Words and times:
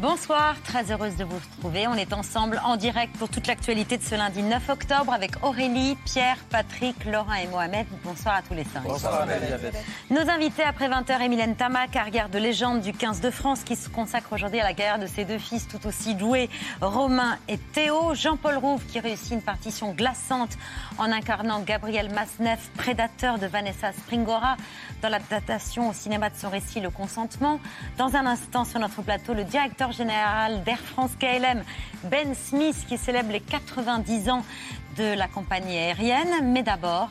Bonsoir, 0.00 0.54
très 0.62 0.92
heureuse 0.92 1.16
de 1.16 1.24
vous 1.24 1.34
retrouver. 1.56 1.88
On 1.88 1.94
est 1.94 2.12
ensemble 2.12 2.60
en 2.64 2.76
direct 2.76 3.16
pour 3.16 3.28
toute 3.28 3.48
l'actualité 3.48 3.98
de 3.98 4.02
ce 4.04 4.14
lundi 4.14 4.44
9 4.44 4.68
octobre 4.68 5.12
avec 5.12 5.32
Aurélie, 5.42 5.96
Pierre, 6.04 6.36
Patrick, 6.50 7.04
Laurent 7.04 7.34
et 7.34 7.48
Mohamed. 7.48 7.84
Bonsoir 8.04 8.36
à 8.36 8.42
tous 8.42 8.54
les 8.54 8.62
cinq. 8.62 8.84
Bonsoir, 8.84 9.26
Nos 10.08 10.30
invités 10.30 10.62
après 10.62 10.88
20h, 10.88 11.20
Emilienne 11.20 11.56
Tama, 11.56 11.88
carrière 11.88 12.28
de 12.28 12.38
légende 12.38 12.80
du 12.80 12.92
15 12.92 13.20
de 13.20 13.30
France 13.32 13.64
qui 13.64 13.74
se 13.74 13.88
consacre 13.88 14.32
aujourd'hui 14.32 14.60
à 14.60 14.62
la 14.62 14.72
carrière 14.72 15.00
de 15.00 15.08
ses 15.08 15.24
deux 15.24 15.38
fils 15.38 15.66
tout 15.66 15.84
aussi 15.84 16.14
doués, 16.14 16.48
Romain 16.80 17.36
et 17.48 17.58
Théo. 17.58 18.14
Jean-Paul 18.14 18.58
Rouve 18.58 18.86
qui 18.86 19.00
réussit 19.00 19.32
une 19.32 19.42
partition 19.42 19.90
glaçante 19.94 20.56
en 20.98 21.10
incarnant 21.10 21.58
Gabriel 21.62 22.14
Masneff, 22.14 22.70
prédateur 22.76 23.40
de 23.40 23.48
Vanessa 23.48 23.92
Springora 23.92 24.58
dans 25.02 25.08
l'adaptation 25.08 25.88
au 25.88 25.92
cinéma 25.92 26.30
de 26.30 26.36
son 26.36 26.50
récit 26.50 26.78
Le 26.78 26.90
Consentement. 26.90 27.58
Dans 27.96 28.14
un 28.14 28.26
instant 28.26 28.64
sur 28.64 28.78
notre 28.78 29.02
plateau, 29.02 29.34
le 29.34 29.42
directeur 29.42 29.87
général 29.92 30.62
d'Air 30.64 30.80
France 30.80 31.12
KLM, 31.18 31.62
Ben 32.04 32.34
Smith, 32.34 32.84
qui 32.88 32.98
célèbre 32.98 33.32
les 33.32 33.40
90 33.40 34.28
ans 34.28 34.44
de 34.96 35.14
la 35.14 35.28
compagnie 35.28 35.76
aérienne. 35.76 36.52
Mais 36.52 36.62
d'abord, 36.62 37.10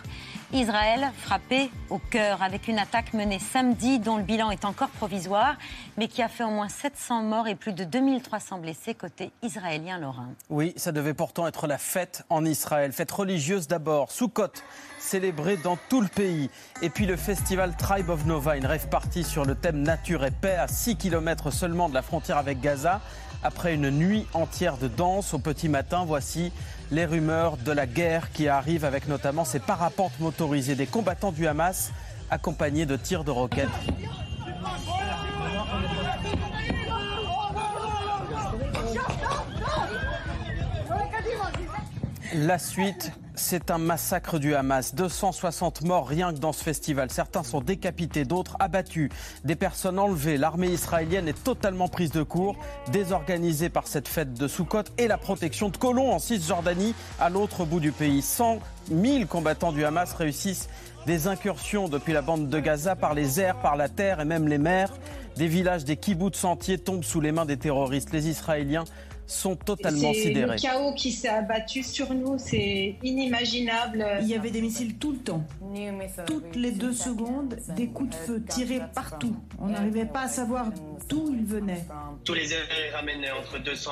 Israël 0.54 1.12
frappé 1.18 1.70
au 1.90 1.98
cœur 1.98 2.42
avec 2.42 2.70
une 2.70 2.80
attaque 2.80 3.14
menée 3.14 3.40
samedi 3.40 4.00
dont 4.00 4.16
le 4.16 4.24
bilan 4.24 4.50
est 4.50 4.64
encore 4.64 4.90
provisoire, 4.90 5.58
mais 5.98 6.08
qui 6.08 6.22
a 6.22 6.30
fait 6.30 6.46
au 6.46 6.50
moins 6.50 6.70
700 6.70 7.24
morts 7.24 7.48
et 7.48 7.56
plus 7.56 7.74
de 7.74 7.84
2300 7.84 8.60
blessés 8.60 8.96
côté 8.96 9.32
israélien 9.44 10.00
lorrain. 10.00 10.30
Oui, 10.50 10.74
ça 10.78 10.94
devait 10.94 11.14
pourtant 11.14 11.48
être 11.48 11.68
la 11.68 11.78
fête 11.78 12.24
en 12.30 12.46
Israël. 12.46 12.94
Fête 12.94 13.12
religieuse 13.12 13.68
d'abord, 13.68 14.10
sous 14.12 14.30
côte 14.30 14.64
célébré 15.08 15.58
dans 15.58 15.78
tout 15.90 16.02
le 16.02 16.08
pays. 16.08 16.50
Et 16.82 16.90
puis 16.90 17.06
le 17.06 17.16
festival 17.16 17.76
Tribe 17.78 18.10
of 18.10 18.26
Nova, 18.26 18.58
une 18.58 18.66
rêve 18.66 18.90
partie 18.90 19.24
sur 19.24 19.46
le 19.46 19.56
thème 19.56 19.82
nature 19.82 20.26
et 20.26 20.32
paix 20.32 20.56
à 20.56 20.68
6 20.68 20.98
km 20.98 21.50
seulement 21.50 21.88
de 21.88 21.94
la 21.94 22.02
frontière 22.02 22.38
avec 22.38 22.60
Gaza. 22.60 23.00
Après 23.42 23.74
une 23.74 23.90
nuit 23.90 24.26
entière 24.34 24.78
de 24.78 24.88
danse 24.88 25.34
au 25.34 25.40
petit 25.40 25.70
matin, 25.70 26.04
voici 26.06 26.52
les 26.92 27.06
rumeurs 27.06 27.56
de 27.58 27.72
la 27.72 27.86
guerre 27.86 28.32
qui 28.32 28.50
arrivent 28.50 28.86
avec 28.86 29.08
notamment 29.08 29.46
ces 29.46 29.60
parapentes 29.60 30.20
motorisés 30.20 30.76
des 30.76 30.88
combattants 30.88 31.32
du 31.32 31.48
Hamas 31.48 31.92
accompagnés 32.30 32.86
de 32.86 32.98
tirs 32.98 33.24
de 33.24 33.32
roquettes. 33.32 33.70
La 42.34 42.60
suite, 42.60 43.14
c'est 43.36 43.72
un 43.72 43.78
massacre 43.78 44.38
du 44.38 44.54
Hamas. 44.54 44.96
260 44.96 45.84
morts 45.84 46.08
rien 46.08 46.34
que 46.34 46.40
dans 46.40 46.52
ce 46.52 46.62
festival. 46.62 47.10
Certains 47.10 47.44
sont 47.44 47.62
décapités, 47.62 48.26
d'autres 48.26 48.58
abattus. 48.60 49.10
Des 49.46 49.56
personnes 49.56 49.98
enlevées. 49.98 50.38
L'armée 50.38 50.68
israélienne 50.68 51.30
est 51.30 51.44
totalement 51.44 51.88
prise 51.88 52.12
de 52.12 52.24
court, 52.24 52.58
désorganisée 52.92 53.70
par 53.70 53.88
cette 53.88 54.10
fête 54.10 54.34
de 54.34 54.48
Soukot 54.50 54.84
et 54.98 55.08
la 55.08 55.18
protection 55.18 55.70
de 55.70 55.78
colons 55.78 56.12
en 56.12 56.20
Cisjordanie, 56.20 56.96
à 57.18 57.30
l'autre 57.30 57.64
bout 57.64 57.80
du 57.80 57.94
pays. 57.94 58.22
100 58.22 58.60
000 58.92 59.26
combattants 59.26 59.72
du 59.72 59.86
Hamas 59.86 60.14
réussissent 60.14 60.68
des 61.06 61.28
incursions 61.28 61.88
depuis 61.88 62.12
la 62.12 62.22
bande 62.22 62.50
de 62.50 62.60
Gaza 62.60 62.98
par 62.98 63.14
les 63.14 63.40
airs, 63.40 63.62
par 63.62 63.78
la 63.78 63.88
terre 63.88 64.20
et 64.20 64.26
même 64.26 64.50
les 64.50 64.58
mers. 64.58 64.92
Des 65.38 65.48
villages, 65.48 65.86
des 65.86 65.98
kibbutz 65.98 66.44
entiers 66.44 66.80
tombent 66.80 67.04
sous 67.04 67.22
les 67.22 67.32
mains 67.32 67.46
des 67.46 67.58
terroristes. 67.58 68.12
Les 68.12 68.28
Israéliens 68.28 68.86
sont 69.28 69.56
totalement 69.56 70.14
sidérés. 70.14 70.58
C'est 70.58 70.68
le 70.68 70.74
chaos 70.74 70.94
qui 70.94 71.12
s'est 71.12 71.28
abattu 71.28 71.84
sur 71.84 72.14
nous, 72.14 72.38
c'est 72.38 72.96
inimaginable. 73.04 74.06
Il 74.22 74.28
y 74.28 74.34
avait 74.34 74.52
des 74.52 74.62
missiles 74.62 74.98
tout 74.98 75.12
le 75.12 75.20
temps. 75.20 75.44
Toutes 76.26 76.56
les 76.56 76.72
deux 76.72 76.94
secondes, 76.94 77.58
des 77.76 77.88
coups 77.88 78.10
de 78.10 78.16
feu 78.16 78.44
tirés 78.48 78.82
partout. 78.96 79.36
On 79.60 79.68
n'arrivait 79.68 80.06
pas 80.06 80.22
à 80.22 80.28
savoir 80.28 80.68
d'où 81.10 81.34
ils 81.34 81.46
venaient. 81.46 81.86
Tous 82.24 82.34
les 82.34 82.54
heures, 82.54 82.68
ramenaient 82.94 83.32
entre 83.32 83.60
200 83.60 83.92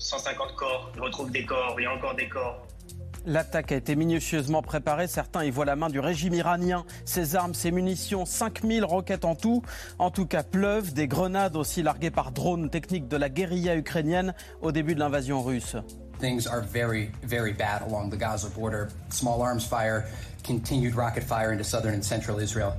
150 0.00 0.54
corps. 0.56 0.90
Ils 0.96 1.02
retrouvent 1.02 1.30
des 1.30 1.44
corps, 1.44 1.74
il 1.78 1.82
y 1.84 1.86
a 1.86 1.94
encore 1.94 2.14
des 2.14 2.28
corps. 2.28 2.66
L'attaque 3.26 3.72
a 3.72 3.76
été 3.76 3.96
minutieusement 3.96 4.62
préparée. 4.62 5.06
Certains 5.06 5.44
y 5.44 5.50
voient 5.50 5.66
la 5.66 5.76
main 5.76 5.90
du 5.90 6.00
régime 6.00 6.32
iranien. 6.32 6.84
Ses 7.04 7.36
armes, 7.36 7.52
ses 7.52 7.70
munitions, 7.70 8.24
5000 8.24 8.84
roquettes 8.84 9.26
en 9.26 9.34
tout. 9.34 9.62
En 9.98 10.10
tout 10.10 10.26
cas, 10.26 10.42
pleuvent 10.42 10.94
des 10.94 11.06
grenades 11.06 11.54
aussi 11.54 11.82
larguées 11.82 12.10
par 12.10 12.32
drones 12.32 12.70
techniques 12.70 13.08
de 13.08 13.16
la 13.16 13.28
guérilla 13.28 13.76
ukrainienne 13.76 14.34
au 14.62 14.72
début 14.72 14.94
de 14.94 15.00
l'invasion 15.00 15.42
russe. 15.42 15.76
Things 16.18 16.46
are 16.46 16.62
very, 16.62 17.10
very 17.22 17.52
bad 17.52 17.82
along 17.82 18.10
the 18.10 18.18
Gaza 18.18 18.48
border. 18.48 18.88
Small 19.10 19.42
arms 19.42 19.66
fire, 19.66 20.04
continued 20.42 20.94
rocket 20.94 21.22
fire 21.22 21.52
into 21.52 21.64
southern 21.64 21.94
and 21.94 22.02
central 22.02 22.38
Israel. 22.38 22.72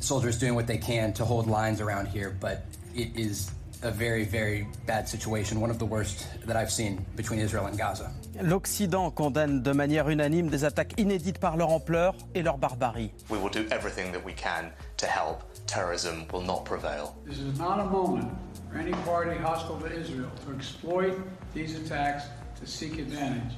Soldiers 0.00 0.38
doing 0.38 0.54
what 0.54 0.66
they 0.66 0.78
can 0.78 1.12
to 1.14 1.24
hold 1.24 1.46
lines 1.46 1.80
around 1.80 2.08
here, 2.08 2.36
but 2.40 2.64
it 2.94 3.08
is 3.16 3.50
a 3.82 3.90
very, 3.90 4.24
very 4.24 4.66
bad 4.86 5.08
situation, 5.08 5.60
one 5.60 5.70
of 5.70 5.78
the 5.78 5.86
worst 5.86 6.26
that 6.46 6.56
I've 6.56 6.70
seen 6.70 7.04
between 7.16 7.38
Israel 7.38 7.66
and 7.66 7.78
Gaza. 7.78 8.12
L'Occident 8.42 9.10
condamne 9.10 9.62
de 9.62 9.72
manière 9.72 10.08
unanime 10.08 10.48
des 10.48 10.64
attaques 10.64 10.94
inédites 10.98 11.38
par 11.38 11.56
leur 11.56 11.70
ampleur 11.70 12.14
et 12.34 12.42
leur 12.42 12.58
barbarie. 12.58 13.12
We 13.30 13.38
will 13.40 13.50
do 13.50 13.64
everything 13.70 14.12
that 14.12 14.24
we 14.24 14.34
can 14.34 14.70
to 14.96 15.06
help. 15.06 15.44
Terrorism 15.66 16.24
will 16.32 16.42
not 16.42 16.64
prevail. 16.64 17.14
This 17.26 17.38
is 17.38 17.58
not 17.58 17.78
a 17.78 17.84
moment 17.84 18.28
for 18.70 18.78
any 18.78 18.92
party 19.04 19.36
hostile 19.40 19.78
to 19.78 19.86
Israel 19.86 20.30
to 20.46 20.54
exploit 20.54 21.14
these 21.54 21.76
attacks 21.76 22.24
to 22.60 22.66
seek 22.66 22.98
advantage. 22.98 23.54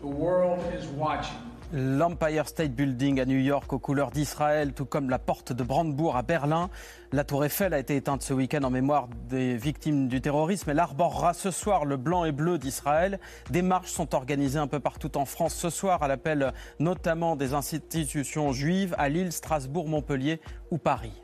The 0.00 0.08
world 0.08 0.60
is 0.74 0.86
watching. 0.86 1.38
l'Empire 1.74 2.46
State 2.46 2.70
Building 2.70 3.20
à 3.20 3.24
New 3.24 3.38
York 3.38 3.72
aux 3.72 3.80
couleurs 3.80 4.12
d'Israël, 4.12 4.72
tout 4.74 4.84
comme 4.84 5.10
la 5.10 5.18
porte 5.18 5.52
de 5.52 5.64
Brandebourg 5.64 6.16
à 6.16 6.22
Berlin. 6.22 6.70
La 7.10 7.24
tour 7.24 7.44
Eiffel 7.44 7.74
a 7.74 7.80
été 7.80 7.96
éteinte 7.96 8.22
ce 8.22 8.32
week-end 8.32 8.62
en 8.62 8.70
mémoire 8.70 9.08
des 9.28 9.56
victimes 9.56 10.06
du 10.06 10.20
terrorisme. 10.20 10.70
Elle 10.70 10.78
arborera 10.78 11.34
ce 11.34 11.50
soir 11.50 11.84
le 11.84 11.96
blanc 11.96 12.24
et 12.24 12.30
bleu 12.30 12.58
d'Israël. 12.58 13.18
Des 13.50 13.62
marches 13.62 13.90
sont 13.90 14.14
organisées 14.14 14.60
un 14.60 14.68
peu 14.68 14.78
partout 14.78 15.18
en 15.18 15.24
France 15.24 15.54
ce 15.54 15.68
soir 15.68 16.04
à 16.04 16.08
l'appel 16.08 16.52
notamment 16.78 17.34
des 17.34 17.54
institutions 17.54 18.52
juives 18.52 18.94
à 18.96 19.08
Lille, 19.08 19.32
Strasbourg, 19.32 19.88
Montpellier 19.88 20.40
ou 20.70 20.78
Paris. 20.78 21.20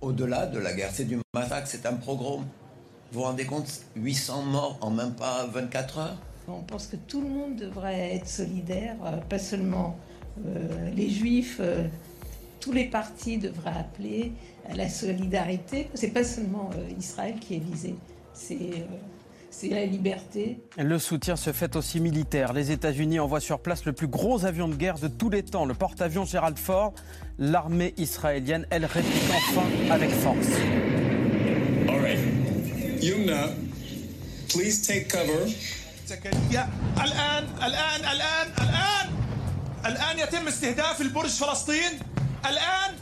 Au-delà 0.00 0.46
de 0.46 0.58
la 0.58 0.72
guerre, 0.72 0.90
c'est 0.90 1.04
du 1.04 1.18
massacre, 1.34 1.66
c'est 1.66 1.84
un 1.84 1.94
programme. 1.94 2.46
Vous 3.12 3.20
vous 3.20 3.22
rendez 3.22 3.44
compte 3.44 3.68
800 3.96 4.42
morts 4.42 4.78
en 4.80 4.90
même 4.90 5.14
pas 5.14 5.44
24 5.52 5.98
heures? 5.98 6.16
On 6.50 6.62
pense 6.62 6.86
que 6.86 6.96
tout 6.96 7.20
le 7.20 7.28
monde 7.28 7.56
devrait 7.56 8.14
être 8.14 8.28
solidaire, 8.28 8.96
euh, 9.04 9.16
pas 9.18 9.38
seulement 9.38 9.96
euh, 10.46 10.90
les 10.94 11.08
juifs, 11.08 11.58
euh, 11.60 11.86
tous 12.60 12.72
les 12.72 12.84
partis 12.84 13.38
devraient 13.38 13.78
appeler 13.78 14.32
à 14.68 14.74
la 14.74 14.88
solidarité. 14.88 15.88
C'est 15.94 16.12
pas 16.12 16.24
seulement 16.24 16.70
Israël 16.98 17.36
qui 17.40 17.56
est 17.56 17.64
visé, 17.64 17.94
c'est 18.34 18.84
c'est 19.52 19.68
la 19.68 19.84
liberté. 19.84 20.60
Le 20.78 20.98
soutien 21.00 21.34
se 21.34 21.52
fait 21.52 21.74
aussi 21.74 21.98
militaire. 21.98 22.52
Les 22.52 22.70
États-Unis 22.70 23.18
envoient 23.18 23.40
sur 23.40 23.58
place 23.58 23.84
le 23.84 23.92
plus 23.92 24.06
gros 24.06 24.44
avion 24.44 24.68
de 24.68 24.76
guerre 24.76 24.98
de 24.98 25.08
tous 25.08 25.28
les 25.28 25.42
temps, 25.42 25.64
le 25.64 25.74
porte-avions 25.74 26.24
Gerald 26.24 26.56
Ford. 26.56 26.94
L'armée 27.38 27.92
israélienne, 27.96 28.64
elle, 28.70 28.86
réplique 28.86 29.24
enfin 29.28 29.66
avec 29.90 30.10
force. 30.10 30.46
All 31.88 32.00
right. 32.00 32.18
Yumna, 33.02 33.48
please 34.48 34.80
take 34.86 35.08
cover. 35.08 35.52
زكريا 36.09 36.69
الآن 37.03 37.43
الآن 37.63 38.01
الآن 38.11 38.47
الآن 38.61 39.07
الآن 39.85 40.19
يتم 40.19 40.47
استهداف 40.47 41.01
البرج 41.01 41.29
فلسطين 41.29 41.99
الآن 42.45 42.95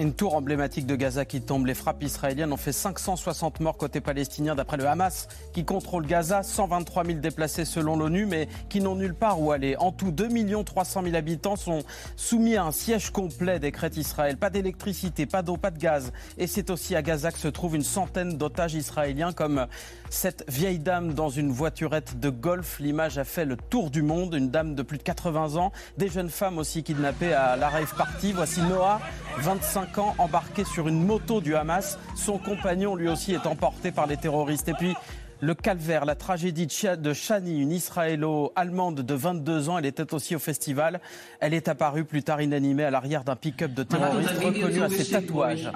Une 0.00 0.12
tour 0.12 0.36
emblématique 0.36 0.86
de 0.86 0.94
Gaza 0.94 1.24
qui 1.24 1.40
tombe. 1.40 1.66
Les 1.66 1.74
frappes 1.74 2.04
israéliennes 2.04 2.52
ont 2.52 2.56
fait 2.56 2.70
560 2.70 3.58
morts 3.58 3.76
côté 3.76 4.00
palestinien 4.00 4.54
d'après 4.54 4.76
le 4.76 4.86
Hamas 4.86 5.26
qui 5.52 5.64
contrôle 5.64 6.06
Gaza. 6.06 6.44
123 6.44 7.04
000 7.04 7.18
déplacés 7.18 7.64
selon 7.64 7.96
l'ONU 7.96 8.24
mais 8.24 8.48
qui 8.68 8.80
n'ont 8.80 8.94
nulle 8.94 9.14
part 9.14 9.40
où 9.42 9.50
aller. 9.50 9.74
En 9.76 9.90
tout, 9.90 10.12
2 10.12 10.28
300 10.62 11.02
000 11.02 11.16
habitants 11.16 11.56
sont 11.56 11.82
soumis 12.14 12.54
à 12.56 12.64
un 12.64 12.70
siège 12.70 13.10
complet 13.10 13.58
décrète 13.58 13.96
Israël. 13.96 14.36
Pas 14.36 14.50
d'électricité, 14.50 15.26
pas 15.26 15.42
d'eau, 15.42 15.56
pas 15.56 15.72
de 15.72 15.78
gaz. 15.78 16.12
Et 16.36 16.46
c'est 16.46 16.70
aussi 16.70 16.94
à 16.94 17.02
Gaza 17.02 17.32
que 17.32 17.38
se 17.38 17.48
trouvent 17.48 17.74
une 17.74 17.82
centaine 17.82 18.38
d'otages 18.38 18.74
israéliens 18.74 19.32
comme 19.32 19.66
cette 20.13 20.45
vieille 20.47 20.79
dame 20.79 21.13
dans 21.13 21.29
une 21.29 21.51
voiturette 21.51 22.19
de 22.19 22.29
golf. 22.29 22.79
L'image 22.79 23.17
a 23.17 23.23
fait 23.23 23.45
le 23.45 23.57
tour 23.57 23.89
du 23.89 24.03
monde. 24.03 24.35
Une 24.35 24.49
dame 24.49 24.75
de 24.75 24.83
plus 24.83 24.99
de 24.99 25.03
80 25.03 25.55
ans. 25.55 25.71
Des 25.97 26.07
jeunes 26.07 26.29
femmes 26.29 26.59
aussi 26.59 26.83
kidnappées 26.83 27.33
à 27.33 27.55
la 27.55 27.67
rave 27.67 27.93
party. 27.97 28.31
Voici 28.31 28.61
Noah, 28.61 29.01
25 29.39 29.97
ans, 29.97 30.15
embarqué 30.19 30.63
sur 30.65 30.87
une 30.87 31.03
moto 31.03 31.41
du 31.41 31.55
Hamas. 31.55 31.97
Son 32.15 32.37
compagnon, 32.37 32.95
lui 32.95 33.09
aussi, 33.09 33.33
est 33.33 33.47
emporté 33.47 33.91
par 33.91 34.05
les 34.05 34.17
terroristes. 34.17 34.69
Et 34.69 34.73
puis, 34.73 34.93
le 35.41 35.55
calvaire, 35.55 36.05
la 36.05 36.15
tragédie 36.15 36.67
de 36.67 37.13
Shani, 37.13 37.59
une 37.59 37.71
israélo-allemande 37.71 39.01
de 39.01 39.13
22 39.15 39.69
ans. 39.69 39.79
Elle 39.79 39.87
était 39.87 40.13
aussi 40.13 40.35
au 40.35 40.39
festival. 40.39 41.01
Elle 41.39 41.55
est 41.55 41.67
apparue 41.67 42.05
plus 42.05 42.23
tard 42.23 42.39
inanimée 42.39 42.83
à 42.83 42.91
l'arrière 42.91 43.23
d'un 43.23 43.35
pick-up 43.35 43.73
de 43.73 43.81
terroristes 43.81 44.29
reconnu 44.29 44.83
à 44.83 44.89
ses 44.89 45.09
tatouages. 45.09 45.69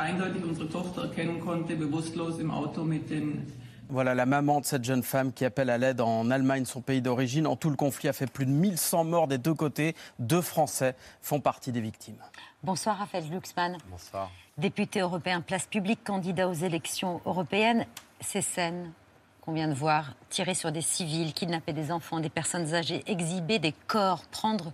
Voilà 3.89 4.13
la 4.15 4.25
maman 4.25 4.59
de 4.59 4.65
cette 4.65 4.83
jeune 4.83 5.01
femme 5.01 5.31
qui 5.31 5.45
appelle 5.45 5.69
à 5.69 5.77
l'aide 5.77 6.01
en 6.01 6.29
Allemagne, 6.29 6.65
son 6.65 6.81
pays 6.81 7.01
d'origine. 7.01 7.47
En 7.47 7.55
tout, 7.55 7.69
le 7.69 7.77
conflit 7.77 8.09
a 8.09 8.13
fait 8.13 8.27
plus 8.27 8.45
de 8.45 8.51
1100 8.51 9.05
morts 9.05 9.27
des 9.27 9.37
deux 9.37 9.53
côtés. 9.53 9.95
Deux 10.19 10.41
Français 10.41 10.93
font 11.21 11.39
partie 11.39 11.71
des 11.71 11.79
victimes. 11.79 12.17
Bonsoir 12.63 12.97
Raphaël 12.97 13.29
Glucksmann. 13.29 13.77
Bonsoir. 13.89 14.29
Député 14.57 14.99
européen, 14.99 15.39
place 15.39 15.67
publique, 15.67 16.03
candidat 16.03 16.49
aux 16.49 16.53
élections 16.53 17.21
européennes. 17.25 17.85
Ces 18.19 18.41
scènes 18.41 18.91
qu'on 19.39 19.53
vient 19.53 19.69
de 19.69 19.73
voir, 19.73 20.15
tirer 20.29 20.53
sur 20.53 20.73
des 20.73 20.81
civils, 20.81 21.33
kidnapper 21.33 21.71
des 21.71 21.89
enfants, 21.93 22.19
des 22.19 22.29
personnes 22.29 22.73
âgées, 22.73 23.03
exhiber 23.07 23.59
des 23.59 23.73
corps, 23.87 24.25
prendre 24.25 24.73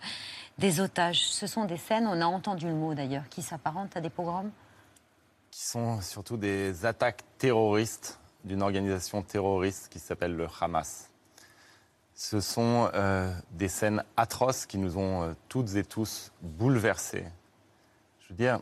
des 0.58 0.80
otages, 0.80 1.28
ce 1.28 1.46
sont 1.46 1.66
des 1.66 1.78
scènes, 1.78 2.08
on 2.08 2.20
a 2.20 2.26
entendu 2.26 2.66
le 2.66 2.74
mot 2.74 2.96
d'ailleurs, 2.96 3.30
qui 3.30 3.44
s'apparentent 3.44 3.96
à 3.96 4.02
des 4.02 4.10
pogroms? 4.10 4.50
Qui 5.52 5.62
sont 5.62 6.02
surtout 6.02 6.38
des 6.38 6.86
attaques 6.86 7.22
terroristes 7.38 8.20
d'une 8.44 8.62
organisation 8.62 9.22
terroriste 9.22 9.90
qui 9.90 10.00
s'appelle 10.00 10.36
le 10.36 10.48
Hamas. 10.60 11.10
Ce 12.16 12.40
sont 12.42 12.90
euh, 12.94 13.34
des 13.52 13.68
scènes 13.68 14.04
atroces 14.18 14.66
qui 14.66 14.78
nous 14.78 14.98
ont 14.98 15.24
euh, 15.24 15.34
toutes 15.50 15.76
et 15.76 15.84
tous 15.84 16.32
bouleversés. 16.42 17.26
Je 18.20 18.30
veux 18.30 18.36
dire, 18.36 18.60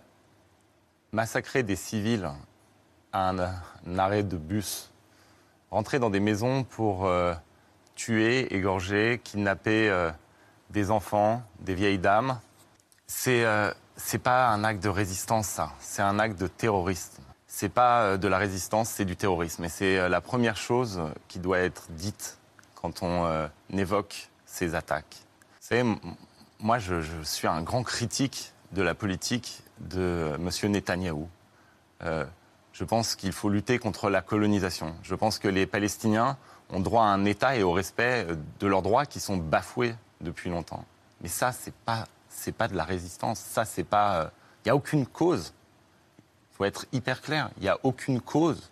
massacrer 1.12 1.64
des 1.64 1.76
civils 1.76 2.30
à 3.12 3.30
un, 3.30 4.00
arrêt 4.00 4.24
de 4.24 4.38
bus, 4.38 4.92
rentrer 5.70 6.00
dans 6.00 6.10
des 6.10 6.22
maisons 6.22 6.64
pour 6.64 7.06
euh, 7.06 7.34
tuer, 7.96 8.54
égorger, 8.56 9.20
kidnapper 9.24 10.12
des 10.70 10.92
enfants, 10.92 11.44
des 11.60 11.76
vieilles 11.76 12.00
dames, 12.00 12.40
c'est 13.06 13.46
c'est 13.98 14.18
pas 14.18 14.48
un 14.48 14.64
acte 14.64 14.82
de 14.82 14.90
résistance, 14.90 15.48
ça. 15.48 15.74
C'est 15.80 16.02
un 16.02 16.18
acte 16.18 16.40
de 16.40 16.48
terrorisme 16.48 17.22
c'est 17.54 17.70
pas 17.70 18.04
euh, 18.04 18.18
de 18.18 18.30
la 18.30 18.38
résistance, 18.38 18.90
c'est 18.90 19.04
du 19.04 19.18
terrorisme. 19.18 19.66
Et 19.66 19.70
c'est 19.70 19.98
euh, 19.98 20.08
la 20.08 20.22
première 20.22 20.56
chose 20.56 21.02
qui 21.28 21.38
doit 21.38 21.60
être 21.60 21.92
dite 21.92 22.40
quand 22.76 23.04
on 23.04 23.26
euh, 23.26 23.48
évoque 23.74 24.30
ces 24.46 24.74
attaques. 24.74 25.18
Vous 25.60 25.68
savez, 25.68 25.84
moi, 26.60 26.80
je, 26.80 27.02
suis 27.24 27.48
un 27.48 27.62
grand 27.62 27.84
critique 27.84 28.54
de 28.72 28.82
la 28.82 28.96
politique 28.96 29.64
de 29.82 30.32
M. 30.36 30.72
Netanyahou. 30.72 31.28
je 32.02 32.84
pense 32.86 33.16
qu'il 33.16 33.34
faut 33.34 33.50
lutter 33.50 33.80
contre 33.80 34.10
la 34.10 34.22
colonisation. 34.22 34.96
Je 35.04 35.14
pense 35.14 35.38
que 35.38 35.50
les 35.50 35.66
Palestiniens 35.66 36.38
ont 36.70 36.80
droit 36.80 37.04
à 37.04 37.08
un 37.08 37.26
État 37.26 37.56
et 37.58 37.64
au 37.64 37.74
respect 37.74 38.28
de 38.60 38.68
leurs 38.68 38.82
droits 38.82 39.06
qui 39.06 39.20
sont 39.20 39.38
bafoués 39.38 39.96
depuis 40.22 40.50
longtemps. 40.50 40.86
Mais 41.22 41.28
ça, 41.28 41.52
c'est 41.52 41.74
pas, 41.74 42.06
pas 42.58 42.68
de 42.70 42.76
la 42.76 42.86
résistance. 42.86 43.40
Ça, 43.40 43.66
c'est 43.66 43.84
pas. 43.84 44.32
Il 44.64 44.68
n'y 44.68 44.72
a 44.72 44.76
aucune 44.76 45.06
cause 45.06 45.54
faut 46.62 46.66
être 46.66 46.86
hyper 46.92 47.22
clair. 47.22 47.50
Il 47.58 47.64
n'y 47.64 47.70
a 47.70 47.80
aucune 47.82 48.22
cause 48.22 48.70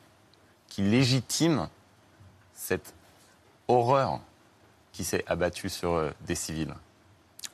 qui 0.68 0.83
légitime 0.83 1.68
cette 2.53 2.94
horreur 3.68 4.19
qui 4.91 5.03
s'est 5.03 5.24
abattue 5.25 5.69
sur 5.69 5.94
euh, 5.94 6.12
des 6.27 6.36
civils. 6.36 6.74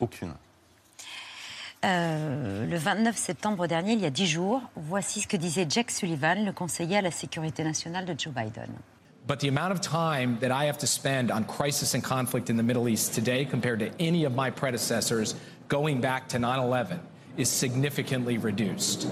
Aucune. 0.01 0.33
Euh, 1.85 2.65
le 2.65 2.77
29 2.77 3.15
septembre 3.15 3.67
dernier, 3.67 3.93
il 3.93 3.99
y 4.01 4.05
a 4.05 4.09
dix 4.09 4.27
jours, 4.27 4.61
voici 4.75 5.21
ce 5.21 5.27
que 5.27 5.37
disait 5.37 5.67
Jack 5.69 5.89
Sullivan, 5.89 6.43
le 6.43 6.51
conseiller 6.51 6.97
à 6.97 7.01
la 7.01 7.11
sécurité 7.11 7.63
nationale 7.63 8.05
de 8.05 8.15
Joe 8.17 8.33
Biden. 8.33 8.73
But 9.27 9.39
the 9.39 9.47
amount 9.47 9.71
of 9.71 9.79
time 9.79 10.37
that 10.41 10.51
I 10.51 10.67
have 10.67 10.77
to 10.79 10.87
spend 10.87 11.31
on 11.31 11.45
crisis 11.45 11.95
and 11.95 12.01
conflict 12.03 12.49
in 12.49 12.57
the 12.57 12.63
Middle 12.63 12.89
East 12.89 13.15
today 13.15 13.45
compared 13.45 13.79
to 13.79 13.89
any 13.99 14.25
of 14.25 14.33
my 14.35 14.51
predecessors 14.51 15.35
going 15.69 16.01
back 16.01 16.27
to 16.29 16.39
9 16.39 16.59
11 16.59 16.99
is 17.37 17.49
significantly 17.49 18.37
reduced. 18.37 19.07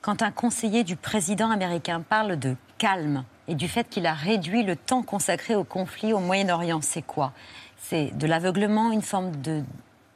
Quand 0.00 0.22
un 0.22 0.30
conseiller 0.30 0.84
du 0.84 0.96
président 0.96 1.50
américain 1.50 2.00
parle 2.00 2.38
de 2.38 2.56
calme 2.78 3.24
et 3.46 3.54
du 3.54 3.68
fait 3.68 3.88
qu'il 3.88 4.06
a 4.06 4.14
réduit 4.14 4.62
le 4.62 4.76
temps 4.76 5.02
consacré 5.02 5.54
au 5.54 5.64
conflit 5.64 6.12
au 6.12 6.20
Moyen-Orient, 6.20 6.80
c'est 6.82 7.02
quoi? 7.02 7.32
C'est 7.80 8.16
de 8.16 8.26
l'aveuglement, 8.26 8.92
une 8.92 9.02
forme 9.02 9.36
de 9.40 9.62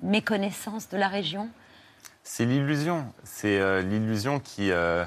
méconnaissance 0.02 0.88
de 0.88 0.96
la 0.96 1.08
région? 1.08 1.48
C'est 2.22 2.44
l'illusion. 2.44 3.12
C'est 3.24 3.58
euh, 3.58 3.82
l'illusion 3.82 4.38
qui 4.40 4.70
euh, 4.70 5.04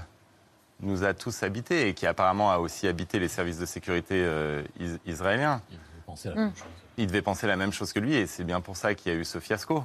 nous 0.82 1.04
a 1.04 1.14
tous 1.14 1.44
habités 1.44 1.88
et 1.88 1.94
qui 1.94 2.08
apparemment 2.08 2.52
a 2.52 2.58
aussi 2.58 2.88
habité 2.88 3.20
les 3.20 3.28
services 3.28 3.60
de 3.60 3.66
sécurité 3.66 4.16
euh, 4.18 4.64
israéliens. 5.06 5.62
Il 5.70 5.78
devait 5.78 6.02
penser 6.06 6.30
la 6.30 6.36
même 6.36 6.56
chose. 6.56 6.68
Il 6.98 7.08
devait 7.08 7.22
penser 7.22 7.48
la 7.48 7.56
même 7.56 7.74
chose 7.74 7.94
que 7.94 8.00
lui 8.00 8.16
et 8.16 8.28
c'est 8.28 8.44
bien 8.44 8.62
pour 8.62 8.78
ça 8.78 8.94
qu'il 8.96 9.12
y 9.12 9.16
a 9.16 9.18
eu 9.18 9.26
ce 9.26 9.40
fiasco. 9.40 9.84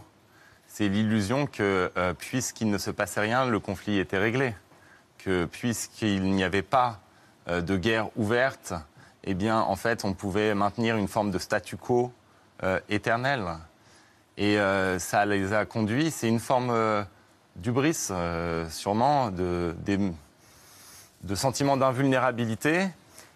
C'est 0.73 0.89
l'illusion 0.89 1.47
que 1.47 1.91
puisqu'il 2.19 2.71
ne 2.71 2.79
se 2.79 2.93
passait 2.93 3.21
rien, 3.21 3.45
le 3.45 3.59
conflit 3.59 3.99
était 3.99 4.19
réglé 4.19 4.55
que 5.25 5.45
puisqu'il 5.45 6.23
n'y 6.33 6.45
avait 6.45 6.63
pas 6.63 7.01
euh, 7.49 7.61
de 7.61 7.77
guerre 7.77 8.09
ouverte, 8.17 8.75
eh 9.25 9.35
bien, 9.35 9.61
en 9.61 9.77
fait, 9.77 10.05
on 10.05 10.15
pouvait 10.15 10.55
maintenir 10.55 10.97
une 10.97 11.09
forme 11.09 11.31
de 11.31 11.39
statu 11.39 11.77
quo 11.77 12.13
euh, 12.63 12.81
éternel. 12.89 13.45
Et 14.37 14.59
euh, 14.59 14.99
ça 14.99 15.27
les 15.27 15.53
a 15.53 15.67
conduits, 15.67 16.11
c'est 16.11 16.29
une 16.29 16.41
forme 16.41 16.75
d'ubris, 17.57 18.11
sûrement, 18.71 19.31
de, 19.31 19.75
de 21.23 21.35
sentiment 21.35 21.77
d'invulnérabilité. 21.77 22.89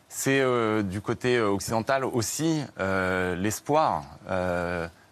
C'est 0.09 0.43
du 0.85 1.01
côté 1.01 1.41
occidental 1.41 2.05
aussi 2.05 2.63
l'espoir 2.79 4.05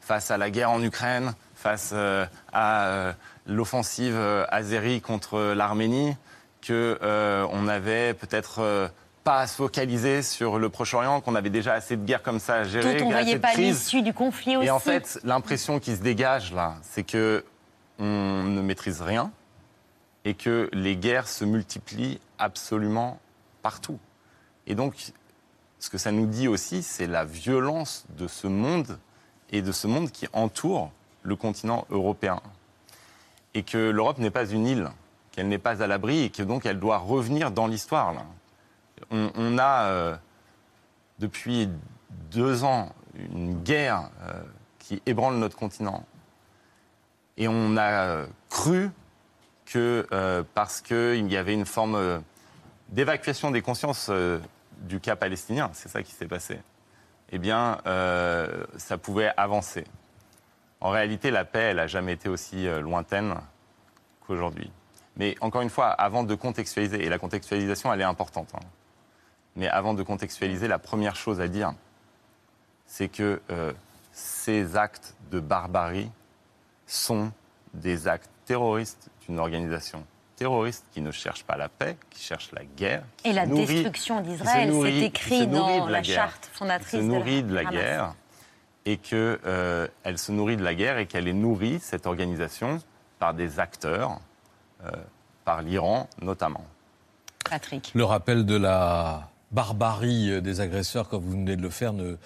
face 0.00 0.30
à 0.30 0.38
la 0.38 0.50
guerre 0.50 0.70
en 0.70 0.82
Ukraine, 0.82 1.34
face 1.62 1.94
à 2.52 3.14
l'offensive 3.46 4.18
azérie 4.50 5.00
contre 5.00 5.54
l'Arménie 5.54 6.16
qu'on 6.66 6.72
euh, 6.72 7.62
n'avait 7.62 8.14
peut-être 8.14 8.60
euh, 8.60 8.88
pas 9.24 9.40
à 9.40 9.46
se 9.46 9.56
focaliser 9.56 10.22
sur 10.22 10.58
le 10.58 10.68
Proche-Orient, 10.68 11.20
qu'on 11.20 11.34
avait 11.34 11.50
déjà 11.50 11.74
assez 11.74 11.96
de 11.96 12.04
guerres 12.04 12.22
comme 12.22 12.38
ça 12.38 12.54
à 12.54 12.64
gérer. 12.64 12.98
Dont 12.98 13.06
on 13.06 13.08
ne 13.08 13.14
voyait 13.14 13.38
pas 13.38 13.54
l'issue 13.54 14.02
du 14.02 14.12
conflit 14.12 14.56
aussi. 14.56 14.66
Et 14.66 14.70
en 14.70 14.78
fait, 14.78 15.18
l'impression 15.24 15.80
qui 15.80 15.96
se 15.96 16.02
dégage 16.02 16.52
là, 16.52 16.76
c'est 16.82 17.02
que 17.02 17.44
on 17.98 18.42
ne 18.44 18.62
maîtrise 18.62 19.02
rien 19.02 19.30
et 20.24 20.34
que 20.34 20.70
les 20.72 20.96
guerres 20.96 21.28
se 21.28 21.44
multiplient 21.44 22.20
absolument 22.38 23.20
partout. 23.62 23.98
Et 24.66 24.74
donc, 24.74 24.94
ce 25.78 25.90
que 25.90 25.98
ça 25.98 26.12
nous 26.12 26.26
dit 26.26 26.48
aussi, 26.48 26.82
c'est 26.82 27.08
la 27.08 27.24
violence 27.24 28.04
de 28.16 28.28
ce 28.28 28.46
monde 28.46 28.98
et 29.50 29.62
de 29.62 29.72
ce 29.72 29.86
monde 29.88 30.10
qui 30.10 30.26
entoure 30.32 30.90
le 31.22 31.36
continent 31.36 31.86
européen. 31.90 32.40
Et 33.54 33.62
que 33.62 33.90
l'Europe 33.90 34.18
n'est 34.18 34.30
pas 34.30 34.46
une 34.46 34.66
île 34.66 34.90
qu'elle 35.32 35.48
n'est 35.48 35.58
pas 35.58 35.82
à 35.82 35.86
l'abri 35.86 36.24
et 36.24 36.30
que 36.30 36.42
donc 36.42 36.66
elle 36.66 36.78
doit 36.78 36.98
revenir 36.98 37.50
dans 37.50 37.66
l'histoire. 37.66 38.14
On, 39.10 39.58
a, 39.58 39.86
euh, 39.86 40.16
depuis 41.18 41.68
deux 42.30 42.64
ans, 42.64 42.94
une 43.14 43.62
guerre 43.62 44.10
euh, 44.22 44.42
qui 44.78 45.02
ébranle 45.06 45.36
notre 45.36 45.56
continent. 45.56 46.04
Et 47.36 47.48
on 47.48 47.76
a 47.76 48.04
euh, 48.04 48.26
cru 48.50 48.90
que 49.64 50.06
parce 50.54 50.82
qu'il 50.82 51.32
y 51.32 51.36
avait 51.36 51.54
une 51.54 51.64
forme 51.64 52.22
d'évacuation 52.90 53.50
des 53.50 53.62
consciences 53.62 54.10
du 54.80 55.00
cas 55.00 55.16
palestinien, 55.16 55.70
c'est 55.72 55.88
ça 55.88 56.02
qui 56.02 56.12
s'est 56.12 56.26
passé, 56.26 56.60
eh 57.30 57.38
bien, 57.38 57.78
ça 58.76 58.98
pouvait 58.98 59.32
avancer. 59.34 59.84
En 60.82 60.90
réalité, 60.90 61.30
la 61.30 61.44
paix, 61.44 61.60
elle 61.70 61.76
n'a 61.76 61.86
jamais 61.86 62.12
été 62.12 62.28
aussi 62.28 62.66
lointaine 62.80 63.36
qu'aujourd'hui. 64.26 64.70
Mais 65.16 65.36
encore 65.40 65.62
une 65.62 65.70
fois, 65.70 65.88
avant 65.88 66.24
de 66.24 66.34
contextualiser, 66.34 67.04
et 67.04 67.08
la 67.08 67.18
contextualisation, 67.18 67.92
elle 67.92 68.00
est 68.00 68.04
importante, 68.04 68.50
hein, 68.54 68.66
mais 69.54 69.68
avant 69.68 69.94
de 69.94 70.02
contextualiser, 70.02 70.66
la 70.66 70.80
première 70.80 71.14
chose 71.14 71.40
à 71.40 71.46
dire, 71.46 71.72
c'est 72.86 73.08
que 73.08 73.40
euh, 73.50 73.72
ces 74.12 74.76
actes 74.76 75.14
de 75.30 75.38
barbarie 75.38 76.10
sont 76.86 77.30
des 77.74 78.08
actes 78.08 78.30
terroristes 78.44 79.08
d'une 79.26 79.38
organisation 79.38 80.04
terroriste 80.36 80.84
qui 80.92 81.00
ne 81.00 81.12
cherche 81.12 81.44
pas 81.44 81.56
la 81.56 81.68
paix, 81.68 81.96
qui 82.10 82.22
cherche 82.22 82.50
la 82.52 82.64
guerre. 82.64 83.04
Et 83.24 83.32
la 83.32 83.46
destruction 83.46 84.20
d'Israël, 84.20 84.72
c'est 84.82 84.98
écrit 84.98 85.46
dans 85.46 85.86
la 85.86 86.02
charte 86.02 86.50
fondatrice 86.52 87.00
se 87.00 87.04
nourrit 87.04 87.44
de 87.44 87.54
la, 87.54 87.64
de 87.64 87.70
guerre 87.70 88.14
et 88.84 88.96
qu'elle 88.96 89.38
euh, 89.46 89.88
se 90.16 90.32
nourrit 90.32 90.56
de 90.56 90.64
la 90.64 90.74
guerre 90.74 90.98
et 90.98 91.06
qu'elle 91.06 91.28
est 91.28 91.32
nourrie, 91.32 91.78
cette 91.80 92.06
organisation, 92.06 92.80
par 93.18 93.34
des 93.34 93.60
acteurs 93.60 94.20
euh, 94.84 94.90
par 95.44 95.62
l'Iran 95.62 96.08
notamment. 96.20 96.64
Patrick. 97.48 97.92
Le 97.94 98.04
rappel 98.04 98.46
de 98.46 98.56
la 98.56 99.28
barbarie 99.50 100.40
des 100.42 100.60
agresseurs, 100.60 101.08
comme 101.08 101.22
vous 101.22 101.32
venez 101.32 101.56
de 101.56 101.62
le 101.62 101.70
faire, 101.70 101.92
ne, 101.92 102.16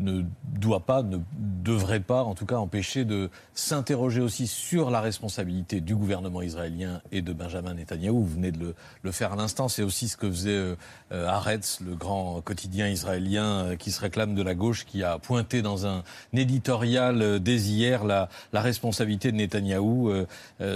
ne 0.00 0.22
doit 0.58 0.80
pas, 0.86 1.02
ne 1.02 1.18
devrait 1.38 2.00
pas, 2.00 2.22
en 2.24 2.34
tout 2.34 2.46
cas, 2.46 2.56
empêcher 2.56 3.04
de 3.04 3.30
s'interroger 3.54 4.20
aussi 4.20 4.46
sur 4.46 4.90
la 4.90 5.00
responsabilité 5.00 5.80
du 5.80 5.94
gouvernement 5.94 6.42
israélien 6.42 7.00
et 7.12 7.22
de 7.22 7.32
Benjamin 7.32 7.74
Netanyahou. 7.74 8.22
Vous 8.22 8.34
venez 8.34 8.50
de 8.50 8.74
le, 9.02 9.12
faire 9.12 9.32
à 9.32 9.36
l'instant. 9.36 9.68
C'est 9.68 9.82
aussi 9.82 10.08
ce 10.08 10.16
que 10.16 10.30
faisait 10.30 10.50
euh, 10.50 10.76
Haaretz, 11.10 11.78
le 11.80 11.94
grand 11.94 12.40
quotidien 12.40 12.88
israélien 12.88 13.44
euh, 13.44 13.76
qui 13.76 13.92
se 13.92 14.00
réclame 14.00 14.34
de 14.34 14.42
la 14.42 14.54
gauche, 14.54 14.84
qui 14.84 15.04
a 15.04 15.18
pointé 15.18 15.62
dans 15.62 15.86
un 15.86 16.02
éditorial 16.32 17.22
euh, 17.22 17.38
dès 17.38 17.56
hier 17.56 18.04
la, 18.04 18.28
la 18.52 18.60
responsabilité 18.60 19.30
de 19.30 19.36
Netanyahou, 19.36 20.10
euh, 20.10 20.26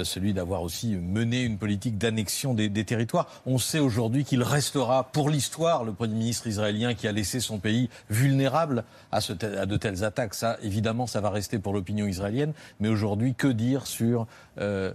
celui 0.05 0.33
d'avoir 0.33 0.63
aussi 0.63 0.97
mené 0.97 1.43
une 1.43 1.59
politique 1.59 1.99
d'annexion 1.99 2.55
des, 2.55 2.69
des 2.69 2.85
territoires. 2.85 3.27
On 3.47 3.59
sait 3.59 3.81
aujourd'hui 3.81 4.25
qu'il 4.25 4.43
restera 4.43 5.05
pour 5.05 5.29
l'histoire 5.29 5.85
le 5.85 5.93
Premier 5.93 6.15
ministre 6.15 6.47
israélien 6.47 6.95
qui 6.95 7.09
a 7.09 7.13
laissé 7.13 7.41
son 7.41 7.59
pays 7.59 7.89
vulnérable 8.11 8.85
à, 9.13 9.21
de 9.21 9.77
telles 9.77 10.05
attaques. 10.05 10.35
Ça, 10.35 10.59
évidemment, 10.63 11.07
ça 11.07 11.21
va 11.21 11.31
rester 11.31 11.59
pour 11.59 11.73
l'opinion 11.73 12.07
israélienne. 12.07 12.53
Mais 12.81 12.89
aujourd'hui, 12.89 13.35
que 13.35 13.49
dire 13.49 13.87
sur, 13.87 14.27
euh, 14.59 14.93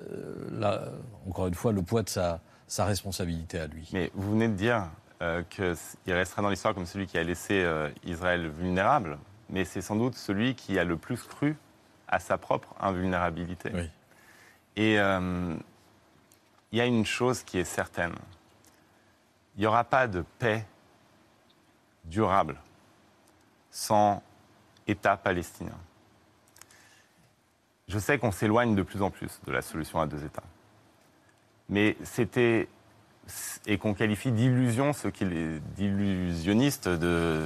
euh, 0.00 0.90
encore 1.28 1.46
une 1.46 1.54
fois, 1.54 1.72
le 1.72 1.82
poids 1.82 2.02
de 2.02 2.08
sa, 2.08 2.40
responsabilité 2.78 3.58
à 3.58 3.66
lui? 3.66 3.88
Mais 3.92 4.10
vous 4.14 4.32
venez 4.32 4.48
de 4.48 4.54
dire 4.54 4.84
euh, 5.22 5.42
qu'il 5.50 6.12
restera 6.12 6.42
dans 6.42 6.50
l'histoire 6.50 6.74
comme 6.74 6.86
celui 6.86 7.06
qui 7.06 7.18
a 7.18 7.22
laissé 7.22 7.66
Israël 8.04 8.48
vulnérable, 8.48 9.18
mais 9.50 9.64
c'est 9.64 9.82
sans 9.82 9.96
doute 9.96 10.14
celui 10.14 10.54
qui 10.54 10.78
a 10.78 10.84
le 10.84 10.96
plus 10.96 11.22
cru 11.22 11.56
à 12.08 12.18
sa 12.18 12.38
propre 12.38 12.74
invulnérabilité. 12.80 13.70
Et 14.76 14.94
il 14.94 16.78
y 16.78 16.80
a 16.80 16.86
une 16.86 17.06
chose 17.06 17.42
qui 17.42 17.58
est 17.58 17.64
certaine. 17.64 18.14
Il 19.56 19.60
n'y 19.60 19.66
aura 19.66 19.84
pas 19.84 20.08
de 20.08 20.24
paix 20.38 20.66
durable 22.04 22.56
sans 23.74 24.22
État 24.86 25.16
palestinien. 25.16 25.76
Je 27.88 27.98
sais 27.98 28.18
qu'on 28.18 28.30
s'éloigne 28.30 28.76
de 28.76 28.82
plus 28.82 29.02
en 29.02 29.10
plus 29.10 29.40
de 29.46 29.52
la 29.52 29.62
solution 29.62 30.00
à 30.00 30.06
deux 30.06 30.24
États. 30.24 30.44
Mais 31.68 31.96
c'était, 32.04 32.68
et 33.66 33.76
qu'on 33.76 33.92
qualifie 33.92 34.30
d'illusion 34.30 34.92
ceux 34.92 35.10
qui 35.10 35.26
d'illusionnistes, 35.76 36.88
de 36.88 37.44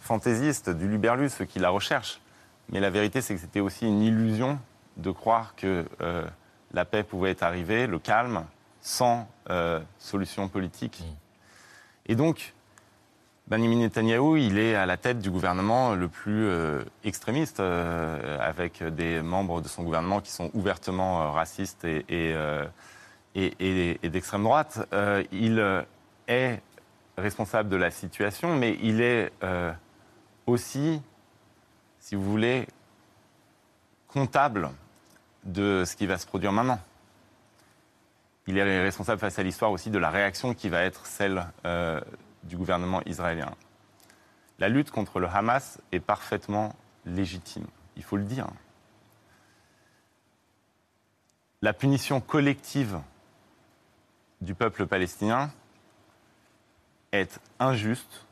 fantaisistes, 0.00 0.70
du 0.70 0.88
Luberlus, 0.88 1.28
ceux 1.28 1.44
qui 1.44 1.58
la 1.58 1.68
recherchent. 1.68 2.22
Mais 2.70 2.80
la 2.80 2.90
vérité, 2.90 3.20
c'est 3.20 3.34
que 3.34 3.40
c'était 3.40 3.60
aussi 3.60 3.86
une 3.86 4.00
illusion 4.00 4.58
de 4.96 5.10
croire 5.10 5.54
que 5.56 5.84
euh, 6.00 6.26
la 6.72 6.86
paix 6.86 7.02
pouvait 7.02 7.44
arriver, 7.44 7.86
le 7.86 7.98
calme, 7.98 8.46
sans 8.80 9.28
euh, 9.50 9.80
solution 9.98 10.48
politique. 10.48 11.02
Mmh. 11.02 11.14
Et 12.06 12.14
donc, 12.14 12.54
Benjamin 13.48 13.76
Netanyahou, 13.76 14.36
il 14.36 14.58
est 14.58 14.74
à 14.74 14.86
la 14.86 14.96
tête 14.96 15.20
du 15.20 15.30
gouvernement 15.30 15.94
le 15.94 16.08
plus 16.08 16.46
euh, 16.46 16.82
extrémiste, 17.04 17.60
euh, 17.60 18.38
avec 18.40 18.82
des 18.82 19.22
membres 19.22 19.62
de 19.62 19.68
son 19.68 19.84
gouvernement 19.84 20.20
qui 20.20 20.32
sont 20.32 20.50
ouvertement 20.52 21.22
euh, 21.22 21.30
racistes 21.30 21.84
et, 21.84 22.34
et, 23.36 23.98
et 24.02 24.10
d'extrême 24.10 24.42
droite. 24.42 24.80
il 25.30 25.86
est 26.26 26.60
responsable 27.16 27.68
de 27.68 27.76
la 27.76 27.92
situation, 27.92 28.56
mais 28.56 28.76
il 28.82 29.00
est 29.00 29.30
aussi, 30.46 31.00
si 32.00 32.16
vous 32.16 32.24
voulez, 32.24 32.66
comptable 34.08 34.70
de 35.44 35.84
ce 35.86 35.94
qui 35.94 36.06
va 36.06 36.18
se 36.18 36.26
produire 36.26 36.50
maintenant. 36.50 36.80
Il 38.48 38.58
est 38.58 38.82
responsable 38.82 39.20
face 39.20 39.38
à 39.38 39.44
l'histoire 39.44 39.70
aussi 39.70 39.90
de 39.90 39.98
la 39.98 40.10
réaction 40.10 40.52
qui 40.52 40.68
va 40.68 40.82
être 40.82 41.06
celle 41.06 41.46
du 42.46 42.56
gouvernement 42.56 43.02
israélien. 43.06 43.50
La 44.58 44.68
lutte 44.68 44.90
contre 44.90 45.20
le 45.20 45.28
Hamas 45.28 45.78
est 45.92 46.00
parfaitement 46.00 46.74
légitime, 47.04 47.66
il 47.96 48.02
faut 48.02 48.16
le 48.16 48.24
dire. 48.24 48.46
La 51.62 51.72
punition 51.72 52.20
collective 52.20 53.00
du 54.40 54.54
peuple 54.54 54.86
palestinien 54.86 55.50
est 57.12 57.40
injuste 57.58 58.26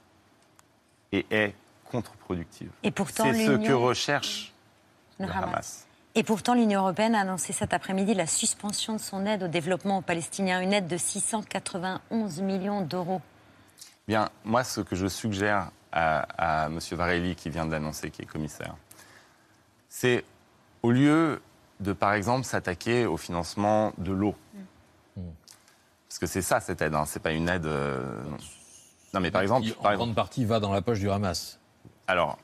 et 1.13 1.27
est 1.31 1.55
contre-productive. 1.85 2.71
Et 2.83 2.91
pourtant, 2.91 3.25
c'est 3.25 3.47
ce 3.47 3.53
que 3.53 3.73
recherche 3.73 4.53
le, 5.19 5.29
Hamas. 5.31 5.87
Et 6.15 6.23
pourtant, 6.23 6.55
l'Union 6.55 6.81
européenne 6.81 7.15
a 7.15 7.21
annoncé 7.21 7.53
cet 7.53 7.73
après-midi 7.73 8.15
la 8.15 8.27
suspension 8.27 8.95
de 8.95 8.99
son 8.99 9.27
aide 9.27 9.45
au 9.45 9.49
développement 9.49 9.99
aux 9.99 10.03
Palestiniens, 10.03 10.61
une 10.61 10.73
aide 10.73 10.87
de 10.87 10.97
691 10.97 12.41
millions 12.41 12.83
d'euros. 12.83 13.21
Bien, 14.07 14.29
moi, 14.45 14.65
ce 14.65 14.81
que 14.81 14.97
je 14.97 15.07
suggère 15.07 15.71
à, 15.93 16.67
M. 16.67 16.79
Varelli, 16.93 17.37
qui 17.37 17.51
vient 17.51 17.67
de 17.67 17.73
l'annoncer, 17.73 18.11
qui 18.11 18.23
est 18.23 18.27
commissaire, 18.27 18.75
c'est 19.89 20.25
au 20.83 20.91
lieu 20.91 21.41
de, 21.81 21.93
par 21.93 22.13
exemple, 22.13 22.45
s'attaquer 22.45 23.07
au 23.07 23.17
financement 23.17 23.93
de 23.99 24.13
l'eau, 24.13 24.35
mm. 25.17 25.23
parce 26.09 26.19
que 26.19 26.27
c'est 26.27 26.43
ça 26.43 26.61
cette 26.61 26.83
aide, 26.83 26.95
hein, 26.95 27.05
c'est 27.07 27.23
pas 27.23 27.33
une 27.33 27.49
aide. 27.49 27.67
Euh, 27.67 28.23
non. 29.13 29.21
mais 29.21 29.31
par 29.31 29.43
exemple, 29.43 29.69
en 29.79 29.95
grande 29.95 30.15
partie 30.15 30.45
va 30.45 30.61
dans 30.61 30.73
la 30.73 30.83
poche 30.83 30.99
du 30.99 31.11
Hamas. 31.11 31.59
Alors, 32.07 32.39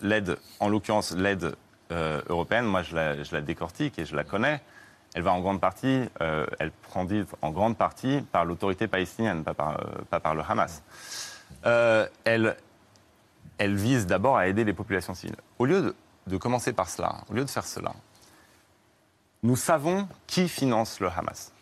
l'aide, 0.00 0.38
en 0.60 0.68
l'occurrence 0.68 1.12
l'aide 1.12 1.56
euh, 1.90 2.22
européenne, 2.28 2.64
moi 2.64 2.82
je 2.82 2.94
la, 2.94 3.40
décortique 3.40 3.98
et 3.98 4.04
je 4.04 4.14
la 4.14 4.24
connais 4.24 4.60
elle 5.14 5.22
va 5.22 5.32
en 5.32 5.40
grande 5.40 5.60
partie, 5.60 6.04
euh, 6.20 6.46
elle 6.58 6.70
prend 6.70 7.06
en 7.42 7.50
grande 7.50 7.76
partie 7.76 8.20
par 8.32 8.44
l'autorité 8.44 8.86
palestinienne, 8.88 9.42
pas 9.42 9.54
par, 9.54 9.78
euh, 9.80 10.34
le 10.34 10.42
Hamas. 10.42 10.82
Euh, 11.66 12.06
elle, 12.24 12.56
elle 13.56 13.74
vise 13.74 14.06
d'abord 14.06 14.36
à 14.36 14.48
aider 14.48 14.64
les 14.64 14.74
populations 14.74 15.14
civiles. 15.14 15.36
Au 15.58 15.64
lieu 15.64 15.94
de, 16.26 16.36
commencer 16.36 16.72
par 16.72 16.88
cela, 16.90 17.16
au 17.30 17.34
lieu 17.34 17.44
de 17.44 17.50
faire 17.50 17.64
cela, 17.64 17.92
nous 19.42 19.56
savons 19.56 20.08
qui 20.26 20.48
finance 20.48 21.00
le 21.00 21.08
Hamas. 21.08 21.52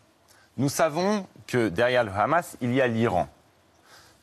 Nous 0.56 0.68
savons 0.68 1.26
que 1.46 1.68
derrière 1.68 2.02
le 2.04 2.12
Hamas, 2.12 2.56
il 2.60 2.74
y 2.74 2.80
a 2.80 2.86
l'Iran. 2.88 3.28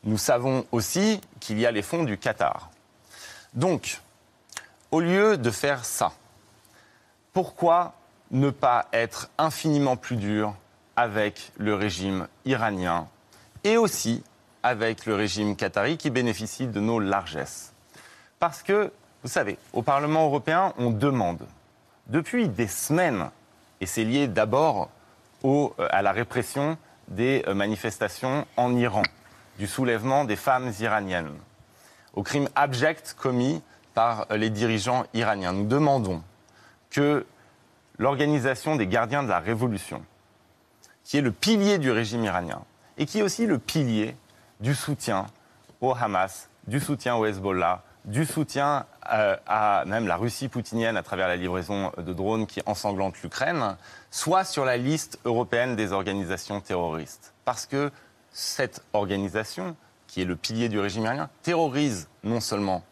Nous 0.02 0.18
savons 0.18 0.66
aussi 0.70 1.20
qu'il 1.40 1.58
y 1.58 1.64
a 1.64 1.70
les 1.70 1.82
fonds 1.82 2.04
du 2.04 2.18
Qatar. 2.18 2.70
Donc, 3.54 4.00
au 4.90 5.00
lieu 5.00 5.38
de 5.38 5.50
faire 5.50 5.84
ça, 5.84 6.12
pourquoi 7.32 7.94
ne 8.34 8.50
pas 8.50 8.86
être 8.92 9.30
infiniment 9.38 9.96
plus 9.96 10.16
dur 10.16 10.54
avec 10.96 11.52
le 11.56 11.74
régime 11.74 12.26
iranien 12.44 13.08
et 13.62 13.76
aussi 13.76 14.22
avec 14.62 15.06
le 15.06 15.14
régime 15.14 15.56
qatari 15.56 15.96
qui 15.96 16.10
bénéficie 16.10 16.66
de 16.66 16.80
nos 16.80 16.98
largesses. 16.98 17.72
Parce 18.40 18.62
que, 18.62 18.92
vous 19.22 19.28
savez, 19.28 19.56
au 19.72 19.82
Parlement 19.82 20.26
européen, 20.26 20.74
on 20.78 20.90
demande 20.90 21.46
depuis 22.08 22.48
des 22.48 22.66
semaines, 22.66 23.30
et 23.80 23.86
c'est 23.86 24.04
lié 24.04 24.26
d'abord 24.26 24.90
euh, 25.44 25.68
à 25.90 26.02
la 26.02 26.12
répression 26.12 26.76
des 27.08 27.44
euh, 27.46 27.54
manifestations 27.54 28.46
en 28.56 28.74
Iran, 28.74 29.02
du 29.58 29.66
soulèvement 29.66 30.24
des 30.24 30.36
femmes 30.36 30.72
iraniennes, 30.80 31.32
aux 32.14 32.22
crimes 32.22 32.48
abjects 32.56 33.14
commis 33.16 33.62
par 33.94 34.26
euh, 34.30 34.36
les 34.36 34.50
dirigeants 34.50 35.04
iraniens. 35.14 35.52
Nous 35.52 35.66
demandons 35.66 36.22
que 36.90 37.24
l'organisation 37.98 38.76
des 38.76 38.86
gardiens 38.86 39.22
de 39.22 39.28
la 39.28 39.38
révolution, 39.38 40.04
qui 41.04 41.18
est 41.18 41.22
le 41.22 41.32
pilier 41.32 41.78
du 41.78 41.90
régime 41.90 42.24
iranien 42.24 42.62
et 42.98 43.06
qui 43.06 43.18
est 43.18 43.22
aussi 43.22 43.46
le 43.46 43.58
pilier 43.58 44.16
du 44.60 44.74
soutien 44.74 45.26
au 45.80 45.92
Hamas, 45.92 46.48
du 46.66 46.80
soutien 46.80 47.16
au 47.16 47.26
Hezbollah, 47.26 47.82
du 48.04 48.24
soutien 48.24 48.86
euh, 49.12 49.36
à 49.46 49.84
même 49.86 50.06
la 50.06 50.16
Russie 50.16 50.48
poutinienne 50.48 50.96
à 50.96 51.02
travers 51.02 51.28
la 51.28 51.36
livraison 51.36 51.90
de 51.96 52.12
drones 52.12 52.46
qui 52.46 52.60
ensanglante 52.66 53.20
l'Ukraine, 53.22 53.76
soit 54.10 54.44
sur 54.44 54.64
la 54.64 54.76
liste 54.76 55.18
européenne 55.24 55.76
des 55.76 55.92
organisations 55.92 56.60
terroristes. 56.60 57.32
Parce 57.44 57.66
que 57.66 57.90
cette 58.30 58.82
organisation, 58.92 59.76
qui 60.06 60.22
est 60.22 60.26
le 60.26 60.36
pilier 60.36 60.68
du 60.68 60.78
régime 60.78 61.04
iranien, 61.04 61.30
terrorise 61.42 62.08
non 62.22 62.40
seulement 62.40 62.84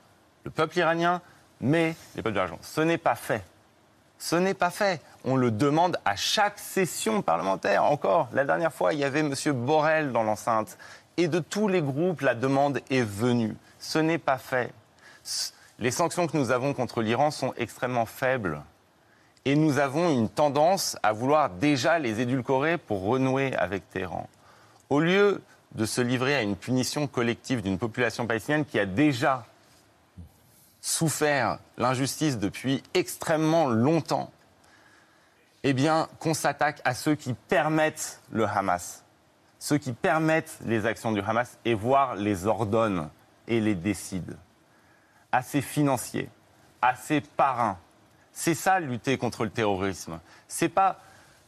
le 0.45 0.51
peuple 0.51 0.79
iranien, 0.79 1.21
mais 1.61 1.95
les 2.17 2.23
peuples 2.23 2.37
de 2.37 2.57
Ce 2.63 2.81
n'est 2.81 2.99
pas 2.99 3.15
fait. 3.15 3.45
Ce 4.23 4.37
n'est 4.37 4.55
pas 4.55 4.71
fait. 4.71 5.01
On 5.25 5.35
le 5.35 5.51
demande 5.51 5.99
à 6.05 6.15
chaque 6.15 6.61
session 6.61 7.23
parlementaire. 7.23 7.83
Encore, 7.83 8.29
la 8.33 8.45
dernière 8.45 8.73
fois, 8.73 8.93
il 8.93 9.01
y 9.01 9.05
avait 9.05 9.19
M. 9.19 9.35
Borrell 9.53 10.13
dans 10.13 10.23
l'enceinte. 10.23 10.79
Et 11.17 11.27
de 11.27 11.41
tous 11.41 11.67
les 11.67 11.83
groupes, 11.83 12.21
la 12.21 12.37
demande 12.37 12.79
est 12.89 13.03
venue. 13.03 13.57
Ce 13.81 13.99
n'est 13.99 14.19
pas 14.19 14.39
fait. 14.39 14.71
Les 15.81 15.91
sanctions 15.91 16.29
que 16.29 16.37
nous 16.37 16.53
avons 16.53 16.73
contre 16.73 17.03
l'Iran 17.03 17.33
sont 17.33 17.53
extrêmement 17.57 18.07
faibles. 18.07 18.63
Et 19.45 19.57
nous 19.57 19.79
avons 19.79 20.09
une 20.13 20.29
tendance 20.29 20.97
à 21.03 21.13
vouloir 21.13 21.51
déjà 21.51 21.99
les 21.99 22.21
édulcorer 22.21 22.79
pour 22.79 23.03
renouer 23.03 23.57
avec 23.57 23.91
Téhéran. 23.91 24.29
Au 24.89 25.01
lieu 25.01 25.43
de 25.75 25.85
se 25.85 26.01
livrer 26.01 26.37
à 26.37 26.43
une 26.43 26.55
punition 26.55 27.09
collective 27.09 27.61
d'une 27.61 27.77
population 27.77 28.29
palestinienne 28.29 28.67
qui 28.67 28.79
a 28.79 28.87
déjà 28.87 29.47
souffert 30.83 31.61
l'injustice 31.79 32.39
depuis 32.39 32.83
extrêmement 32.93 33.69
longtemps, 33.69 34.31
eh 35.63 35.73
bien, 35.73 36.09
qu'on 36.19 36.35
s'attaque 36.35 36.83
à 36.85 36.93
ceux 36.93 37.15
qui 37.15 37.35
permettent 37.35 38.21
le 38.33 38.45
Hamas, 38.45 39.05
ceux 39.61 39.79
qui 39.79 39.93
permettent 39.93 40.59
les 40.67 40.85
actions 40.85 41.13
du 41.13 41.21
Hamas 41.21 41.57
et 41.65 41.75
voire 41.75 42.17
les 42.17 42.47
ordonnent 42.47 43.09
et 43.47 43.61
les 43.61 43.77
décident. 43.77 44.35
assez 45.31 45.63
financiers, 45.63 46.29
assez 46.83 47.23
parrains. 47.23 47.79
C'est 48.33 48.55
ça 48.55 48.81
lutter 48.81 49.17
contre 49.17 49.45
le 49.45 49.51
terrorisme. 49.51 50.21
C'est 50.49 50.69
pas, 50.69 50.99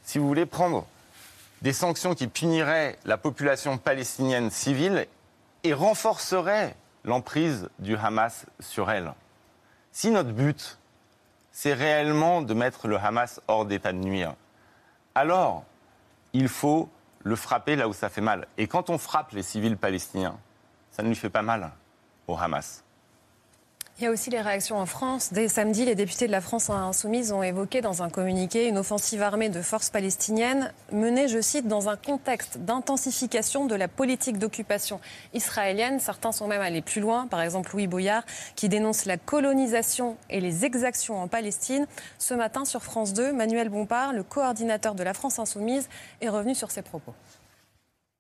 si 0.03 0.19
vous 0.19 0.27
voulez, 0.27 0.47
prendre 0.47 0.87
des 1.61 1.73
sanctions 1.73 2.15
qui 2.15 2.29
puniraient 2.29 2.99
la 3.05 3.19
population 3.19 3.79
palestinienne 3.79 4.51
civile 4.51 5.07
et 5.65 5.75
renforceraient 5.75 6.77
l'emprise 7.05 7.69
du 7.79 7.97
Hamas 7.97 8.47
sur 8.61 8.91
elle. 8.91 9.13
Si 9.97 10.11
notre 10.11 10.33
but, 10.33 10.77
c'est 11.53 11.73
réellement 11.73 12.43
de 12.43 12.53
mettre 12.53 12.89
le 12.89 12.99
Hamas 12.99 13.41
hors 13.47 13.65
d'état 13.65 13.93
de 13.93 13.99
nuire, 13.99 14.35
alors 15.15 15.63
il 16.33 16.49
faut 16.49 16.89
le 17.23 17.37
frapper 17.37 17.77
là 17.77 17.87
où 17.87 17.93
ça 17.93 18.09
fait 18.09 18.21
mal. 18.21 18.49
Et 18.59 18.67
quand 18.67 18.91
on 18.91 18.99
frappe 18.99 19.31
les 19.31 19.45
civils 19.45 19.77
palestiniens, 19.77 20.37
ça 20.91 21.05
ne 21.05 21.09
lui 21.09 21.15
fait 21.15 21.31
pas 21.31 21.43
mal 21.43 21.71
au 22.27 22.37
Hamas. 22.37 22.83
Il 24.01 24.03
y 24.03 24.07
a 24.09 24.11
aussi 24.11 24.29
les 24.29 24.41
réactions 24.41 24.77
en 24.77 24.87
France. 24.87 25.33
Dès 25.33 25.47
samedi, 25.47 25.85
les 25.85 25.95
députés 25.95 26.27
de 26.27 26.33
la 26.33 26.41
France 26.41 26.69
insoumise 26.69 27.31
ont 27.31 27.45
évoqué 27.45 27.81
dans 27.81 28.03
un 28.03 28.11
communiqué 28.11 28.67
une 28.67 28.77
offensive 28.77 29.23
armée 29.23 29.51
de 29.51 29.63
forces 29.63 29.89
palestiniennes 29.89 30.73
menée, 30.91 31.29
je 31.29 31.41
cite, 31.41 31.69
dans 31.69 31.89
un 31.89 31.97
contexte 31.97 32.59
d'intensification 32.59 33.67
de 33.67 33.77
la 33.77 33.87
politique 33.87 34.39
d'occupation 34.39 34.99
israélienne. 35.33 36.01
Certains 36.01 36.33
sont 36.33 36.49
même 36.49 36.61
allés 36.61 36.83
plus 36.83 37.01
loin, 37.01 37.29
par 37.29 37.41
exemple 37.41 37.71
Louis 37.73 37.87
Boyard, 37.87 38.25
qui 38.57 38.69
dénonce 38.69 39.05
la 39.05 39.17
colonisation 39.17 40.17
et 40.29 40.41
les 40.41 40.65
exactions 40.65 41.23
en 41.23 41.29
Palestine. 41.29 41.87
Ce 42.19 42.35
matin, 42.35 42.65
sur 42.65 42.83
France 42.83 43.13
2, 43.13 43.33
Manuel 43.33 43.69
Bompard, 43.69 44.13
le 44.13 44.25
coordinateur 44.25 44.97
de 44.97 45.05
la 45.05 45.15
France 45.15 45.39
insoumise, 45.39 45.89
est 46.21 46.29
revenu 46.29 46.57
sur 46.57 46.73
ses 46.73 46.83
propos 46.83 47.15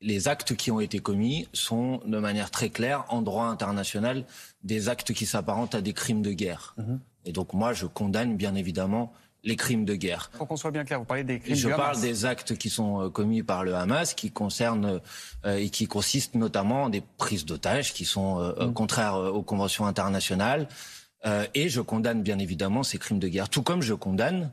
les 0.05 0.29
actes 0.29 0.55
qui 0.55 0.71
ont 0.71 0.81
été 0.81 0.99
commis 0.99 1.49
sont, 1.53 2.01
de 2.07 2.19
manière 2.19 2.51
très 2.51 2.69
claire, 2.69 3.05
en 3.09 3.23
droit 3.23 3.47
international, 3.47 4.25
des 4.63 4.89
actes 4.89 5.13
qui 5.15 5.27
s'apparentent 5.27 5.75
à 5.75 5.81
des 5.81 5.95
crimes 5.95 6.23
de 6.23 6.33
guerre. 6.33 6.75
Mhm. 6.77 7.01
Et 7.25 7.33
donc 7.33 7.55
moi, 7.55 7.73
je 7.73 7.87
condamne 7.87 8.37
bien 8.37 8.55
évidemment 8.55 9.13
les 9.43 9.57
crimes 9.57 9.85
de 9.85 9.95
guerre. 9.95 10.31
Pour 10.37 10.47
qu'on 10.47 10.57
soit 10.57 10.71
bien 10.71 10.85
clair, 10.85 10.99
vous 10.99 11.05
parlez 11.05 11.25
des 11.25 11.39
crimes 11.39 11.55
je 11.55 11.69
Je 11.69 11.75
parle 11.75 12.01
des 12.01 12.25
actes 12.25 12.57
qui 12.57 12.71
sont 12.71 13.01
euh, 13.01 13.11
commis 13.11 13.43
par 13.43 13.65
le 13.65 13.75
Hamas, 13.75 14.15
qui 14.15 14.31
concernent 14.31 15.01
euh, 15.45 15.57
et 15.57 15.71
qui 15.71 15.87
consistent 15.87 16.35
notamment 16.35 16.85
en 16.85 16.89
des 16.91 17.03
prises 17.19 17.45
d'otages 17.45 17.93
qui 17.93 18.05
sont 18.05 18.41
euh, 18.41 18.67
mhm. 18.67 18.75
contraires 18.75 19.17
aux 19.17 19.43
conventions 19.43 19.87
internationales. 19.87 20.69
et 21.55 21.71
je 21.71 21.81
condamne 21.81 22.23
bien 22.23 22.39
évidemment 22.39 22.83
ces 22.83 22.99
crimes 22.99 23.19
de 23.19 23.29
guerre, 23.29 23.49
tout 23.49 23.63
comme 23.63 23.81
je 23.81 23.95
condamne 23.95 24.53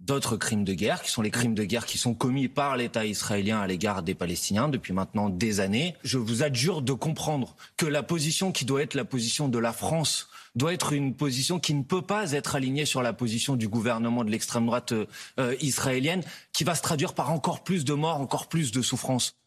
d'autres 0.00 0.36
crimes 0.36 0.64
de 0.64 0.72
guerre, 0.72 1.02
qui 1.02 1.10
sont 1.10 1.22
les 1.22 1.30
crimes 1.30 1.54
de 1.54 1.64
guerre 1.64 1.86
qui 1.86 1.98
sont 1.98 2.14
commis 2.14 2.48
par 2.48 2.76
l'État 2.76 3.04
israélien 3.04 3.60
à 3.60 3.66
l'égard 3.66 4.02
des 4.02 4.14
Palestiniens 4.14 4.68
depuis 4.68 4.92
maintenant 4.92 5.28
des 5.28 5.60
années. 5.60 5.94
Je 6.02 6.18
vous 6.18 6.42
adjure 6.42 6.82
de 6.82 6.92
comprendre 6.92 7.54
que 7.76 7.86
la 7.86 8.02
position 8.02 8.52
qui 8.52 8.64
doit 8.64 8.82
être 8.82 8.94
la 8.94 9.04
position 9.04 9.48
de 9.48 9.58
la 9.58 9.72
France 9.72 10.28
doit 10.56 10.72
être 10.72 10.92
une 10.92 11.14
position 11.14 11.60
qui 11.60 11.74
ne 11.74 11.82
peut 11.82 12.02
pas 12.02 12.32
être 12.32 12.56
alignée 12.56 12.84
sur 12.84 13.02
la 13.02 13.12
position 13.12 13.56
du 13.56 13.68
gouvernement 13.68 14.24
de 14.24 14.30
l'extrême 14.30 14.66
droite 14.66 14.92
euh, 14.92 15.54
israélienne, 15.60 16.22
qui 16.52 16.64
va 16.64 16.74
se 16.74 16.82
traduire 16.82 17.14
par 17.14 17.30
encore 17.30 17.62
plus 17.62 17.84
de 17.84 17.94
morts, 17.94 18.20
encore 18.20 18.48
plus 18.48 18.72
de 18.72 18.82
souffrances. 18.82 19.39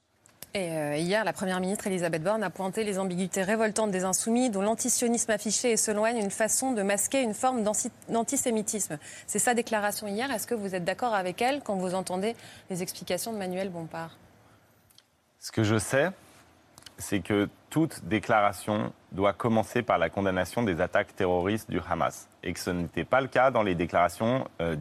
Et 0.56 0.70
euh, 0.78 0.98
hier, 0.98 1.24
la 1.24 1.34
Première 1.34 1.60
ministre 1.60 1.88
Elisabeth 1.88 2.22
Borne 2.22 2.44
a 2.44 2.52
pointé 2.52 2.84
les 2.84 3.00
ambiguïtés 3.00 3.42
révoltantes 3.42 3.90
des 3.90 4.04
insoumis, 4.04 4.52
dont 4.52 4.62
l'antisionisme 4.62 5.32
affiché 5.32 5.72
est 5.72 5.78
selon 5.78 6.06
elle 6.06 6.18
une 6.18 6.30
façon 6.30 6.74
de 6.74 6.84
masquer 6.84 7.24
une 7.24 7.34
forme 7.34 7.64
d'antisémitisme. 8.08 9.00
C'est 9.26 9.40
sa 9.40 9.56
déclaration 9.56 10.06
hier. 10.06 10.30
Est-ce 10.30 10.46
que 10.46 10.54
vous 10.54 10.76
êtes 10.76 10.84
d'accord 10.84 11.16
avec 11.16 11.42
elle 11.42 11.62
quand 11.64 11.76
vous 11.76 11.96
entendez 11.96 12.36
les 12.70 12.84
explications 12.84 13.34
de 13.34 13.40
Manuel 13.40 13.70
Bompard? 13.70 14.16
Ce 15.40 15.52
que 15.52 15.64
je 15.64 15.80
sais, 15.80 16.12
c'est 17.00 17.22
que 17.22 17.50
toute 17.72 18.06
déclaration 18.06 18.94
doit 19.12 19.34
commencer 19.34 19.82
par 19.82 19.98
la 19.98 20.12
condamnation 20.12 20.62
des 20.62 20.82
attaques 20.82 21.16
terroristes 21.16 21.72
du 21.72 21.80
Hamas. 21.90 22.30
Et 22.44 22.54
que 22.54 22.60
ce 22.60 22.70
n'était 22.70 23.06
pas 23.06 23.22
le 23.22 23.28
cas 23.28 23.50
dans 23.50 23.64
les 23.64 23.74
déclarations 23.74 24.48
euh, 24.62 24.76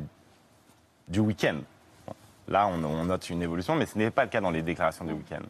du 1.08 1.20
week-end. 1.20 1.60
Là, 2.46 2.66
on, 2.66 2.84
on, 2.84 3.04
note 3.04 3.30
une 3.30 3.40
évolution, 3.40 3.74
mais 3.74 3.86
ce 3.86 3.96
n'est 3.96 4.10
pas 4.10 4.24
le 4.24 4.30
cas 4.30 4.42
dans 4.42 4.50
les 4.50 4.60
déclarations 4.60 5.06
du 5.06 5.14
week-end. 5.14 5.40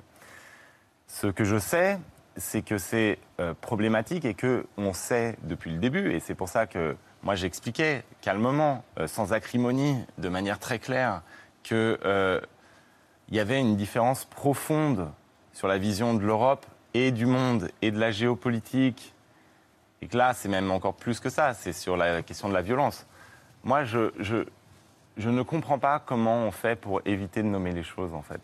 Ce 1.12 1.26
que 1.26 1.45
je 1.45 1.59
sais, 1.59 1.99
c'est 2.38 2.62
que 2.62 2.78
c'est 2.78 3.19
euh, 3.38 3.52
problématique 3.61 4.25
et 4.25 4.33
que 4.33 4.64
on 4.78 4.95
sait 4.95 5.37
depuis 5.42 5.71
le 5.71 5.76
début, 5.76 6.11
et 6.11 6.21
c'est 6.21 6.35
pour 6.35 6.49
ça 6.49 6.66
que 6.66 6.97
moi 7.23 7.35
j'expliquais 7.35 8.02
calmement, 8.23 8.83
euh, 8.99 9.07
sans 9.07 9.35
acrimonie, 9.35 9.99
de 10.16 10.31
manière 10.31 10.59
très 10.59 10.78
claire, 10.78 11.21
qu'il 11.64 11.76
euh, 11.76 12.40
y 13.31 13.40
avait 13.40 13.61
une 13.61 13.76
différence 13.76 14.25
profonde 14.25 15.11
sur 15.52 15.69
la 15.69 15.76
vision 15.76 16.14
de 16.14 16.25
l'Europe 16.25 16.64
et 16.95 17.12
du 17.12 17.26
monde 17.26 17.69
et 17.83 17.90
de 17.90 18.00
la 18.00 18.11
géopolitique, 18.11 19.14
et 20.00 20.09
que 20.09 20.16
là 20.16 20.33
c'est 20.33 20.49
même 20.49 20.71
encore 20.71 20.95
plus 20.95 21.21
que 21.21 21.28
ça, 21.28 21.52
c'est 21.52 21.75
sur 21.75 21.99
la 21.99 22.23
question 22.23 22.49
de 22.49 22.54
la 22.54 22.62
violence. 22.62 23.07
Moi, 23.64 23.85
je 23.85 24.47
je 25.16 25.28
ne 25.28 25.42
comprends 25.42 25.78
pas 25.78 25.99
comment 25.99 26.38
on 26.38 26.50
fait 26.50 26.76
pour 26.76 27.02
éviter 27.04 27.42
de 27.42 27.49
nommer 27.49 27.73
les 27.73 27.83
choses, 27.83 28.14
en 28.14 28.23
fait. 28.23 28.40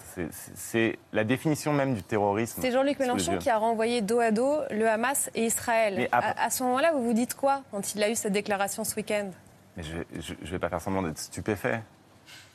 C'est 0.55 0.99
la 1.13 1.25
définition 1.25 1.73
même 1.73 1.95
du 1.95 2.03
terrorisme. 2.03 2.61
C'est 2.61 2.73
Jean-Luc 2.73 2.99
Mélenchon 2.99 3.39
qui 3.39 3.51
a 3.51 3.57
renvoyé 3.57 4.03
dos 4.03 4.21
à 4.21 4.31
dos 4.31 4.59
le 4.71 4.89
Hamas 4.89 5.31
et 5.35 5.47
Israël. 5.47 6.09
À, 6.13 6.51
ce 6.51 6.63
moment-là, 6.65 6.93
vous 6.93 7.05
vous 7.05 7.15
dites 7.15 7.35
quoi 7.35 7.63
quand 7.71 7.95
il 7.95 8.03
a 8.03 8.11
eu 8.11 8.15
cette 8.15 8.33
déclaration 8.33 8.85
ce 8.85 8.95
week-end? 8.97 9.31
Je 9.77 9.97
ne 9.97 10.51
vais 10.51 10.59
pas 10.59 10.69
faire 10.69 10.81
semblant 10.81 11.03
d'être 11.03 11.19
stupéfait. 11.19 11.83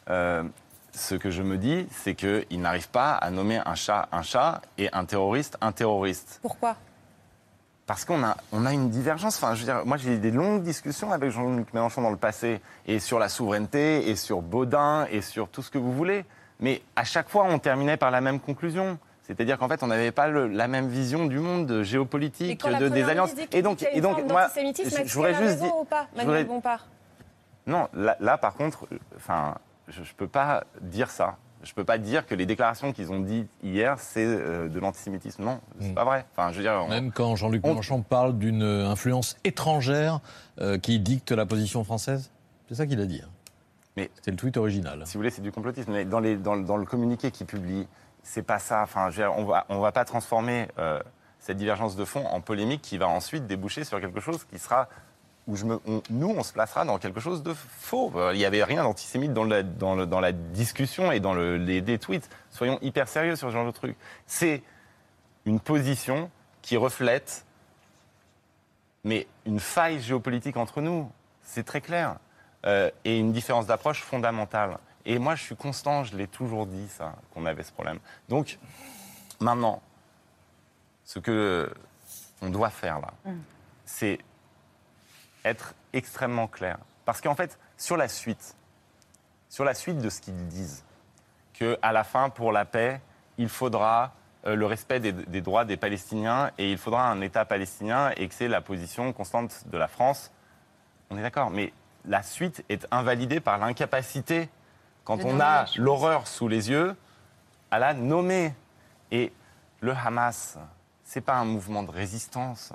Euh, 0.10 0.44
ce 0.92 1.16
que 1.16 1.32
je 1.32 1.42
me 1.42 1.58
dis, 1.58 1.88
c'est 1.90 2.14
qu'il 2.14 2.62
n'arrive 2.62 2.90
pas 2.90 3.14
à 3.14 3.32
nommer 3.32 3.62
un 3.66 3.76
chat 3.76 4.08
un 4.12 4.22
chat 4.22 4.62
et 4.78 4.90
un 4.94 5.06
terroriste 5.06 5.58
un 5.62 5.72
terroriste. 5.72 6.40
Pourquoi? 6.42 6.76
Parce 7.94 8.06
qu'on 8.06 8.24
a, 8.24 8.38
on 8.52 8.66
a 8.66 8.74
une 8.74 8.90
divergence. 8.90 9.36
Enfin, 9.36 9.54
je 9.54 9.60
veux 9.60 9.66
dire, 9.66 9.86
moi, 9.86 9.98
j'ai 9.98 10.16
eu 10.16 10.18
des 10.18 10.32
longues 10.32 10.64
discussions 10.64 11.12
avec 11.12 11.30
Jean-Luc 11.30 11.72
Mélenchon 11.76 12.02
dans 12.02 12.10
le 12.10 12.18
passé, 12.18 12.60
et 12.88 12.98
sur 12.98 13.20
la 13.20 13.30
souveraineté, 13.30 14.10
et 14.10 14.16
sur 14.16 14.42
Baudin, 14.42 15.06
et 15.12 15.22
sur 15.22 15.48
tout 15.48 15.62
ce 15.62 15.70
que 15.70 15.78
vous 15.78 15.94
voulez. 15.94 16.26
Mais 16.60 16.82
à 16.96 17.04
chaque 17.04 17.30
fois, 17.30 17.46
on 17.48 17.60
terminait 17.60 17.96
par 17.96 18.10
la 18.10 18.20
même 18.20 18.40
conclusion. 18.40 18.98
C'est-à-dire 19.22 19.60
qu'en 19.60 19.68
fait, 19.68 19.84
on 19.84 19.88
n'avait 19.88 20.12
pas 20.12 20.28
la 20.28 20.68
même 20.68 20.88
vision 20.88 21.28
du 21.28 21.38
monde 21.38 21.68
de 21.68 21.84
géopolitique, 21.84 22.66
de, 22.66 22.90
des 22.90 23.04
alliances. 23.04 23.36
Et 23.52 23.62
donc, 23.62 23.86
et 23.94 24.02
donc, 24.02 24.28
moi, 24.28 24.48
je, 24.56 25.14
voudrais 25.14 25.36
juste 25.36 25.60
dire, 25.60 25.78
ou 25.78 25.84
pas, 25.84 26.08
Manuel 26.16 26.48
Bompard? 26.48 26.88
Non, 27.68 27.90
là, 27.94 28.18
là, 28.20 28.40
par 28.40 28.56
contre, 28.56 28.88
enfin, 29.16 29.54
je 29.88 30.00
ne 30.00 30.06
peux 30.18 30.28
pas 30.28 30.64
dire 30.82 31.12
ça. 31.12 31.38
Je 31.64 31.72
ne 31.72 31.76
peux 31.76 31.86
pas 31.86 31.98
dire 31.98 32.26
que 32.26 32.36
les 32.36 32.46
déclarations 32.46 32.92
qu'ils 32.92 33.12
ont 33.12 33.22
dites 33.22 33.50
hier, 33.64 33.98
c'est 33.98 34.26
euh, 34.26 34.68
de 34.68 34.80
l'antisémitisme. 34.80 35.44
Non, 35.44 35.62
c'est 35.80 35.90
hmm. 35.90 35.96
pas 35.96 36.04
vrai. 36.04 36.26
Enfin, 36.32 36.52
je 36.52 36.58
veux 36.58 36.64
dire, 36.64 36.88
Même 36.88 37.12
quand 37.12 37.36
Jean-Luc 37.36 37.64
Mélenchon 37.64 38.02
parle 38.02 38.38
d'une 38.38 38.64
influence 38.64 39.38
étrangère 39.44 40.20
euh, 40.60 40.78
qui 40.78 41.00
dicte 41.00 41.32
la 41.32 41.46
position 41.46 41.84
française, 41.84 42.32
c'est 42.68 42.76
ça 42.76 42.86
qu'il 42.86 43.00
a 43.00 43.06
dit. 43.06 43.22
Hein. 43.24 43.30
Mais 43.96 44.12
c'est 44.22 44.32
le 44.32 44.38
tweet 44.38 44.58
original. 44.58 45.04
Si 45.06 45.14
vous 45.14 45.20
voulez, 45.20 45.30
c'est 45.30 45.42
du 45.42 45.52
complotisme. 45.52 45.92
Mais 45.92 46.06
dans, 46.06 46.20
les, 46.20 46.36
dans, 46.36 46.58
dans 46.58 46.78
le 46.78 46.86
communiqué 46.86 47.32
qu'il 47.32 47.46
publie, 47.46 47.88
c'est 48.24 48.44
pas 48.44 48.60
ça. 48.60 48.82
Enfin, 48.82 49.10
je 49.10 49.18
veux 49.18 49.28
dire, 49.28 49.34
on 49.38 49.46
va, 49.46 49.66
on 49.70 49.80
va 49.80 49.92
pas 49.92 50.06
transformer 50.06 50.68
euh, 50.80 51.00
cette 51.40 51.58
divergence 51.58 51.96
de 51.96 52.06
fond 52.06 52.26
en 52.26 52.42
polémique 52.42 52.82
qui 52.82 52.98
va 52.98 53.08
ensuite 53.08 53.46
déboucher 53.46 53.84
sur 53.84 54.02
quelque 54.02 54.20
chose 54.20 54.46
qui 54.46 54.60
sera 54.60 54.90
où 55.48 55.56
je 55.56 55.66
me, 55.66 55.80
nous, 56.10 56.30
on 56.30 56.44
se 56.44 56.54
placera 56.54 56.86
dans 56.86 56.98
quelque 56.98 57.20
chose 57.20 57.44
de 57.44 57.54
faux. 57.54 58.12
Il 58.32 58.38
n'y 58.38 58.46
avait 58.46 58.64
rien 58.64 58.84
d'antisémite 58.84 59.34
dans, 59.34 59.44
la, 59.44 59.64
dans, 59.64 60.06
dans 60.06 60.20
la 60.20 60.32
discussion 60.32 61.12
et 61.12 61.20
dans 61.20 61.34
le, 61.34 61.58
les, 61.58 61.98
tweets. 61.98 62.30
Soyons 62.50 62.80
hyper 62.82 63.08
sérieux 63.08 63.36
sur 63.36 63.50
ce 63.50 63.54
genre 63.54 63.66
de 63.66 63.72
truc. 63.72 63.98
C'est 64.26 64.64
une 65.46 65.60
position 65.60 66.32
qui 66.62 66.78
reflète 66.78 67.46
mais 69.04 69.28
une 69.46 69.60
faille 69.60 70.00
géopolitique 70.00 70.58
entre 70.58 70.82
nous. 70.82 71.12
C'est 71.42 71.64
très 71.64 71.82
clair. 71.82 72.18
Euh, 72.66 72.90
et 73.04 73.20
une 73.20 73.34
différence 73.34 73.66
d'approche 73.66 74.02
fondamentale. 74.02 74.78
Et 75.06 75.20
moi, 75.20 75.36
je 75.36 75.44
suis 75.44 75.56
constant, 75.56 76.06
je 76.06 76.16
l'ai 76.16 76.28
toujours 76.28 76.66
dit, 76.66 76.88
ça, 76.88 77.16
qu'on 77.34 77.46
avait 77.46 77.64
ce 77.64 77.74
problème. 77.74 78.00
Donc, 78.30 78.58
maintenant, 79.42 79.82
ce 81.04 81.20
que 81.20 81.70
on 82.42 82.50
doit 82.50 82.70
faire 82.70 83.00
là, 83.00 83.14
mm. 83.26 83.38
c'est 83.86 84.20
être 85.46 85.74
extrêmement 85.94 86.48
clair. 86.48 86.78
Parce 87.06 87.22
qu'en 87.22 87.36
fait, 87.36 87.58
sur 87.78 87.98
la 87.98 88.08
suite, 88.08 88.56
sur 89.50 89.64
la 89.64 89.74
suite 89.74 90.00
de 90.00 90.10
ce 90.10 90.22
qu'ils 90.22 90.48
disent, 90.48 90.84
qu'à 91.54 91.92
la 91.92 92.04
fin, 92.04 92.30
pour 92.30 92.52
la 92.52 92.66
paix, 92.66 93.02
il 93.38 93.50
faudra 93.50 94.14
euh, 94.46 94.56
le 94.56 94.66
respect 94.66 95.00
des, 95.00 95.12
des, 95.12 95.42
droits 95.42 95.66
des 95.66 95.78
Palestiniens 95.78 96.52
et 96.58 96.72
il 96.72 96.78
faudra 96.78 97.10
un 97.10 97.22
État 97.22 97.46
palestinien 97.46 98.12
et 98.18 98.28
que 98.28 98.34
c'est 98.34 98.48
la 98.48 98.62
position 98.62 99.14
constante 99.14 99.64
de 99.68 99.78
la 99.78 99.88
France, 99.88 100.32
on 101.10 101.18
est 101.18 101.22
d'accord. 101.22 101.50
Mais 101.50 101.72
la 102.06 102.24
suite 102.24 102.64
est 102.70 102.88
invalidée 102.92 103.40
par 103.40 103.58
l'incapacité, 103.58 104.50
quand 105.04 105.24
on 105.24 105.40
a 105.40 105.66
l'horreur 105.76 106.28
sous 106.28 106.48
les 106.48 106.70
yeux, 106.70 106.96
à 107.72 107.80
la 107.80 107.94
nommer. 107.94 108.54
Et 109.12 109.32
le 109.82 109.94
Hamas, 109.94 110.58
c'est 111.04 111.22
pas 111.22 111.36
un 111.36 111.46
mouvement 111.46 111.84
de 111.84 111.92
résistance 111.92 112.74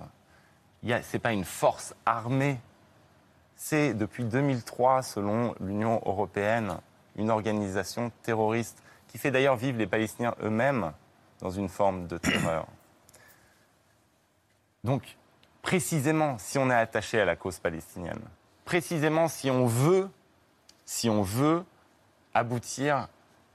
ce 0.83 1.13
n'est 1.13 1.21
pas 1.21 1.33
une 1.33 1.45
force 1.45 1.95
armée. 2.07 2.59
C'est 3.57 3.95
depuis 3.95 4.25
2003, 4.25 5.03
selon 5.03 5.55
l'Union 5.61 6.01
européenne, 6.07 6.79
une 7.17 7.31
organisation 7.31 8.13
terroriste 8.23 8.83
qui 9.09 9.19
fait 9.19 9.31
d'ailleurs 9.31 9.57
vivre 9.57 9.79
les 9.79 9.87
Palestiniens 9.87 10.35
eux-mêmes 10.43 10.93
dans 11.41 11.51
une 11.51 11.69
forme 11.69 12.07
de 12.07 12.19
terreur. 12.19 12.67
Donc, 14.85 15.17
précisément 15.63 16.39
si 16.39 16.59
on 16.59 16.71
est 16.71 16.75
attaché 16.75 17.21
à 17.21 17.25
la 17.25 17.35
cause 17.35 17.59
palestinienne, 17.59 18.21
précisément 18.65 19.29
si 19.29 19.51
on 19.51 19.67
veut, 19.67 20.09
si 20.85 21.11
on 21.11 21.23
veut 21.23 21.65
aboutir 22.35 23.09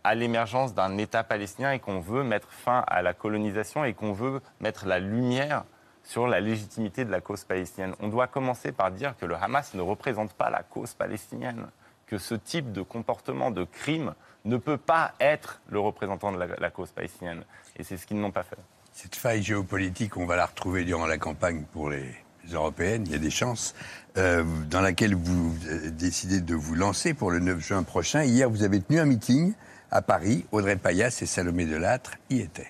à 0.04 0.16
l'émergence 0.16 0.74
d'un 0.74 0.98
État 0.98 1.24
palestinien 1.24 1.72
et 1.72 1.80
qu'on 1.80 2.00
veut 2.00 2.24
mettre 2.24 2.52
fin 2.52 2.84
à 2.88 3.02
la 3.02 3.14
colonisation 3.14 3.86
et 3.86 3.94
qu'on 3.94 4.12
veut 4.12 4.42
mettre 4.60 4.86
la 4.86 5.00
lumière 5.00 5.64
sur 6.04 6.28
la 6.28 6.40
légitimité 6.40 7.06
de 7.06 7.12
la 7.12 7.22
cause 7.22 7.44
palestinienne. 7.44 7.96
On 8.00 8.10
doit 8.10 8.28
commencer 8.28 8.72
par 8.72 8.92
dire 8.92 9.16
que 9.18 9.26
le 9.26 9.36
Hamas 9.36 9.74
ne 9.74 9.82
représente 9.82 10.34
pas 10.34 10.50
la 10.50 10.64
cause 10.64 10.94
palestinienne, 10.94 11.68
que 12.08 12.18
ce 12.18 12.36
type 12.36 12.72
de 12.72 12.82
comportement, 12.82 13.52
de 13.52 13.64
crime, 13.64 14.14
ne 14.46 14.58
peut 14.58 14.78
pas 14.78 15.14
être 15.20 15.62
le 15.70 15.80
représentant 15.80 16.32
de 16.32 16.38
la, 16.38 16.70
cause 16.70 16.92
palestinienne. 16.92 17.44
Et 17.78 17.84
c'est 17.84 17.98
ce 17.98 18.06
qu'ils 18.06 18.20
n'ont 18.20 18.32
pas 18.32 18.44
fait. 18.44 18.58
Cette 18.92 19.16
faille 19.16 19.42
géopolitique, 19.42 20.18
on 20.18 20.26
va 20.26 20.36
la 20.36 20.46
retrouver 20.46 20.84
durant 20.84 21.08
la 21.08 21.18
campagne 21.18 21.64
pour 21.72 21.90
les 21.90 22.06
européennes, 22.52 23.04
il 23.06 23.14
y 23.14 23.16
a 23.16 23.20
des 23.20 23.30
chances, 23.30 23.74
euh, 24.18 24.44
dans 24.70 24.82
laquelle 24.82 25.16
vous 25.16 25.56
décidez 25.92 26.42
de 26.42 26.56
vous 26.56 26.76
lancer 26.76 27.14
pour 27.14 27.32
le 27.32 27.40
9 27.40 27.60
juin 27.60 27.84
prochain. 27.84 28.24
Hier, 28.24 28.50
vous 28.50 28.64
avez 28.64 28.82
tenu 28.82 29.00
un 29.00 29.06
meeting 29.06 29.54
à 29.90 30.02
Paris. 30.02 30.46
Audrey 30.52 30.76
Payas 30.76 31.20
et 31.22 31.26
Salomé 31.26 31.66
Delattre 31.66 32.12
y 32.30 32.42
étaient. 32.42 32.70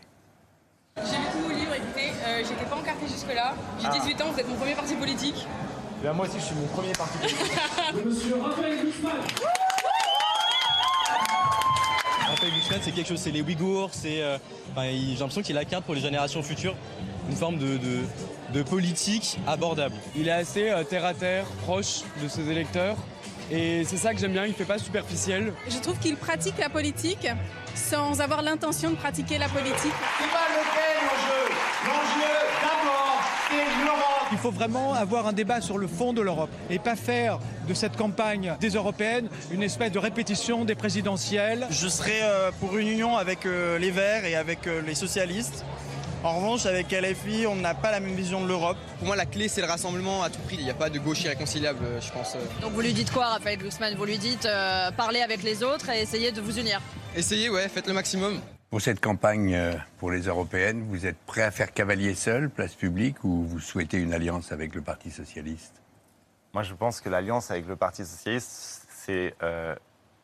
Jusque-là. 3.24 3.54
J'ai 3.82 4.00
18 4.00 4.22
ans, 4.22 4.32
vous 4.32 4.40
êtes 4.40 4.50
mon 4.50 4.56
premier 4.56 4.76
parti 4.76 4.96
politique. 4.96 5.48
Ben, 6.02 6.14
moi 6.14 6.26
aussi, 6.28 6.38
je 6.40 6.46
suis 6.46 6.56
mon 6.56 6.68
premier 6.68 6.92
parti 6.94 7.18
politique. 7.18 7.52
Monsieur 8.06 8.42
Raphaël 8.42 8.80
Guzman 8.84 9.14
Raphaël 12.28 12.52
Guzman, 12.54 12.80
c'est 12.82 12.92
quelque 12.92 13.08
chose, 13.08 13.20
c'est 13.20 13.32
les 13.32 13.42
Ouïghours, 13.42 13.90
c'est. 13.94 14.22
Euh, 14.22 14.38
j'ai 14.78 15.16
l'impression 15.20 15.42
qu'il 15.42 15.66
carte 15.66 15.86
pour 15.86 15.96
les 15.96 16.02
générations 16.02 16.44
futures, 16.44 16.76
une 17.30 17.36
forme 17.36 17.58
de, 17.58 17.78
de, 17.78 18.00
de 18.54 18.64
politique 18.64 19.40
abordable. 19.48 19.96
Il 20.16 20.28
est 20.28 20.32
assez 20.32 20.70
euh, 20.70 20.84
terre 20.84 21.06
à 21.06 21.14
terre, 21.14 21.46
proche 21.64 22.02
de 22.22 22.28
ses 22.28 22.50
électeurs. 22.50 22.98
Et 23.52 23.84
c'est 23.86 23.98
ça 23.98 24.14
que 24.14 24.20
j'aime 24.20 24.32
bien, 24.32 24.46
il 24.46 24.50
ne 24.50 24.56
fait 24.56 24.66
pas 24.66 24.80
superficiel. 24.80 25.54
Je 25.70 25.78
trouve 25.78 26.00
qu'il 26.00 26.16
pratique 26.16 26.58
la 26.58 26.70
politique 26.70 27.28
sans 27.76 28.20
avoir 28.20 28.42
l'intention 28.42 28.92
de 28.92 28.96
pratiquer 28.96 29.38
la 29.38 29.50
politique. 29.50 29.94
C'est 30.20 30.32
pas 30.32 30.48
le 30.50 30.64
l'enjeu. 31.06 31.56
L'enjeu. 31.86 32.53
Il 34.32 34.38
faut 34.40 34.52
vraiment 34.52 34.94
avoir 34.94 35.28
un 35.28 35.34
débat 35.34 35.62
sur 35.62 35.78
le 35.78 35.88
fond 35.88 36.12
de 36.12 36.22
l'Europe 36.22 36.50
et 36.70 36.80
pas 36.80 36.96
faire 36.96 37.40
de 37.68 37.74
cette 37.74 37.96
campagne 37.96 38.56
des 38.60 38.70
européennes 38.72 39.30
une 39.52 39.62
espèce 39.62 39.92
de 39.92 40.00
répétition 40.00 40.66
des 40.66 40.76
présidentielles. 40.76 41.68
Je 41.70 41.88
serai 41.88 42.24
euh, 42.24 42.52
pour 42.60 42.78
une 42.78 42.88
union 42.88 43.16
avec 43.16 43.46
euh, 43.46 43.78
les 43.78 43.92
Verts 43.92 44.26
et 44.26 44.36
avec 44.36 44.66
euh, 44.66 44.82
les 44.82 44.96
socialistes. 44.96 45.64
En 46.24 46.38
revanche, 46.38 46.66
avec 46.66 46.90
LFI, 46.92 47.48
on 47.48 47.56
n'a 47.58 47.74
pas 47.74 47.92
la 47.92 48.00
même 48.00 48.16
vision 48.16 48.42
de 48.42 48.48
l'Europe. 48.48 48.78
Pour 48.98 49.08
moi, 49.08 49.18
la 49.18 49.26
clé, 49.26 49.50
c'est 49.50 49.60
le 49.60 49.68
rassemblement 49.68 50.24
à 50.24 50.30
tout 50.30 50.40
prix. 50.40 50.56
Il 50.58 50.64
n'y 50.64 50.72
a 50.72 50.74
pas 50.74 50.90
de 50.90 50.98
gauche 50.98 51.22
irréconciliable, 51.26 51.86
je 52.00 52.10
pense. 52.14 52.38
Donc 52.62 52.72
vous 52.72 52.80
lui 52.80 52.94
dites 52.94 53.12
quoi, 53.12 53.26
Raphaël 53.26 53.58
Glucksmann? 53.58 53.94
Vous 53.96 54.06
lui 54.06 54.18
dites 54.18 54.46
euh, 54.46 54.90
parler 54.92 55.20
avec 55.22 55.44
les 55.44 55.64
autres 55.64 55.90
et 55.90 56.02
essayer 56.02 56.32
de 56.32 56.40
vous 56.40 56.58
unir 56.58 56.80
Essayez, 57.14 57.50
ouais, 57.50 57.68
faites 57.68 57.88
le 57.88 57.94
maximum. 57.94 58.40
Pour 58.74 58.82
cette 58.82 59.02
campagne 59.02 59.54
euh, 59.54 59.76
pour 60.00 60.10
les 60.10 60.22
européennes, 60.22 60.84
vous 60.90 61.06
êtes 61.06 61.20
prêt 61.28 61.44
à 61.44 61.52
faire 61.52 61.74
cavalier 61.74 62.16
seul, 62.16 62.50
place 62.50 62.74
publique, 62.74 63.24
ou 63.24 63.44
vous 63.44 63.60
souhaitez 63.60 64.00
une 64.00 64.16
alliance 64.16 64.52
avec 64.52 64.74
le 64.74 64.82
Parti 64.82 65.12
socialiste? 65.12 65.84
Moi, 66.56 66.64
je 66.64 66.74
pense 66.74 67.00
que 67.00 67.08
l'alliance 67.08 67.52
avec 67.52 67.68
le 67.68 67.76
Parti 67.76 68.04
socialiste, 68.04 68.88
c'est 68.90 69.36
euh, 69.44 69.76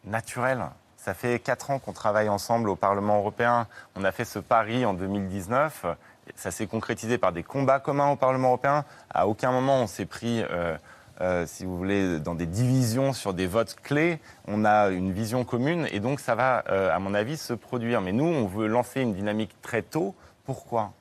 naturel. 0.04 0.66
Ça 0.98 1.14
fait 1.14 1.38
quatre 1.38 1.70
ans 1.70 1.78
qu'on 1.78 1.94
travaille 1.94 2.28
ensemble 2.28 2.70
au 2.70 2.76
Parlement 2.76 3.20
européen. 3.20 3.68
On 3.96 4.04
a 4.04 4.12
fait 4.12 4.26
ce 4.26 4.40
pari 4.40 4.84
en 4.84 4.96
2019. 4.96 5.86
Ça 6.34 6.50
s'est 6.50 6.66
concrétisé 6.66 7.20
par 7.20 7.32
des 7.32 7.44
combats 7.44 7.80
communs 7.80 8.10
au 8.10 8.16
Parlement 8.16 8.48
européen. 8.48 8.84
À 9.12 9.28
aucun 9.28 9.52
moment 9.52 9.84
on 9.84 9.86
s'est 9.86 10.08
pris, 10.08 10.42
euh, 10.50 10.76
euh, 11.22 11.46
si 11.46 11.66
vous 11.66 11.78
voulez, 11.78 12.20
dans 12.20 12.36
des 12.36 12.46
divisions 12.46 13.14
sur 13.14 13.34
des 13.34 13.48
votes 13.48 13.76
clés. 13.82 14.20
On 14.48 14.66
a 14.66 14.90
une 14.90 15.12
vision 15.12 15.44
commune 15.44 15.88
et 15.92 16.00
donc 16.00 16.20
ça 16.20 16.36
va, 16.36 16.64
euh, 16.70 16.96
à 16.96 17.00
mon 17.00 17.14
avis, 17.14 17.38
se 17.38 17.54
produire. 17.54 18.02
Mais 18.02 18.12
nous, 18.12 18.26
on 18.26 18.48
veut 18.48 18.68
lancer 18.68 19.02
une 19.02 19.14
dynamique 19.14 19.56
très 19.62 19.82
tôt. 19.82 20.16
Pourquoi? 20.46 20.94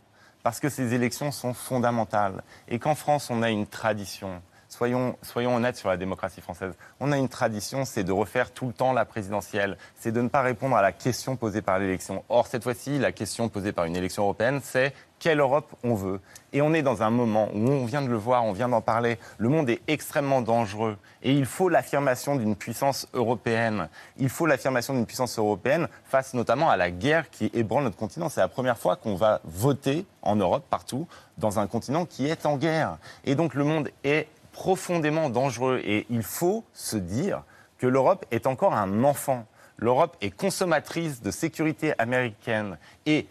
Parce 0.42 0.60
que 0.60 0.68
ces 0.68 0.94
élections 0.94 1.30
sont 1.30 1.54
fondamentales 1.54 2.42
et 2.68 2.78
qu'en 2.78 2.94
France, 2.94 3.30
on 3.30 3.42
a 3.42 3.50
une 3.50 3.66
tradition 3.66 4.42
soyons, 4.78 5.56
honnêtes 5.56 5.76
sur 5.76 5.88
la 5.88 5.96
démocratie 5.96 6.40
française. 6.40 6.74
On 7.00 7.10
a 7.12 7.18
une 7.18 7.28
tradition, 7.28 7.84
c'est 7.84 8.04
de 8.04 8.12
refaire 8.12 8.52
tout 8.52 8.66
le 8.66 8.72
temps 8.72 8.92
la 8.92 9.04
présidentielle, 9.04 9.76
c'est 9.96 10.12
de 10.12 10.20
ne 10.20 10.28
pas 10.28 10.42
répondre 10.42 10.76
à 10.76 10.82
la 10.82 10.92
question 10.92 11.36
posée 11.36 11.62
par 11.62 11.78
l'élection. 11.78 12.24
Or, 12.28 12.46
cette 12.46 12.62
fois-ci, 12.62 12.98
la 12.98 13.12
question 13.12 13.48
posée 13.48 13.72
par 13.72 13.86
une 13.86 13.96
élection 13.96 14.22
européenne, 14.22 14.60
c'est 14.62 14.94
quelle 15.18 15.40
Europe 15.40 15.74
on 15.82 15.94
veut. 15.94 16.20
Et 16.52 16.62
on 16.62 16.72
est 16.72 16.82
dans 16.82 17.02
un 17.02 17.10
moment 17.10 17.48
où 17.52 17.68
on 17.68 17.84
vient 17.84 18.02
de 18.02 18.08
le 18.08 18.16
voir, 18.16 18.44
on 18.44 18.52
vient 18.52 18.68
d'en 18.68 18.80
parler, 18.80 19.18
le 19.38 19.48
monde 19.48 19.68
est 19.68 19.80
extrêmement 19.88 20.40
dangereux. 20.42 20.96
Et 21.22 21.32
il 21.32 21.44
faut 21.44 21.68
l'affirmation 21.68 22.36
d'une 22.36 22.54
puissance 22.54 23.08
européenne. 23.12 23.88
Il 24.16 24.28
faut 24.28 24.46
l'affirmation 24.46 24.94
d'une 24.94 25.06
puissance 25.06 25.38
européenne 25.38 25.88
face 26.04 26.34
notamment 26.34 26.70
à 26.70 26.76
la 26.76 26.90
guerre 26.90 27.30
qui 27.30 27.50
ébranle 27.52 27.84
notre 27.84 27.96
continent. 27.96 28.28
C'est 28.28 28.40
la 28.40 28.48
première 28.48 28.78
fois 28.78 28.94
qu'on 28.94 29.16
va 29.16 29.40
voter 29.44 30.06
en 30.22 30.36
Europe, 30.36 30.64
partout, 30.70 31.08
dans 31.36 31.58
un 31.58 31.66
continent 31.66 32.06
qui 32.06 32.28
est 32.28 32.46
en 32.46 32.56
guerre. 32.56 32.98
Et 33.24 33.34
donc 33.34 33.54
le 33.54 33.64
monde 33.64 33.90
est 34.04 34.28
profondément 34.58 35.30
dangereux. 35.30 35.80
Et 35.84 36.04
il 36.10 36.24
faut 36.24 36.64
se 36.74 36.96
dire 36.96 37.44
que 37.78 37.86
l'Europe 37.86 38.26
est 38.32 38.48
encore 38.48 38.74
un 38.74 39.04
enfant. 39.04 39.46
L'Europe 39.76 40.16
est 40.20 40.30
consommatrice 40.30 41.22
de 41.22 41.30
sécurité 41.30 41.94
américaine. 41.98 42.76
Et 43.06 43.28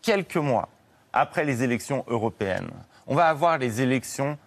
quelques 0.00 0.36
mois 0.36 0.68
après 1.12 1.44
les 1.44 1.64
élections 1.64 2.04
européennes, 2.06 2.70
on 3.08 3.16
va 3.16 3.26
avoir 3.26 3.58
les 3.58 3.82
élections 3.82 4.38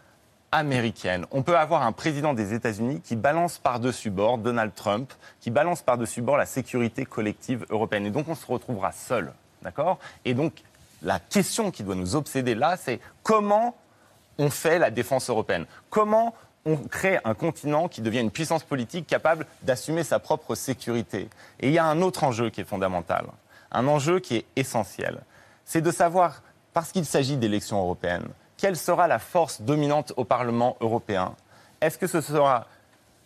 américaines. 0.53 1.25
On 1.31 1.43
peut 1.43 1.57
avoir 1.57 1.81
un 1.81 1.91
président 1.91 2.33
des 2.33 2.53
États-Unis 2.53 3.01
qui 3.01 3.17
balance 3.17 3.57
par-dessus 3.57 4.09
bord, 4.09 4.37
Donald 4.37 4.73
Trump, 4.73 5.11
qui 5.41 5.51
balance 5.51 5.81
par-dessus 5.81 6.21
bord 6.21 6.37
la 6.37 6.45
sécurité 6.45 7.05
collective 7.05 7.65
européenne. 7.69 8.05
Et 8.05 8.11
donc 8.11 8.29
on 8.29 8.35
se 8.35 8.45
retrouvera 8.45 8.93
seul. 8.93 9.33
D'accord? 9.61 9.99
Et 10.23 10.33
donc 10.33 10.53
la 11.01 11.19
question 11.19 11.69
qui 11.69 11.83
doit 11.83 11.95
nous 11.95 12.15
obséder 12.15 12.55
là, 12.55 12.77
c'est 12.77 13.01
comment 13.23 13.75
on 14.37 14.49
fait 14.49 14.79
la 14.79 14.91
défense 14.91 15.29
européenne. 15.29 15.65
Comment 15.89 16.33
on 16.65 16.75
crée 16.77 17.19
un 17.23 17.33
continent 17.33 17.87
qui 17.87 18.01
devient 18.01 18.19
une 18.19 18.31
puissance 18.31 18.63
politique 18.63 19.07
capable 19.07 19.45
d'assumer 19.63 20.03
sa 20.03 20.19
propre 20.19 20.55
sécurité? 20.55 21.29
Et 21.59 21.67
il 21.67 21.73
y 21.73 21.79
a 21.79 21.85
un 21.85 22.01
autre 22.01 22.23
enjeu 22.23 22.49
qui 22.49 22.61
est 22.61 22.65
fondamental, 22.65 23.25
un 23.71 23.87
enjeu 23.87 24.19
qui 24.19 24.37
est 24.37 24.45
essentiel. 24.55 25.19
C'est 25.65 25.81
de 25.81 25.91
savoir, 25.91 26.41
parce 26.73 26.91
qu'il 26.91 27.05
s'agit 27.05 27.37
d'élections 27.37 27.79
européennes, 27.79 28.27
quelle 28.57 28.75
sera 28.75 29.07
la 29.07 29.19
force 29.19 29.61
dominante 29.61 30.13
au 30.17 30.23
Parlement 30.23 30.77
européen? 30.81 31.35
Est-ce 31.79 31.97
que 31.97 32.07
ce 32.07 32.21
sera 32.21 32.67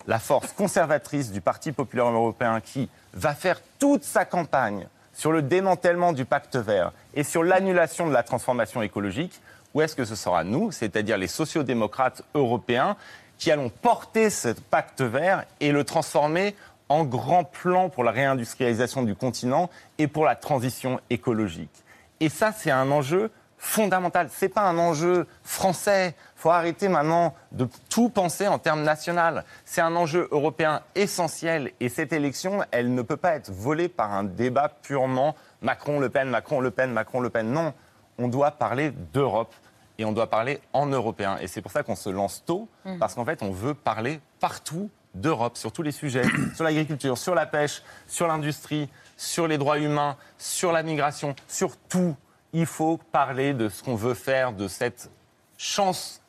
la 0.08 0.19
force 0.19 0.52
conservatrice 0.52 1.32
du 1.32 1.41
Parti 1.41 1.71
populaire 1.71 2.10
européen 2.10 2.60
qui 2.60 2.89
va 3.13 3.34
faire 3.34 3.62
toute 3.80 4.04
sa 4.04 4.26
campagne 4.26 4.88
sur 5.13 5.32
le 5.32 5.41
démantèlement 5.41 6.13
du 6.13 6.26
pacte 6.26 6.56
vert 6.56 6.91
et 7.13 7.24
sur 7.24 7.43
l'annulation 7.43 8.08
de 8.08 8.13
la 8.13 8.24
transformation 8.24 8.82
écologique 8.82 9.41
ou 9.73 9.81
est-ce 9.81 9.95
que 9.95 10.05
ce 10.05 10.15
sera 10.15 10.43
nous, 10.43 10.71
c'est-à-dire 10.71 11.17
les 11.17 11.27
sociodémocrates 11.27 12.23
européens, 12.34 12.95
qui 13.38 13.51
allons 13.51 13.69
porter 13.69 14.29
ce 14.29 14.49
pacte 14.49 15.01
vert 15.01 15.45
et 15.60 15.71
le 15.71 15.84
transformer 15.84 16.55
en 16.89 17.05
grand 17.05 17.43
plan 17.43 17.89
pour 17.89 18.03
la 18.03 18.12
réindustrialisation 18.12 19.03
du 19.03 19.15
continent 19.15 19.69
et 19.97 20.07
pour 20.07 20.25
la 20.25 20.36
transition 20.36 20.99
écologique 21.10 21.71
Et 22.19 22.29
ça, 22.29 22.51
c'est 22.51 22.69
un 22.69 22.91
enjeu 22.91 23.31
fondamental. 23.57 24.29
Ce 24.29 24.45
n'est 24.45 24.49
pas 24.49 24.63
un 24.63 24.77
enjeu 24.77 25.25
français. 25.43 26.15
Il 26.36 26.41
faut 26.41 26.49
arrêter 26.49 26.89
maintenant 26.89 27.34
de 27.51 27.67
tout 27.89 28.10
penser 28.10 28.47
en 28.47 28.60
termes 28.60 28.84
national. 28.84 29.45
C'est 29.65 29.81
un 29.81 29.95
enjeu 29.95 30.27
européen 30.31 30.81
essentiel. 30.95 31.71
Et 31.79 31.88
cette 31.88 32.12
élection, 32.12 32.63
elle 32.71 32.93
ne 32.93 33.01
peut 33.03 33.17
pas 33.17 33.36
être 33.36 33.51
volée 33.51 33.88
par 33.88 34.12
un 34.12 34.23
débat 34.23 34.69
purement 34.81 35.36
Macron-Le 35.62 36.10
Pen, 36.10 36.29
Macron-Le 36.29 36.71
Pen, 36.71 36.91
Macron-Le 36.91 37.29
Pen. 37.29 37.51
Non, 37.51 37.73
on 38.21 38.27
doit 38.27 38.51
parler 38.51 38.91
d'Europe 39.13 39.53
et 39.97 40.05
on 40.05 40.12
doit 40.12 40.29
parler 40.29 40.62
en 40.73 40.86
européen. 40.86 41.38
Et 41.41 41.47
c'est 41.47 41.62
pour 41.62 41.71
ça 41.71 41.84
qu'on 41.84 41.95
se 41.95 42.10
lance 42.10 42.43
tôt, 42.45 42.67
mm. 42.86 42.99
parce 42.99 43.15
qu'en 43.15 43.25
fait, 43.25 43.41
on 43.41 43.51
veut 43.51 43.73
parler 43.73 44.19
partout 44.39 44.89
d'Europe, 45.13 45.57
sur 45.57 45.71
tous 45.71 45.81
les 45.81 45.91
sujets, 45.91 46.23
sur 46.55 46.63
l'agriculture, 46.63 47.17
sur 47.17 47.36
la 47.36 47.45
pêche, 47.45 47.81
sur 48.07 48.27
l'industrie, 48.27 48.89
sur 49.17 49.47
les 49.47 49.57
droits 49.57 49.79
humains, 49.79 50.15
sur 50.38 50.71
la 50.71 50.84
migration, 50.84 51.36
sur 51.47 51.75
tout. 51.77 52.15
Il 52.53 52.65
faut 52.65 52.97
parler 53.12 53.53
de 53.53 53.69
ce 53.69 53.84
qu'on 53.84 53.95
veut 53.95 54.13
faire, 54.13 54.53
de 54.53 54.67
cette 54.67 55.10
chance 55.57 56.21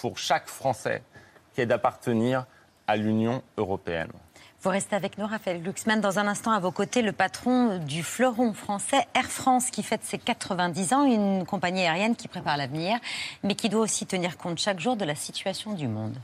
pour 0.00 0.18
chaque 0.18 0.48
Français 0.48 1.02
qui 1.54 1.60
est 1.60 1.66
d'appartenir 1.66 2.46
à 2.86 2.96
l'Union 2.96 3.42
européenne. 3.56 4.10
Vous 4.64 4.70
restez 4.70 4.96
avec 4.96 5.18
nous, 5.18 5.26
Raphaël 5.26 5.62
Glucksmann. 5.62 6.00
Dans 6.00 6.18
un 6.18 6.26
instant, 6.26 6.50
à 6.50 6.58
vos 6.58 6.72
côtés, 6.72 7.00
le 7.00 7.12
patron 7.12 7.78
du 7.78 8.02
fleuron 8.02 8.52
français 8.52 9.06
Air 9.14 9.26
France, 9.26 9.70
qui 9.70 9.84
fête 9.84 10.02
ses 10.02 10.18
90 10.18 10.92
ans, 10.94 11.04
une 11.04 11.46
compagnie 11.46 11.82
aérienne 11.82 12.16
qui 12.16 12.26
prépare 12.26 12.56
l'avenir, 12.56 12.98
mais 13.44 13.54
qui 13.54 13.68
doit 13.68 13.82
aussi 13.82 14.04
tenir 14.04 14.36
compte 14.36 14.58
chaque 14.58 14.80
jour 14.80 14.96
de 14.96 15.04
la 15.04 15.14
situation 15.14 15.74
du 15.74 15.86
monde. 15.86 16.16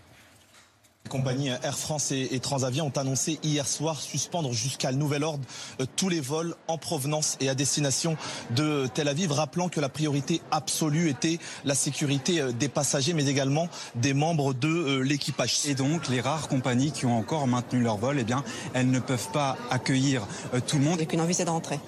Les 1.07 1.11
compagnies 1.11 1.49
Air 1.49 1.77
France 1.77 2.13
et, 2.13 2.41
Transavia 2.41 2.83
ont 2.83 2.97
annoncé 2.97 3.39
hier 3.43 3.69
soir 3.69 4.01
suspendre 4.01 4.55
jusqu'à 4.55 4.91
nouvel 4.91 5.23
ordre 5.23 5.45
euh, 5.79 5.85
tous 5.97 6.09
les 6.09 6.21
vols 6.21 6.55
en 6.67 6.79
provenance 6.79 7.37
et 7.41 7.51
à 7.51 7.55
destination 7.55 8.17
de 8.53 8.89
Tel 8.95 9.09
Aviv, 9.09 9.31
rappelant 9.31 9.69
que 9.69 9.81
la 9.81 9.91
priorité 9.91 10.41
absolue 10.51 11.11
était 11.11 11.39
la 11.67 11.75
sécurité 11.75 12.41
euh, 12.41 12.53
des 12.53 12.69
passagers, 12.69 13.13
mais 13.13 13.27
également 13.27 13.69
des 13.97 14.15
membres 14.15 14.55
de 14.55 14.69
euh, 14.69 15.01
l'équipage. 15.01 15.67
Et 15.67 15.75
donc, 15.75 16.09
les 16.09 16.23
rares 16.23 16.49
compagnies 16.49 16.91
qui 16.91 17.05
ont 17.05 17.19
encore 17.19 17.47
maintenu 17.47 17.83
leur 17.83 17.99
vol, 17.99 18.17
eh 18.19 18.25
bien, 18.25 18.43
elles 18.73 18.91
ne 18.91 18.99
peuvent 18.99 19.29
pas 19.31 19.59
accueillir 19.71 20.27
tout 20.67 20.79
le 20.79 20.85
monde. 20.85 21.03
Et 21.03 21.07
qu'une 21.07 21.21
envie, 21.21 21.35
c'est 21.35 21.45
de 21.45 21.51
rentrer 21.51 21.81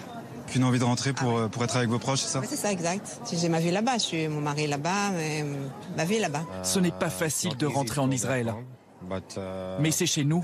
qu'une 0.46 0.62
envie 0.62 0.78
de 0.78 0.84
rentrer 0.84 1.12
pour, 1.12 1.50
pour 1.50 1.64
être 1.64 1.76
avec 1.76 1.88
vos 1.88 1.98
proches, 1.98 2.20
c'est 2.20 2.28
ça? 2.28 2.38
Oui, 2.38 2.46
c'est 2.48 2.54
ça, 2.54 2.70
exact. 2.70 3.20
J'ai 3.32 3.48
ma 3.48 3.58
vie 3.58 3.72
là-bas, 3.72 3.94
je 3.94 4.02
suis 4.02 4.28
mon 4.28 4.40
mari 4.40 4.68
là-bas, 4.68 5.10
ma 5.96 6.04
vie 6.04 6.20
là-bas. 6.20 6.44
Ce 6.62 6.78
n'est 6.78 6.92
pas 6.92 7.10
facile 7.10 7.56
de 7.56 7.66
rentrer 7.66 8.00
en 8.00 8.12
Israël. 8.12 8.54
Mais 9.80 9.90
c'est 9.90 10.06
chez 10.06 10.24
nous 10.24 10.42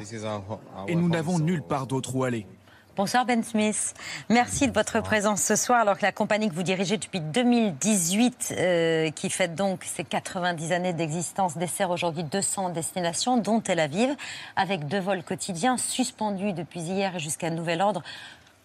et 0.88 0.94
nous 0.94 1.08
n'avons 1.08 1.38
nulle 1.38 1.62
part 1.62 1.86
d'autre 1.86 2.14
où 2.14 2.24
aller. 2.24 2.46
Bonsoir 2.94 3.24
Ben 3.24 3.42
Smith. 3.42 3.94
Merci 4.28 4.68
de 4.68 4.72
votre 4.74 5.00
présence 5.00 5.42
ce 5.42 5.56
soir 5.56 5.80
alors 5.80 5.96
que 5.96 6.02
la 6.02 6.12
compagnie 6.12 6.50
que 6.50 6.54
vous 6.54 6.62
dirigez 6.62 6.98
depuis 6.98 7.20
2018, 7.20 8.54
euh, 8.58 9.10
qui 9.10 9.30
fête 9.30 9.54
donc 9.54 9.82
ses 9.84 10.04
90 10.04 10.72
années 10.72 10.92
d'existence, 10.92 11.56
dessert 11.56 11.88
aujourd'hui 11.88 12.22
200 12.22 12.68
destinations, 12.68 13.38
dont 13.38 13.60
Tel 13.60 13.80
Aviv, 13.80 14.14
avec 14.56 14.88
deux 14.88 15.00
vols 15.00 15.22
quotidiens 15.22 15.78
suspendus 15.78 16.52
depuis 16.52 16.80
hier 16.80 17.18
jusqu'à 17.18 17.48
nouvel 17.48 17.80
ordre 17.80 18.02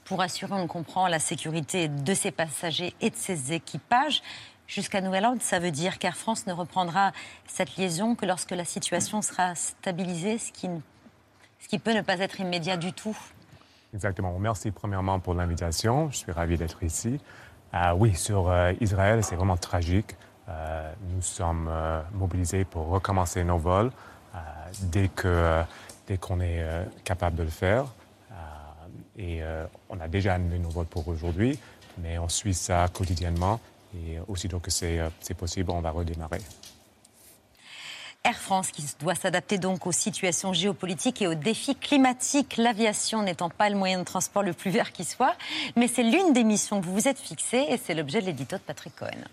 pour 0.03 0.21
assurer, 0.21 0.53
on 0.53 0.61
le 0.61 0.67
comprend, 0.67 1.07
la 1.07 1.19
sécurité 1.19 1.89
de 1.89 2.13
ses 2.13 2.31
passagers 2.31 2.95
et 3.01 3.09
de 3.09 3.15
ses 3.15 3.53
équipages. 3.53 4.21
Jusqu'à 4.67 4.99
nouvel 4.99 5.23
ordre, 5.23 5.41
ça 5.41 5.59
veut 5.59 5.71
dire 5.71 5.97
qu'Air 5.97 6.17
France 6.17 6.45
ne 6.45 6.51
reprendra 6.51 7.13
cette 7.47 7.77
liaison 7.77 8.15
que 8.15 8.25
lorsque 8.25 8.51
la 8.51 8.65
situation 8.65 9.21
sera 9.21 9.55
stabilisée, 9.55 10.37
ce 10.37 10.51
qui, 10.51 11.79
peut 11.79 11.93
ne 11.93 12.01
pas 12.01 12.19
être 12.19 12.41
immédiat 12.41 12.75
du 12.75 12.91
tout. 12.91 13.17
Exactement. 13.93 14.37
Merci 14.39 14.71
premièrement 14.71 15.19
pour 15.21 15.35
l'invitation. 15.35 16.11
Je 16.11 16.17
suis 16.17 16.31
ravi 16.33 16.57
d'être 16.57 16.83
ici. 16.83 17.19
Euh, 17.73 17.93
oui, 17.93 18.13
sur 18.13 18.49
euh, 18.49 18.73
Israël, 18.81 19.23
c'est 19.23 19.37
vraiment 19.37 19.55
tragique. 19.55 20.17
Euh, 20.49 20.91
nous 21.13 21.21
sommes 21.21 21.71
mobilisés 22.13 22.65
pour 22.65 22.87
recommencer 22.87 23.43
nos 23.43 23.57
vols 23.57 23.91
dès 24.81 25.07
que 25.07 25.63
dès 26.07 26.17
qu'on 26.17 26.39
est 26.39 26.63
capable 27.03 27.35
de 27.35 27.43
le 27.43 27.49
faire. 27.49 27.85
et 29.17 29.41
on 29.89 29.99
a 29.99 30.07
déjà 30.07 30.35
annulé 30.35 30.59
nos 30.59 30.69
vols 30.69 30.85
pour 30.85 31.07
aujourd'hui, 31.07 31.59
mais 31.97 32.17
on 32.17 32.29
suit 32.29 32.53
ça 32.53 32.87
quotidiennement 32.93 33.59
et 33.95 34.17
aussitôt 34.27 34.59
que 34.59 34.69
euh, 34.83 35.09
c'est 35.19 35.33
possible, 35.33 35.71
on 35.71 35.81
va 35.81 35.91
redémarrer. 35.91 36.39
Air 38.23 38.37
France 38.37 38.71
qui 38.71 38.83
doit 38.99 39.15
s'adapter 39.15 39.57
donc 39.57 39.87
aux 39.87 39.91
situations 39.91 40.51
géopolitiques 40.51 41.21
et 41.21 41.27
aux 41.27 41.35
défis 41.35 41.75
climatiques, 41.75 42.57
l'aviation 42.57 43.21
n'étant 43.21 43.49
pas 43.49 43.69
le 43.69 43.77
moyen 43.77 43.99
de 43.99 44.03
transport 44.03 44.43
le 44.43 44.53
plus 44.53 44.69
vert 44.69 44.91
qui 44.91 45.05
soit, 45.05 45.35
mais 45.75 45.87
c'est 45.87 46.03
l'une 46.03 46.33
des 46.33 46.43
missions 46.43 46.81
que 46.81 46.85
vous 46.85 46.93
vous 46.93 47.07
êtes 47.07 47.19
fixées 47.19 47.65
et 47.69 47.77
c'est 47.77 47.93
l'objet 47.93 48.19
de 48.19 48.25
l'édito 48.25 48.57
de 48.57 48.61
Patrick 48.61 48.95
Cohen. 48.95 49.23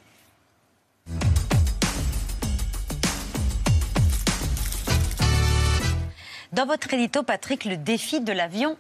Dans 6.53 6.67
votre 6.67 6.95
édito, 6.95 7.25
Patrick, 7.25 7.64
le 7.64 7.77
défi 7.77 8.21
de 8.21 8.33
l'avion 8.33 8.77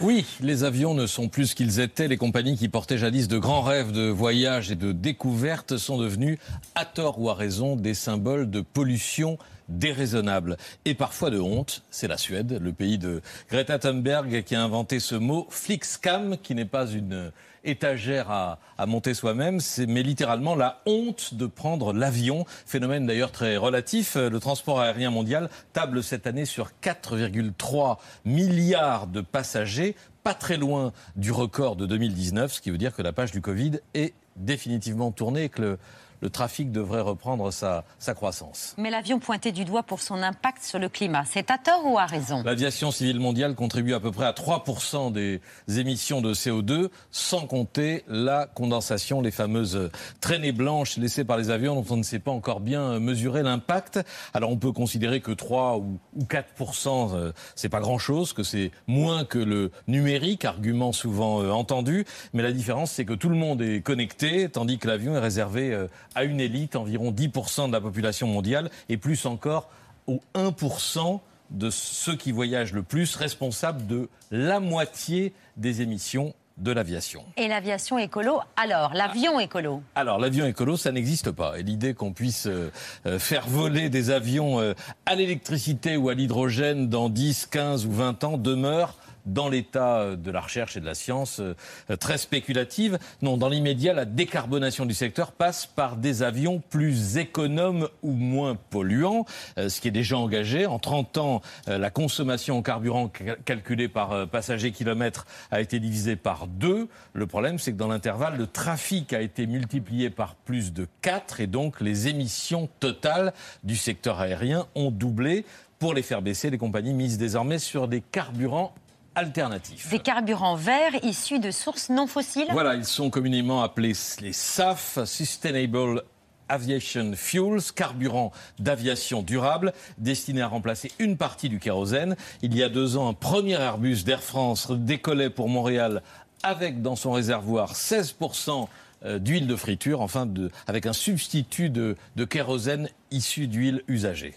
oui, 0.00 0.26
les 0.40 0.64
avions 0.64 0.94
ne 0.94 1.06
sont 1.06 1.28
plus 1.28 1.48
ce 1.48 1.54
qu'ils 1.54 1.80
étaient. 1.80 2.08
Les 2.08 2.16
compagnies 2.16 2.56
qui 2.56 2.68
portaient 2.68 2.98
jadis 2.98 3.26
de 3.28 3.38
grands 3.38 3.62
rêves 3.62 3.90
de 3.90 4.08
voyage 4.08 4.70
et 4.70 4.74
de 4.74 4.92
découverte 4.92 5.78
sont 5.78 5.98
devenues, 5.98 6.38
à 6.74 6.84
tort 6.84 7.20
ou 7.20 7.30
à 7.30 7.34
raison, 7.34 7.76
des 7.76 7.94
symboles 7.94 8.50
de 8.50 8.60
pollution 8.60 9.38
déraisonnable 9.68 10.56
et 10.84 10.94
parfois 10.94 11.30
de 11.30 11.40
honte. 11.40 11.82
C'est 11.90 12.08
la 12.08 12.18
Suède, 12.18 12.58
le 12.62 12.72
pays 12.72 12.98
de 12.98 13.22
Greta 13.50 13.78
Thunberg 13.78 14.42
qui 14.44 14.54
a 14.54 14.62
inventé 14.62 15.00
ce 15.00 15.14
mot 15.14 15.46
Flixcam, 15.50 16.36
qui 16.38 16.54
n'est 16.54 16.64
pas 16.64 16.86
une 16.86 17.32
étagère 17.66 18.30
à, 18.30 18.86
monter 18.86 19.14
soi-même, 19.14 19.58
mais 19.88 20.02
littéralement 20.02 20.54
la 20.54 20.80
honte 20.86 21.34
de 21.34 21.46
prendre 21.46 21.92
l'avion. 21.92 22.44
Phénomène 22.64 23.06
d'ailleurs 23.06 23.32
très 23.32 23.56
relatif. 23.56 24.16
Le 24.16 24.38
transport 24.38 24.80
aérien 24.80 25.10
mondial 25.10 25.50
table 25.72 26.02
cette 26.02 26.26
année 26.26 26.44
sur 26.44 26.70
4,3 26.82 27.98
milliards 28.24 29.06
de 29.06 29.20
passagers, 29.20 29.96
pas 30.22 30.34
très 30.34 30.56
loin 30.56 30.92
du 31.16 31.32
record 31.32 31.76
de 31.76 31.86
2019, 31.86 32.52
ce 32.52 32.60
qui 32.60 32.70
veut 32.70 32.78
dire 32.78 32.94
que 32.94 33.02
la 33.02 33.12
page 33.12 33.32
du 33.32 33.40
Covid 33.40 33.80
est 33.94 34.14
définitivement 34.36 35.10
tournée 35.10 35.44
et 35.44 35.48
que 35.48 35.62
le, 35.62 35.78
le 36.20 36.30
trafic 36.30 36.72
devrait 36.72 37.00
reprendre 37.00 37.52
sa, 37.52 37.84
croissance. 38.14 38.74
Mais 38.78 38.90
l'avion 38.90 39.18
pointé 39.18 39.52
du 39.52 39.64
doigt 39.64 39.82
pour 39.82 40.00
son 40.00 40.22
impact 40.22 40.62
sur 40.62 40.78
le 40.78 40.88
climat, 40.88 41.24
c'est 41.26 41.50
à 41.50 41.58
tort 41.58 41.82
ou 41.84 41.98
à 41.98 42.06
raison? 42.06 42.42
L'aviation 42.44 42.90
civile 42.90 43.20
mondiale 43.20 43.54
contribue 43.54 43.94
à 43.94 44.00
peu 44.00 44.10
près 44.10 44.26
à 44.26 44.32
3% 44.32 45.12
des 45.12 45.40
émissions 45.68 46.20
de 46.20 46.32
CO2, 46.32 46.88
sans 47.10 47.46
compter 47.46 48.04
la 48.08 48.46
condensation, 48.46 49.20
les 49.20 49.30
fameuses 49.30 49.90
traînées 50.20 50.52
blanches 50.52 50.96
laissées 50.96 51.24
par 51.24 51.36
les 51.36 51.50
avions 51.50 51.74
dont 51.74 51.86
on 51.90 51.96
ne 51.96 52.02
sait 52.02 52.18
pas 52.18 52.30
encore 52.30 52.60
bien 52.60 52.98
mesurer 52.98 53.42
l'impact. 53.42 54.00
Alors 54.34 54.50
on 54.50 54.56
peut 54.56 54.72
considérer 54.72 55.20
que 55.20 55.32
3 55.32 55.78
ou 55.78 55.98
4%, 56.20 57.14
euh, 57.14 57.32
c'est 57.54 57.68
pas 57.68 57.80
grand-chose, 57.80 58.32
que 58.32 58.42
c'est 58.42 58.70
moins 58.86 59.24
que 59.24 59.38
le 59.38 59.70
numérique, 59.88 60.44
argument 60.44 60.92
souvent 60.92 61.42
euh, 61.42 61.50
entendu, 61.50 62.04
mais 62.32 62.42
la 62.42 62.52
différence 62.52 62.92
c'est 62.92 63.04
que 63.04 63.14
tout 63.14 63.28
le 63.28 63.36
monde 63.36 63.62
est 63.62 63.80
connecté, 63.80 64.48
tandis 64.48 64.78
que 64.78 64.88
l'avion 64.88 65.14
est 65.14 65.20
réservé 65.20 65.72
euh, 65.72 65.86
à 66.16 66.24
une 66.24 66.40
élite, 66.40 66.74
environ 66.74 67.12
10% 67.12 67.68
de 67.68 67.72
la 67.72 67.80
population 67.80 68.26
mondiale, 68.26 68.70
et 68.88 68.96
plus 68.96 69.26
encore 69.26 69.68
aux 70.08 70.20
1% 70.34 71.20
de 71.50 71.70
ceux 71.70 72.16
qui 72.16 72.32
voyagent 72.32 72.72
le 72.72 72.82
plus, 72.82 73.14
responsables 73.14 73.86
de 73.86 74.08
la 74.32 74.58
moitié 74.58 75.32
des 75.56 75.82
émissions 75.82 76.34
de 76.56 76.72
l'aviation. 76.72 77.22
Et 77.36 77.48
l'aviation 77.48 77.98
écolo 77.98 78.40
Alors, 78.56 78.94
l'avion 78.94 79.38
écolo 79.38 79.82
Alors, 79.94 80.18
l'avion 80.18 80.46
écolo, 80.46 80.78
ça 80.78 80.90
n'existe 80.90 81.30
pas. 81.30 81.58
Et 81.58 81.62
l'idée 81.62 81.92
qu'on 81.92 82.14
puisse 82.14 82.46
euh, 82.46 82.72
euh, 83.04 83.18
faire 83.18 83.46
voler 83.46 83.90
des 83.90 84.10
avions 84.10 84.58
euh, 84.58 84.72
à 85.04 85.14
l'électricité 85.14 85.98
ou 85.98 86.08
à 86.08 86.14
l'hydrogène 86.14 86.88
dans 86.88 87.10
10, 87.10 87.46
15 87.46 87.84
ou 87.84 87.92
20 87.92 88.24
ans 88.24 88.38
demeure 88.38 88.94
dans 89.26 89.48
l'état 89.48 89.98
euh, 89.98 90.16
de 90.16 90.30
la 90.30 90.40
recherche 90.40 90.76
et 90.76 90.80
de 90.80 90.86
la 90.86 90.94
science 90.94 91.40
euh, 91.40 91.54
euh, 91.90 91.96
très 91.96 92.18
spéculative. 92.18 92.98
Non, 93.22 93.36
dans 93.36 93.48
l'immédiat, 93.48 93.92
la 93.92 94.04
décarbonation 94.04 94.86
du 94.86 94.94
secteur 94.94 95.32
passe 95.32 95.66
par 95.66 95.96
des 95.96 96.22
avions 96.22 96.62
plus 96.70 97.18
économes 97.18 97.88
ou 98.02 98.12
moins 98.12 98.56
polluants, 98.70 99.26
ce 99.56 99.80
qui 99.80 99.88
est 99.88 99.92
déjà 99.92 100.16
engagé. 100.16 100.66
En 100.66 100.78
30 100.78 101.18
ans, 101.18 101.42
la 101.66 101.90
consommation 101.90 102.58
en 102.58 102.62
carburant 102.62 103.10
calculée 103.44 103.88
par 103.88 104.28
passager 104.28 104.70
kilomètre 104.72 105.26
a 105.50 105.60
été 105.60 105.80
divisée 105.80 106.16
par 106.16 106.46
deux. 106.46 106.88
Le 107.12 107.26
problème, 107.26 107.58
c'est 107.58 107.72
que 107.72 107.76
dans 107.76 107.88
l'intervalle, 107.88 108.36
le 108.36 108.46
trafic 108.46 109.12
a 109.12 109.20
été 109.20 109.46
multiplié 109.46 110.10
par 110.10 110.34
plus 110.34 110.72
de 110.72 110.86
4 111.02 111.40
et 111.40 111.46
donc 111.46 111.80
les 111.80 112.08
émissions 112.08 112.68
totales 112.80 113.32
du 113.64 113.76
secteur 113.76 114.20
aérien 114.20 114.66
ont 114.74 114.90
doublé. 114.90 115.44
Pour 115.78 115.92
les 115.92 116.02
faire 116.02 116.22
baisser, 116.22 116.50
les 116.50 116.58
compagnies 116.58 116.94
misent 116.94 117.18
désormais 117.18 117.58
sur 117.58 117.88
des 117.88 118.00
carburants 118.00 118.74
alternatifs. 119.16 119.90
Des 119.90 119.98
carburants 119.98 120.54
verts 120.54 121.02
issus 121.02 121.40
de 121.40 121.50
sources 121.50 121.88
non 121.88 122.06
fossiles 122.06 122.46
Voilà, 122.52 122.74
ils 122.74 122.84
sont 122.84 123.10
communément 123.10 123.62
appelés 123.62 123.94
les 124.20 124.32
SAF, 124.32 124.98
Sustainable 125.04 126.04
Aviation 126.48 127.12
Fuels, 127.16 127.72
carburant 127.74 128.30
d'aviation 128.58 129.22
durable, 129.22 129.72
destiné 129.98 130.42
à 130.42 130.48
remplacer 130.48 130.92
une 130.98 131.16
partie 131.16 131.48
du 131.48 131.58
kérosène. 131.58 132.14
Il 132.42 132.56
y 132.56 132.62
a 132.62 132.68
deux 132.68 132.96
ans, 132.96 133.08
un 133.08 133.14
premier 133.14 133.54
Airbus 133.54 134.04
d'Air 134.04 134.22
France 134.22 134.70
décollait 134.70 135.30
pour 135.30 135.48
Montréal 135.48 136.02
avec 136.42 136.82
dans 136.82 136.94
son 136.94 137.12
réservoir 137.12 137.72
16% 137.74 138.68
euh, 139.04 139.18
d'huile 139.18 139.46
de 139.46 139.56
friture, 139.56 140.00
enfin 140.02 140.26
de, 140.26 140.50
avec 140.66 140.86
un 140.86 140.92
substitut 140.92 141.70
de, 141.70 141.96
de 142.14 142.24
kérosène 142.24 142.88
issu 143.10 143.48
d'huile 143.48 143.82
usagée. 143.88 144.34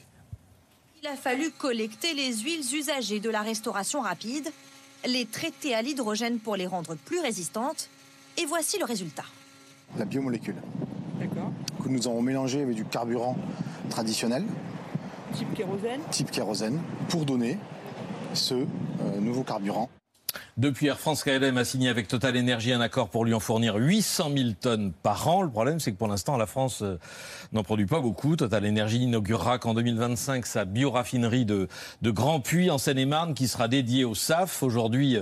Il 1.02 1.08
a 1.08 1.15
fallu 1.15 1.52
collecter 1.52 2.13
les 2.13 2.39
huiles 2.39 2.76
usagées 2.76 3.20
de 3.20 3.30
la 3.30 3.42
restauration 3.42 4.02
rapide 4.02 4.50
les 5.05 5.25
traiter 5.25 5.73
à 5.75 5.81
l'hydrogène 5.81 6.39
pour 6.39 6.55
les 6.55 6.67
rendre 6.67 6.95
plus 6.95 7.19
résistantes. 7.19 7.89
Et 8.38 8.45
voici 8.45 8.77
le 8.79 8.85
résultat. 8.85 9.25
La 9.97 10.05
biomolécule. 10.05 10.55
Que 11.83 11.89
nous 11.89 12.07
avons 12.07 12.21
mélangé 12.21 12.62
avec 12.62 12.75
du 12.75 12.85
carburant 12.85 13.35
traditionnel. 13.89 14.45
Type 15.33 15.53
kérosène. 15.53 16.01
Type 16.09 16.31
kérosène, 16.31 16.79
pour 17.09 17.25
donner 17.25 17.57
ce 18.33 18.53
euh, 18.53 19.19
nouveau 19.19 19.43
carburant. 19.43 19.89
Depuis, 20.58 20.88
Air 20.88 21.00
France 21.00 21.24
KLM 21.24 21.58
a 21.58 21.65
signé 21.65 21.89
avec 21.89 22.08
Total 22.08 22.38
Energy 22.38 22.74
un 22.74 22.82
accord 22.82 23.10
pour 23.10 23.26
lui 23.26 23.34
en 23.34 23.39
fournir 23.39 23.76
800 23.76 24.32
000 24.36 24.50
tonnes 24.60 24.92
par 24.92 25.28
an. 25.28 25.42
Le 25.42 25.50
problème, 25.50 25.80
c'est 25.80 25.92
que 25.92 25.98
pour 25.98 26.08
l'instant, 26.08 26.38
la 26.38 26.46
France 26.46 26.82
euh, 26.82 26.98
n'en 27.54 27.63
produit 27.63 27.86
pas 27.86 28.02
beaucoup. 28.02 28.36
Total 28.36 28.68
Energy 28.68 28.98
inaugurera 28.98 29.58
qu'en 29.58 29.74
2025 29.74 30.46
sa 30.46 30.65
bioraffinerie 30.65 31.46
de, 31.46 31.68
de 32.02 32.12
Grand 32.12 32.39
Puy 32.42 32.70
en 32.70 32.78
Seine-et-Marne 32.78 33.34
qui 33.34 33.48
sera 33.48 33.68
dédiée 33.68 34.04
au 34.04 34.15
SAF. 34.15 34.63
Aujourd'hui, 34.63 35.18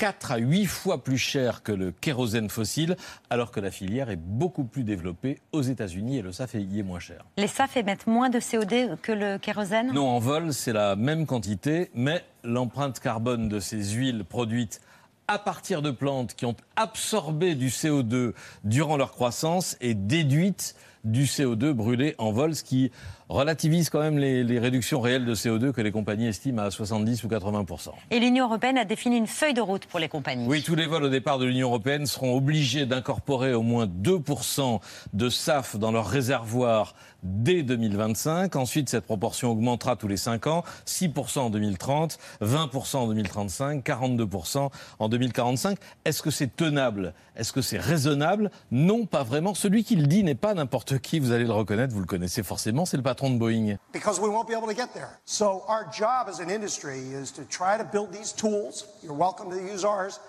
4 0.00 0.32
à 0.32 0.38
8 0.38 0.64
fois 0.64 1.04
plus 1.04 1.18
cher 1.18 1.62
que 1.62 1.72
le 1.72 1.92
kérosène 1.92 2.48
fossile, 2.48 2.96
alors 3.28 3.50
que 3.50 3.60
la 3.60 3.70
filière 3.70 4.08
est 4.08 4.16
beaucoup 4.16 4.64
plus 4.64 4.82
développée 4.82 5.36
aux 5.52 5.60
États-Unis 5.60 6.16
et 6.16 6.22
le 6.22 6.32
SAF 6.32 6.54
y 6.54 6.78
est 6.78 6.82
moins 6.82 7.00
cher. 7.00 7.26
Les 7.36 7.46
SAF 7.46 7.76
émettent 7.76 8.06
moins 8.06 8.30
de 8.30 8.38
CO2 8.38 8.96
que 8.96 9.12
le 9.12 9.36
kérosène? 9.36 9.92
Non, 9.92 10.08
en 10.08 10.18
vol, 10.18 10.54
c'est 10.54 10.72
la 10.72 10.96
même 10.96 11.26
quantité, 11.26 11.90
mais 11.92 12.24
l'empreinte 12.44 12.98
carbone 12.98 13.50
de 13.50 13.60
ces 13.60 13.90
huiles 13.90 14.24
produites 14.24 14.80
à 15.28 15.38
partir 15.38 15.82
de 15.82 15.90
plantes 15.90 16.32
qui 16.32 16.46
ont 16.46 16.56
absorbé 16.76 17.54
du 17.54 17.68
CO2 17.68 18.32
durant 18.64 18.96
leur 18.96 19.12
croissance 19.12 19.76
est 19.82 19.92
déduite 19.92 20.76
du 21.04 21.24
CO2 21.24 21.72
brûlé 21.72 22.14
en 22.18 22.32
vol, 22.32 22.54
ce 22.54 22.62
qui 22.62 22.90
relativise 23.30 23.90
quand 23.90 24.00
même 24.00 24.18
les, 24.18 24.58
réductions 24.58 25.00
réelles 25.00 25.24
de 25.24 25.34
CO2 25.34 25.72
que 25.72 25.80
les 25.80 25.92
compagnies 25.92 26.26
estiment 26.26 26.62
à 26.62 26.70
70 26.70 27.22
ou 27.24 27.28
80% 27.28 27.90
Et 28.10 28.18
l'Union 28.18 28.46
européenne 28.46 28.76
a 28.76 28.84
défini 28.84 29.16
une 29.16 29.28
feuille 29.28 29.54
de 29.54 29.60
route 29.60 29.86
pour 29.86 30.00
les 30.00 30.08
compagnies. 30.08 30.46
Oui, 30.46 30.62
tous 30.62 30.74
les 30.74 30.86
vols 30.86 31.04
au 31.04 31.08
départ 31.08 31.38
de 31.38 31.44
l'Union 31.44 31.68
européenne 31.68 32.06
seront 32.06 32.36
obligés 32.36 32.86
d'incorporer 32.86 33.54
au 33.54 33.62
moins 33.62 33.86
2% 33.86 34.80
de 35.12 35.28
SAF 35.28 35.76
dans 35.76 35.92
leur 35.92 36.08
réservoir 36.08 36.94
dès 37.22 37.62
2025. 37.62 38.56
Ensuite, 38.56 38.88
cette 38.88 39.04
proportion 39.04 39.50
augmentera 39.50 39.94
tous 39.96 40.08
les 40.08 40.16
5 40.16 40.46
ans, 40.46 40.64
6% 40.86 41.38
en 41.38 41.50
2030, 41.50 42.18
20% 42.42 42.96
en 42.96 43.06
2035, 43.08 43.86
42% 43.86 44.70
en 44.98 45.08
2045. 45.08 45.78
Est-ce 46.04 46.22
que 46.22 46.30
c'est 46.30 46.54
tenable? 46.56 47.14
Est-ce 47.36 47.52
que 47.52 47.62
c'est 47.62 47.78
raisonnable? 47.78 48.50
Non, 48.70 49.06
pas 49.06 49.22
vraiment. 49.22 49.54
Celui 49.54 49.84
qui 49.84 49.96
le 49.96 50.06
dit 50.06 50.24
n'est 50.24 50.34
pas 50.34 50.54
n'importe 50.54 50.89
qui, 50.96 51.18
vous 51.18 51.32
allez 51.32 51.44
le 51.44 51.52
reconnaître, 51.52 51.94
vous 51.94 52.00
le 52.00 52.06
connaissez 52.06 52.42
forcément, 52.42 52.84
c'est 52.84 52.96
le 52.96 53.02
patron 53.02 53.30
de 53.30 53.38
Boeing. 53.38 53.76
Because 53.92 54.20
we 54.20 54.28
won't 54.28 54.46
be 54.46 54.54
able 54.54 54.68
to 54.68 54.74
get 54.74 54.92
there. 54.94 55.20
So 55.24 55.62
our 55.68 55.86
job 55.92 56.28
as 56.28 56.40
an 56.40 56.50
industry 56.50 57.12
is 57.12 57.32
to 57.32 57.42
try 57.44 57.78
to 57.78 57.84
build 57.84 58.12
these 58.12 58.32
tools. 58.32 58.86
You're 59.02 59.16
welcome 59.16 59.50
to 59.50 59.56
use 59.56 59.84
ours 59.84 60.20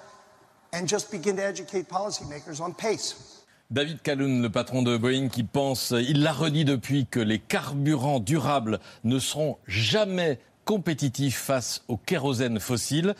and 0.74 0.88
just 0.88 1.12
begin 1.12 1.36
to 1.36 1.43
educate 1.43 1.88
policymakers 1.89 2.62
on 2.62 2.74
pace. 2.74 3.45
David 3.71 4.02
Calhoun, 4.02 4.41
le 4.41 4.50
patron 4.50 4.82
de 4.82 4.97
Boeing, 4.97 5.30
qui 5.30 5.43
pense, 5.43 5.91
il 5.91 6.24
l'a 6.24 6.34
redit 6.34 6.65
depuis, 6.65 7.06
que 7.06 7.21
les 7.21 7.39
carburants 7.39 8.19
durables 8.19 8.80
ne 9.06 9.17
seront 9.17 9.58
jamais 9.65 10.39
compétitifs 10.65 11.38
face 11.38 11.82
au 11.88 11.95
kérosène 11.95 12.60
fossile, 12.60 13.15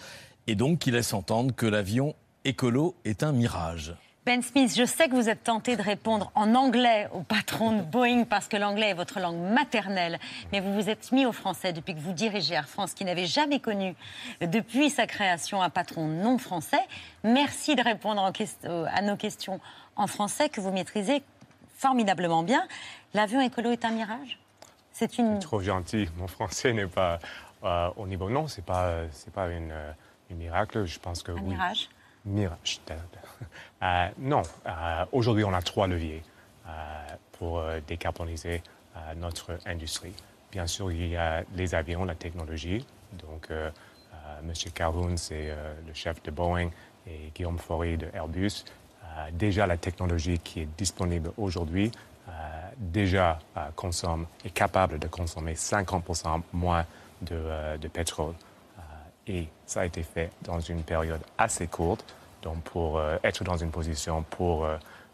et 0.47 0.56
donc 0.56 0.80
qui 0.80 0.91
laisse 0.91 1.13
entendre 1.13 1.56
que 1.56 1.65
l'avion 1.65 2.15
écolo 2.43 2.95
est 3.06 3.23
un 3.23 3.32
mirage. 3.32 3.95
Ben 4.23 4.43
Smith, 4.43 4.75
je 4.77 4.86
sais 4.86 5.10
que 5.10 5.15
vous 5.15 5.29
êtes 5.29 5.43
tenté 5.43 5.75
de 5.75 5.81
répondre 5.81 6.31
en 6.36 6.53
anglais 6.53 7.07
au 7.12 7.21
patron 7.21 7.75
de 7.75 7.81
Boeing 7.81 8.25
parce 8.25 8.47
que 8.47 8.55
l'anglais 8.55 8.89
est 8.89 8.93
votre 8.93 9.19
langue 9.19 9.39
maternelle, 9.39 10.19
mais 10.51 10.60
vous 10.60 10.75
vous 10.75 10.91
êtes 10.91 11.12
mis 11.12 11.25
au 11.25 11.31
français 11.31 11.73
depuis 11.73 11.95
que 11.95 11.99
vous 11.99 12.13
dirigez 12.13 12.53
Air 12.53 12.69
France, 12.69 12.93
qui 12.93 13.03
n'avait 13.03 13.25
jamais 13.25 13.60
connu 13.60 13.95
depuis 14.39 14.91
sa 14.91 15.07
création 15.07 15.63
un 15.63 15.71
patron 15.71 16.05
non 16.05 16.38
français. 16.38 16.81
Merci 17.23 17.75
de 17.75 17.81
répondre 17.81 18.23
à 18.23 19.01
nos 19.01 19.17
questions 19.17 19.60
en 19.95 20.05
français 20.05 20.49
que 20.49 20.62
vous 20.62 20.71
maîtrisez 20.71 21.23
formidablement 21.73 22.43
bien. 22.43 22.67
L'avion 23.15 23.41
écolo 23.41 23.71
est 23.71 23.86
un 23.86 23.91
mirage? 23.91 24.38
C'est 24.91 25.17
une. 25.17 25.39
Trop 25.39 25.62
gentil. 25.62 26.07
Mon 26.17 26.27
français 26.27 26.73
n'est 26.73 26.86
pas 26.86 27.17
euh, 27.63 27.89
au 27.97 28.05
niveau. 28.05 28.29
Non, 28.29 28.47
c'est 28.47 28.63
pas 28.63 28.97
c'est 29.10 29.34
pas 29.34 29.49
une, 29.49 29.71
euh, 29.71 29.91
miracle. 30.29 30.86
Je 30.86 30.99
pense 30.99 31.23
que 31.23 31.31
un 31.31 31.36
oui. 31.36 31.41
Mirage? 31.41 31.89
Mirage. 32.25 32.81
Euh, 33.84 34.10
non. 34.19 34.43
Aujourd'hui, 35.12 35.43
on 35.43 35.53
a 35.53 35.62
trois 35.63 35.88
leviers 35.88 36.21
pour 37.31 37.63
décarboniser 37.88 38.62
notre 39.17 39.57
industrie. 39.65 40.13
Bien 40.51 40.67
sûr, 40.67 40.91
il 40.91 41.07
y 41.07 41.17
a 41.17 41.43
les 41.55 41.73
avions, 41.73 42.05
la 42.05 42.13
technologie. 42.13 42.86
Donc, 43.13 43.49
M. 43.49 44.53
Calhoun, 44.75 45.17
c'est 45.17 45.47
le 45.88 45.93
chef 45.95 46.21
de 46.21 46.29
Boeing 46.29 46.69
et 47.07 47.31
Guillaume 47.34 47.57
Faury 47.57 47.97
de 47.97 48.07
Airbus. 48.13 48.65
Euh, 49.17 49.29
déjà 49.34 49.67
la 49.67 49.77
technologie 49.77 50.39
qui 50.39 50.62
est 50.62 50.67
disponible 50.77 51.31
aujourd'hui 51.38 51.91
euh, 52.29 52.31
déjà 52.77 53.39
euh, 53.57 53.67
consomme, 53.75 54.25
est 54.45 54.51
capable 54.51 54.99
de 54.99 55.07
consommer 55.07 55.53
50% 55.53 56.41
moins 56.53 56.86
de 57.21 57.88
pétrole. 57.88 58.34
Et 59.27 59.47
ça 59.65 59.81
a 59.81 59.86
été 59.86 60.03
fait 60.03 60.31
dans 60.41 60.60
une 60.60 60.84
période 60.84 61.21
assez 61.38 61.67
courte. 61.67 62.05
Donc 62.41 62.62
pour 62.63 62.99
être 63.23 63.43
dans 63.43 63.57
une 63.57 63.69
position 63.69 64.23
pour, 64.23 64.67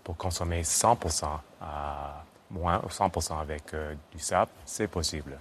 pour 0.04 0.16
consommer 0.16 0.62
100% 0.62 1.26
moins, 2.52 2.80
100% 2.80 3.42
avec 3.42 3.64
du 4.14 4.20
sable, 4.20 4.50
c'est 4.66 4.88
possible. 4.88 5.38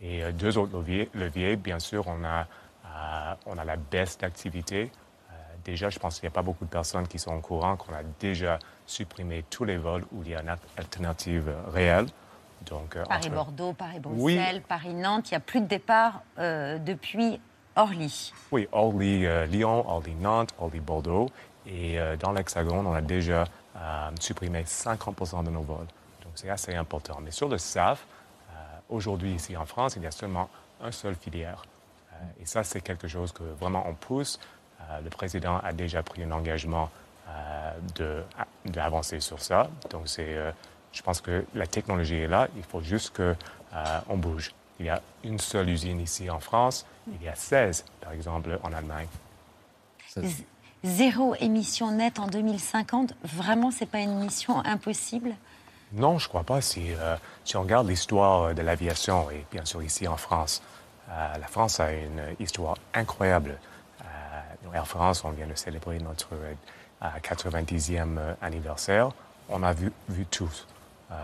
Et 0.00 0.22
deux 0.32 0.56
autres 0.58 0.76
leviers, 0.78 1.10
leviers, 1.12 1.56
bien 1.56 1.80
sûr, 1.80 2.06
on 2.06 2.22
a, 2.24 2.46
on 3.46 3.58
a 3.58 3.64
la 3.64 3.74
baisse 3.76 4.16
d'activité 4.16 4.92
déjà, 5.66 5.90
je 5.90 5.98
pense 5.98 6.18
qu'il 6.18 6.28
n'y 6.28 6.32
a 6.32 6.34
pas 6.34 6.42
beaucoup 6.42 6.64
de 6.64 6.70
personnes 6.70 7.06
qui 7.08 7.18
sont 7.18 7.34
au 7.34 7.40
courant 7.40 7.76
qu'on 7.76 7.92
a 7.92 8.02
déjà 8.20 8.58
supprimé 8.86 9.44
tous 9.50 9.64
les 9.64 9.76
vols 9.76 10.04
où 10.12 10.22
il 10.22 10.30
y 10.30 10.34
a 10.34 10.40
une 10.40 10.56
alternative 10.76 11.52
réelle. 11.72 12.06
Donc, 12.64 12.96
euh, 12.96 13.04
Paris-Bordeaux, 13.04 13.72
Paris-Bruxelles, 13.74 14.62
Paris-Nantes, 14.62 15.30
il 15.30 15.34
n'y 15.34 15.36
a 15.36 15.40
plus 15.40 15.60
de 15.60 15.66
départ 15.66 16.22
euh, 16.38 16.78
depuis 16.78 17.40
Orly. 17.76 18.32
Oui, 18.50 18.68
Orly-Lyon, 18.72 19.80
euh, 19.80 19.90
Orly-Nantes, 19.90 20.54
Orly-Bordeaux. 20.58 21.30
Et 21.68 21.98
dans 22.20 22.30
l'Hexagone, 22.30 22.86
on 22.86 22.94
a 22.94 23.00
déjà 23.00 23.44
supprimé 24.20 24.62
50% 24.62 25.42
de 25.42 25.50
nos 25.50 25.62
vols. 25.62 25.88
Donc 26.22 26.32
c'est 26.36 26.48
assez 26.48 26.76
important. 26.76 27.18
Mais 27.20 27.32
sur 27.32 27.48
le 27.48 27.58
SAF, 27.58 28.06
aujourd'hui 28.88 29.34
ici 29.34 29.56
en 29.56 29.66
France, 29.66 29.96
il 29.96 30.04
y 30.04 30.06
a 30.06 30.12
seulement 30.12 30.48
un 30.80 30.92
seul 30.92 31.16
filière. 31.16 31.64
et 32.40 32.46
ça, 32.46 32.62
c'est 32.62 32.80
quelque 32.80 33.08
chose 33.08 33.32
que 33.32 33.42
vraiment 33.42 33.84
on 33.88 33.94
pousse. 33.94 34.38
Euh, 34.90 35.00
le 35.02 35.10
président 35.10 35.58
a 35.58 35.72
déjà 35.72 36.02
pris 36.02 36.22
un 36.22 36.30
engagement 36.30 36.90
euh, 37.28 38.22
d'avancer 38.64 39.20
sur 39.20 39.40
ça. 39.40 39.68
Donc, 39.90 40.02
c'est, 40.06 40.36
euh, 40.36 40.50
je 40.92 41.02
pense 41.02 41.20
que 41.20 41.44
la 41.54 41.66
technologie 41.66 42.16
est 42.16 42.28
là. 42.28 42.48
Il 42.56 42.62
faut 42.62 42.80
juste 42.80 43.16
qu'on 43.16 44.16
bouge. 44.16 44.52
Il 44.78 44.86
y 44.86 44.88
a 44.90 45.00
une 45.24 45.38
seule 45.38 45.68
usine 45.70 46.00
ici 46.00 46.28
en 46.30 46.40
France. 46.40 46.86
Il 47.08 47.22
y 47.22 47.28
a 47.28 47.34
16, 47.34 47.84
par 48.00 48.12
exemple, 48.12 48.58
en 48.62 48.72
Allemagne. 48.72 49.08
Zéro 50.84 51.34
émission 51.36 51.90
nette 51.90 52.18
en 52.18 52.26
2050, 52.26 53.14
vraiment, 53.24 53.70
ce 53.70 53.80
n'est 53.80 53.86
pas 53.86 54.00
une 54.00 54.18
mission 54.20 54.64
impossible? 54.64 55.34
Non, 55.92 56.18
je 56.18 56.26
ne 56.26 56.28
crois 56.28 56.44
pas. 56.44 56.60
Si, 56.60 56.88
si 57.44 57.56
on 57.56 57.62
regarde 57.62 57.88
l'histoire 57.88 58.54
de 58.54 58.62
l'aviation, 58.62 59.30
et 59.30 59.44
bien 59.50 59.64
sûr 59.64 59.82
ici 59.82 60.06
en 60.06 60.16
France, 60.16 60.62
la 61.08 61.46
France 61.48 61.80
a 61.80 61.92
une 61.92 62.22
histoire 62.38 62.76
incroyable. 62.94 63.58
Air 64.76 64.86
France, 64.86 65.24
on 65.24 65.30
vient 65.30 65.46
de 65.46 65.54
célébrer 65.54 65.98
notre 65.98 66.28
90e 67.02 68.18
euh, 68.18 68.34
anniversaire. 68.42 69.10
On 69.48 69.62
a 69.62 69.72
vu, 69.72 69.90
vu 70.08 70.26
tous. 70.26 70.66
Euh, 71.10 71.14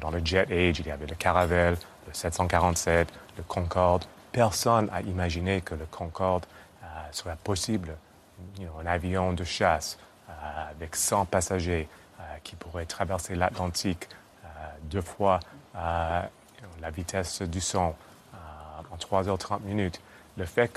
dans 0.00 0.10
le 0.10 0.24
Jet 0.24 0.50
Age, 0.50 0.80
il 0.80 0.86
y 0.86 0.90
avait 0.90 1.06
le 1.06 1.14
Caravelle, 1.14 1.76
le 2.06 2.12
747, 2.12 3.08
le 3.36 3.42
Concorde. 3.42 4.04
Personne 4.32 4.86
n'a 4.86 5.00
imaginé 5.02 5.60
que 5.60 5.74
le 5.74 5.86
Concorde 5.86 6.46
euh, 6.82 6.86
serait 7.12 7.36
possible. 7.42 7.96
un 8.80 8.86
avion 8.86 9.32
de 9.32 9.44
chasse 9.44 9.98
avec 10.70 10.96
100 10.96 11.26
passagers 11.26 11.88
qui 12.42 12.56
pourrait 12.56 12.86
traverser 12.86 13.34
l'Atlantique 13.34 14.08
deux 14.84 15.02
fois 15.02 15.40
la 15.74 16.90
vitesse 16.90 17.42
du 17.42 17.60
son 17.60 17.94
en 18.90 18.96
3h30 18.96 19.60
minutes 19.62 20.00
le 20.40 20.46
fait 20.46 20.72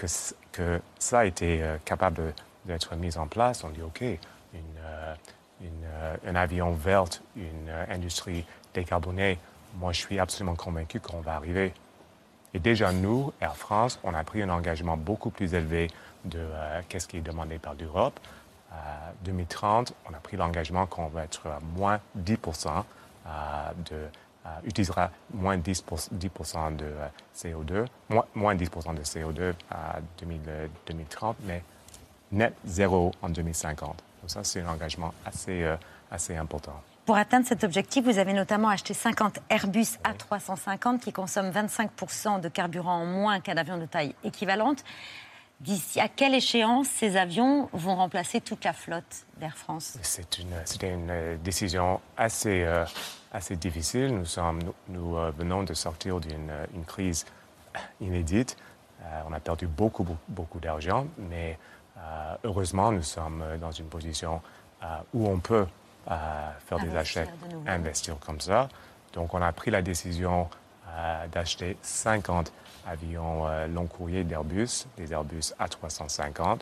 que, 0.52 0.82
ça 1.00 1.20
a 1.20 1.26
été 1.26 1.64
euh, 1.64 1.78
capable 1.86 2.34
d'être 2.66 2.96
mis 2.96 3.18
en 3.18 3.28
place, 3.28 3.64
on 3.64 3.70
dit 3.70 3.82
OK, 3.82 4.02
une, 4.02 4.60
euh, 5.64 5.68
euh, 6.26 6.30
un 6.30 6.36
avion 6.36 6.72
vert, 6.72 7.06
une 7.36 7.70
industrie 7.90 8.46
décarbonée, 8.74 9.40
moi 9.80 9.92
je 9.92 10.00
suis 10.00 10.20
absolument 10.20 10.56
convaincu 10.56 11.00
qu'on 11.00 11.22
va 11.22 11.36
arriver. 11.36 11.74
Et 12.54 12.60
déjà 12.60 12.92
nous, 12.92 13.32
Air 13.42 13.56
France, 13.56 14.00
on 14.04 14.14
a 14.14 14.24
pris 14.24 14.42
un 14.42 14.50
engagement 14.50 14.98
beaucoup 14.98 15.32
plus 15.32 15.54
élevé 15.54 15.90
de 16.26 16.46
qu'est-ce 16.88 17.08
qui 17.08 17.18
est 17.18 17.22
demandé 17.22 17.58
par 17.58 17.74
l'Europe. 17.74 18.20
2030, 19.26 19.94
on 20.10 20.14
a 20.14 20.20
pris 20.20 20.38
l'engagement 20.38 20.86
qu'on 20.86 21.08
va 21.08 21.24
être 21.24 21.48
à 21.48 21.60
moins 21.76 22.00
10 22.16 22.38
de 23.90 24.08
euh, 24.46 24.50
utilisera 24.66 25.10
moins 25.34 25.58
10, 25.58 25.86
10 26.12 26.30
de 26.78 26.94
CO2, 27.34 27.86
moins, 28.10 28.26
moins 28.36 28.56
10 28.56 28.66
de 28.70 29.02
CO2 29.02 29.54
à 29.72 30.00
2030, 30.20 31.38
mais 31.46 31.64
net 32.34 32.54
zéro 32.66 33.14
en 33.22 33.30
2050. 33.30 34.04
Donc 34.24 34.32
ça, 34.32 34.44
c'est 34.44 34.62
un 34.62 34.68
engagement 34.68 35.14
assez, 35.26 35.64
euh, 35.64 35.76
assez 36.10 36.36
important. 36.36 36.82
Pour 37.06 37.18
atteindre 37.18 37.46
cet 37.46 37.64
objectif, 37.64 38.06
vous 38.06 38.18
avez 38.18 38.34
notamment 38.34 38.70
acheté 38.70 38.96
50 38.96 39.40
Airbus 39.50 40.00
A350 40.04 41.00
qui 41.00 41.12
consomment 41.12 41.52
25% 41.52 42.40
de 42.40 42.48
carburant 42.48 43.02
en 43.02 43.06
moins 43.06 43.42
qu'un 43.42 43.58
avion 43.58 43.78
de 43.78 43.86
taille 43.86 44.16
équivalente. 44.24 44.84
D'ici 45.60 46.00
à 46.00 46.08
quelle 46.08 46.34
échéance 46.34 46.88
ces 46.88 47.18
avions 47.18 47.70
vont 47.74 47.96
remplacer 47.96 48.42
toute 48.42 48.64
la 48.64 48.74
flotte 48.74 49.26
d'Air 49.40 49.56
France? 49.58 49.98
C'était 50.02 50.42
une, 50.42 51.12
une, 51.12 51.38
décision 51.44 52.02
assez 52.18 52.66
assez 53.34 53.56
difficile. 53.56 54.16
Nous, 54.16 54.26
sommes, 54.26 54.60
nous, 54.88 55.18
euh, 55.18 55.32
venons 55.38 55.64
de 55.64 55.74
sortir 55.74 56.20
d'une 56.20 56.52
crise 56.88 57.26
inédite. 58.00 58.56
Euh, 59.02 59.22
on 59.28 59.34
a 59.34 59.40
perdu 59.40 59.68
beaucoup, 59.68 60.06
beaucoup, 60.30 60.60
d'argent, 60.60 61.08
mais 61.18 61.58
heureusement, 62.44 62.92
nous 62.92 63.04
sommes 63.04 63.44
dans 63.60 63.72
une 63.72 63.88
position 63.88 64.42
où 65.14 65.28
on 65.28 65.40
peut 65.40 65.68
faire 66.06 66.80
des 66.80 66.96
achats, 66.96 67.26
investir 67.68 68.18
comme 68.20 68.42
ça. 68.42 68.70
Donc, 69.14 69.34
on 69.34 69.42
a 69.42 69.52
pris 69.52 69.72
la 69.72 69.82
décision 69.82 70.50
d'acheter 71.32 71.78
50 71.82 72.52
avions 72.86 73.48
long 73.68 73.88
courrier 73.88 74.24
d'Airbus, 74.24 74.86
des 74.98 75.14
Airbus 75.14 75.54
A350, 75.60 76.60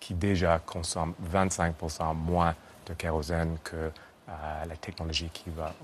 qui 0.00 0.14
déjà 0.14 0.58
consomment 0.58 1.14
25% 1.32 2.14
moins 2.14 2.54
de 2.86 2.94
kérosène 2.94 3.58
que 3.64 3.90
la 4.28 4.76
technologie 4.76 5.30
qui 5.32 5.50
va 5.50 5.74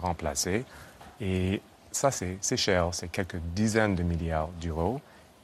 remplacer. 0.00 0.64
Et 1.20 1.60
ça, 1.92 2.10
c'est 2.10 2.56
cher, 2.56 2.88
c'est 2.92 3.08
quelques 3.08 3.36
dizaines 3.36 3.94
de 3.94 4.02
milliards 4.02 4.48
d'euros. 4.60 5.00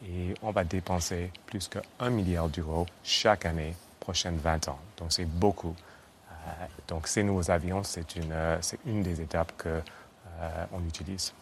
Et 0.07 0.35
on 0.43 0.51
va 0.51 0.65
dépenser 0.65 1.31
plus 1.47 1.69
qu'un 1.69 2.11
milliard 2.11 2.49
d'euros 2.49 2.87
chaque 3.05 3.47
année, 3.47 3.75
prochaine 3.99 4.37
20 4.37 4.69
ans. 4.69 4.79
Donc 4.97 5.13
c'est 5.13 5.27
beaucoup. 5.27 5.75
Euh, 6.31 6.67
donc 6.89 7.07
ces 7.07 7.23
nouveaux 7.23 7.51
avions, 7.51 7.83
c'est 7.83 8.17
une, 8.17 8.33
euh, 8.33 8.59
une 8.87 9.03
des 9.03 9.21
étapes 9.21 9.53
qu'on 9.61 9.69
euh, 9.69 10.65
on 10.73 10.87
utilise. 10.87 11.33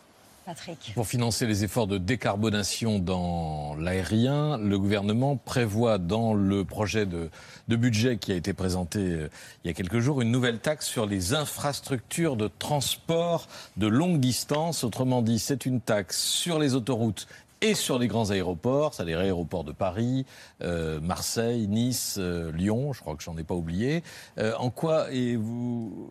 Pour 0.94 1.06
financer 1.06 1.46
les 1.46 1.64
efforts 1.64 1.86
de 1.86 1.98
décarbonation 1.98 2.98
dans 2.98 3.74
l'aérien, 3.74 4.56
le 4.56 4.78
gouvernement 4.78 5.36
prévoit 5.36 5.98
dans 5.98 6.32
le 6.32 6.64
projet 6.64 7.04
de, 7.04 7.28
budget 7.68 8.16
qui 8.16 8.32
a 8.32 8.34
été 8.34 8.54
présenté 8.54 8.98
euh, 8.98 9.28
il 9.62 9.68
y 9.68 9.70
a 9.70 9.74
quelques 9.74 9.98
jours 9.98 10.22
une 10.22 10.30
nouvelle 10.30 10.58
taxe 10.58 10.86
sur 10.86 11.04
les 11.04 11.34
infrastructures 11.34 12.36
de 12.36 12.50
transport 12.58 13.46
de 13.76 13.86
longue 13.88 14.20
distance. 14.20 14.84
Autrement 14.84 15.20
dit, 15.20 15.38
c'est 15.38 15.66
une 15.66 15.82
taxe 15.82 16.18
sur 16.18 16.58
les 16.58 16.74
autoroutes 16.74 17.28
et 17.60 17.74
sur 17.74 17.98
les 17.98 18.06
grands 18.06 18.30
aéroports, 18.30 18.94
c'est-à-dire 18.94 19.18
aéroports 19.18 19.64
de 19.64 19.72
Paris, 19.72 20.26
euh, 20.62 21.00
Marseille, 21.00 21.66
Nice, 21.66 22.16
euh, 22.18 22.52
Lyon, 22.52 22.92
je 22.92 23.00
crois 23.00 23.16
que 23.16 23.22
j'en 23.22 23.36
ai 23.36 23.44
pas 23.44 23.54
oublié. 23.54 24.02
Euh, 24.38 24.54
en 24.58 24.70
quoi 24.70 25.10
et 25.10 25.36
vous 25.36 26.10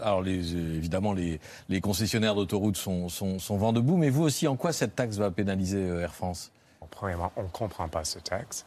Alors 0.00 0.22
les, 0.22 0.54
évidemment 0.54 1.12
les, 1.12 1.40
les 1.68 1.80
concessionnaires 1.80 2.34
d'autoroutes 2.34 2.76
sont, 2.76 3.08
sont, 3.08 3.38
sont, 3.38 3.56
vent 3.56 3.72
debout, 3.72 3.96
mais 3.96 4.10
vous 4.10 4.22
aussi, 4.22 4.46
en 4.46 4.56
quoi 4.56 4.72
cette 4.72 4.94
taxe 4.94 5.16
va 5.16 5.30
pénaliser 5.30 5.86
Air 5.86 6.14
France? 6.14 6.52
Premièrement, 6.90 7.32
on 7.36 7.42
ne 7.42 7.48
comprend 7.48 7.88
pas 7.88 8.04
ce 8.04 8.18
taxe. 8.20 8.64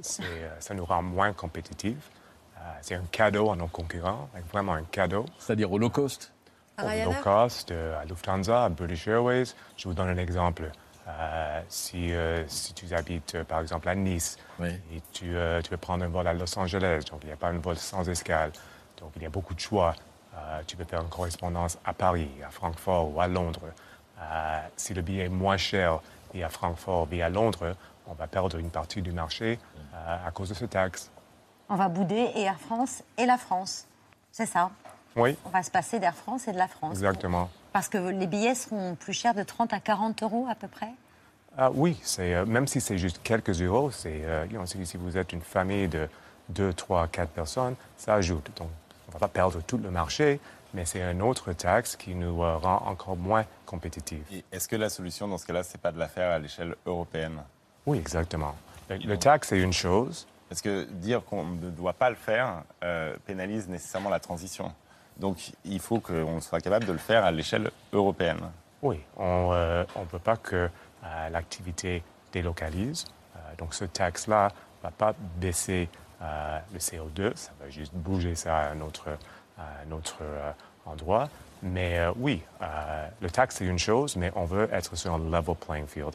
ça 0.00 0.74
nous 0.74 0.84
rend 0.84 1.02
moins 1.02 1.32
compétitifs. 1.32 2.10
c'est 2.82 2.94
un 2.94 3.04
cadeau 3.10 3.50
à 3.50 3.56
nos 3.56 3.66
concurrents, 3.66 4.28
vraiment 4.52 4.74
un 4.74 4.84
cadeau. 4.84 5.26
C'est-à-dire 5.38 5.72
au 5.72 5.78
low 5.78 5.90
cost? 5.90 6.32
Au 6.78 6.86
low 6.86 7.14
cost, 7.22 7.72
à 7.72 8.04
Lufthansa, 8.04 8.66
à 8.66 8.68
British 8.68 9.08
Airways. 9.08 9.46
Je 9.76 9.88
vous 9.88 9.94
donne 9.94 10.08
un 10.08 10.18
exemple. 10.18 10.70
Euh, 11.08 11.62
si, 11.68 12.12
euh, 12.12 12.44
si, 12.48 12.74
tu 12.74 12.92
habites, 12.92 13.36
euh, 13.36 13.44
par 13.44 13.60
exemple, 13.60 13.88
à 13.88 13.94
Nice 13.94 14.38
et 14.60 15.00
tu, 15.12 15.36
tu, 15.62 15.70
veux 15.70 15.76
prendre 15.76 16.04
un 16.04 16.08
vol 16.08 16.26
à 16.26 16.34
Los 16.34 16.58
Angeles, 16.58 17.04
donc 17.10 17.20
il 17.22 17.26
n'y 17.26 17.32
a 17.32 17.36
pas 17.36 17.48
un 17.48 17.58
vol 17.58 17.76
sans 17.76 18.08
escale, 18.08 18.50
donc 18.98 19.12
il 19.16 19.22
y 19.22 19.26
a 19.26 19.30
beaucoup 19.30 19.54
de 19.54 19.60
choix. 19.60 19.94
tu 20.66 20.76
peux 20.76 20.84
faire 20.84 21.02
une 21.02 21.08
correspondance 21.08 21.78
à 21.84 21.92
Paris, 21.92 22.30
à 22.46 22.50
Francfort 22.50 23.14
ou 23.14 23.20
à 23.20 23.28
Londres. 23.28 23.60
si 24.76 24.94
le 24.94 25.02
billet 25.02 25.26
est 25.26 25.28
moins 25.28 25.56
cher 25.56 26.00
via 26.34 26.48
Francfort, 26.48 27.06
via 27.06 27.28
Londres, 27.28 27.76
on 28.06 28.14
va 28.14 28.26
perdre 28.26 28.58
une 28.58 28.70
partie 28.70 29.02
du 29.02 29.12
marché 29.12 29.58
à 29.94 30.30
cause 30.30 30.48
de 30.48 30.54
ce 30.54 30.64
taxe. 30.64 31.10
On 31.68 31.76
va 31.76 31.88
bouder 31.88 32.30
et 32.34 32.42
Air 32.42 32.58
France 32.58 33.02
et 33.18 33.26
la 33.26 33.36
France. 33.36 33.86
C'est 34.32 34.46
ça 34.46 34.70
Oui. 35.14 35.36
On 35.44 35.50
va 35.50 35.62
se 35.62 35.70
passer 35.70 35.98
d'Air 35.98 36.14
France 36.14 36.48
et 36.48 36.52
de 36.52 36.58
la 36.58 36.68
France. 36.68 36.92
Exactement. 36.92 37.50
Parce 37.76 37.90
que 37.90 37.98
les 37.98 38.26
billets 38.26 38.54
seront 38.54 38.94
plus 38.94 39.12
chers 39.12 39.34
de 39.34 39.42
30 39.42 39.74
à 39.74 39.80
40 39.80 40.22
euros 40.22 40.46
à 40.48 40.54
peu 40.54 40.66
près 40.66 40.92
ah, 41.58 41.70
Oui, 41.74 42.00
euh, 42.20 42.46
même 42.46 42.66
si 42.66 42.80
c'est 42.80 42.96
juste 42.96 43.20
quelques 43.22 43.60
euros, 43.60 43.90
c'est, 43.90 44.22
euh, 44.24 44.46
si, 44.64 44.96
vous 44.96 45.18
êtes 45.18 45.34
une 45.34 45.42
famille 45.42 45.86
de 45.86 46.08
2, 46.48 46.72
3, 46.72 47.06
4 47.08 47.28
personnes, 47.28 47.74
ça 47.98 48.14
ajoute. 48.14 48.50
Donc, 48.56 48.70
on 49.04 49.08
ne 49.08 49.12
va 49.12 49.18
pas 49.18 49.28
perdre 49.28 49.60
tout 49.66 49.76
le 49.76 49.90
marché, 49.90 50.40
mais 50.72 50.86
c'est 50.86 51.02
une 51.02 51.20
autre 51.20 51.52
taxe 51.52 51.96
qui 51.96 52.14
nous 52.14 52.42
euh, 52.42 52.56
rend 52.56 52.82
encore 52.86 53.18
moins 53.18 53.44
compétitifs. 53.66 54.24
Est-ce 54.50 54.68
que 54.68 54.76
la 54.76 54.88
solution 54.88 55.28
dans 55.28 55.36
ce 55.36 55.44
cas-là, 55.44 55.62
c'est 55.62 55.78
pas 55.78 55.92
de 55.92 55.98
la 55.98 56.08
faire 56.08 56.30
à 56.30 56.38
l'échelle 56.38 56.76
européenne? 56.86 57.42
Oui, 57.84 57.98
exactement. 57.98 58.54
Le, 58.88 59.18
taxe, 59.18 59.48
c'est 59.48 59.60
une 59.60 59.74
chose. 59.74 60.26
Parce 60.48 60.62
que 60.62 60.84
dire 60.84 61.22
qu'on 61.26 61.44
ne 61.44 61.68
doit 61.68 61.92
pas 61.92 62.08
le 62.08 62.16
faire 62.16 62.62
pénalise 63.26 63.68
nécessairement 63.68 64.08
la 64.08 64.20
transition. 64.20 64.72
Donc 65.18 65.52
il 65.64 65.80
faut 65.80 66.00
qu'on 66.00 66.40
soit 66.40 66.60
capable 66.60 66.84
de 66.84 66.92
le 66.92 66.98
faire 66.98 67.24
à 67.24 67.30
l'échelle 67.30 67.70
européenne. 67.92 68.40
Oui, 68.82 69.00
on 69.16 69.52
ne 69.52 70.04
peut 70.10 70.18
pas 70.18 70.36
que 70.36 70.68
euh, 71.04 71.28
l'activité 71.30 72.02
délocalise. 72.32 73.04
Euh, 73.36 73.38
donc 73.58 73.74
ce 73.74 73.84
taxe-là 73.84 74.48
ne 74.48 74.82
va 74.82 74.90
pas 74.90 75.14
baisser 75.36 75.88
euh, 76.22 76.58
le 76.72 76.78
CO2, 76.78 77.36
ça 77.36 77.52
va 77.60 77.68
juste 77.70 77.94
bouger 77.94 78.34
ça 78.34 78.56
à 78.56 78.70
un 78.72 78.80
autre, 78.80 79.08
endroit. 80.84 81.28
Mais 81.62 81.98
oui, 82.16 82.42
le 83.20 83.30
taxe, 83.30 83.56
c'est 83.56 83.64
une 83.64 83.78
chose, 83.78 84.14
mais 84.16 84.30
on 84.36 84.44
veut 84.44 84.68
être 84.70 84.94
sur 84.94 85.14
un 85.14 85.18
level 85.18 85.56
playing 85.56 85.86
field. 85.86 86.12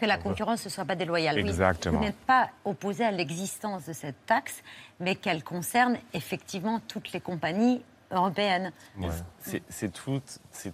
que 0.00 0.06
la 0.06 0.16
concurrence 0.16 0.64
ne 0.64 0.70
soit 0.70 0.86
pas 0.86 0.96
déloyale. 0.96 1.38
Exactement. 1.38 1.98
Vous 1.98 2.04
n'êtes 2.04 2.16
pas 2.26 2.48
opposé 2.64 3.04
à 3.04 3.10
l'existence 3.10 3.84
de 3.84 3.92
cette 3.92 4.26
taxe, 4.26 4.62
mais 4.98 5.14
qu'elle 5.14 5.44
concerne 5.44 5.98
effectivement 6.14 6.80
toutes 6.88 7.12
les 7.12 7.20
compagnies 7.20 7.82
européenne. 8.10 8.72
C'est 9.68 9.92
tout, 9.92 10.20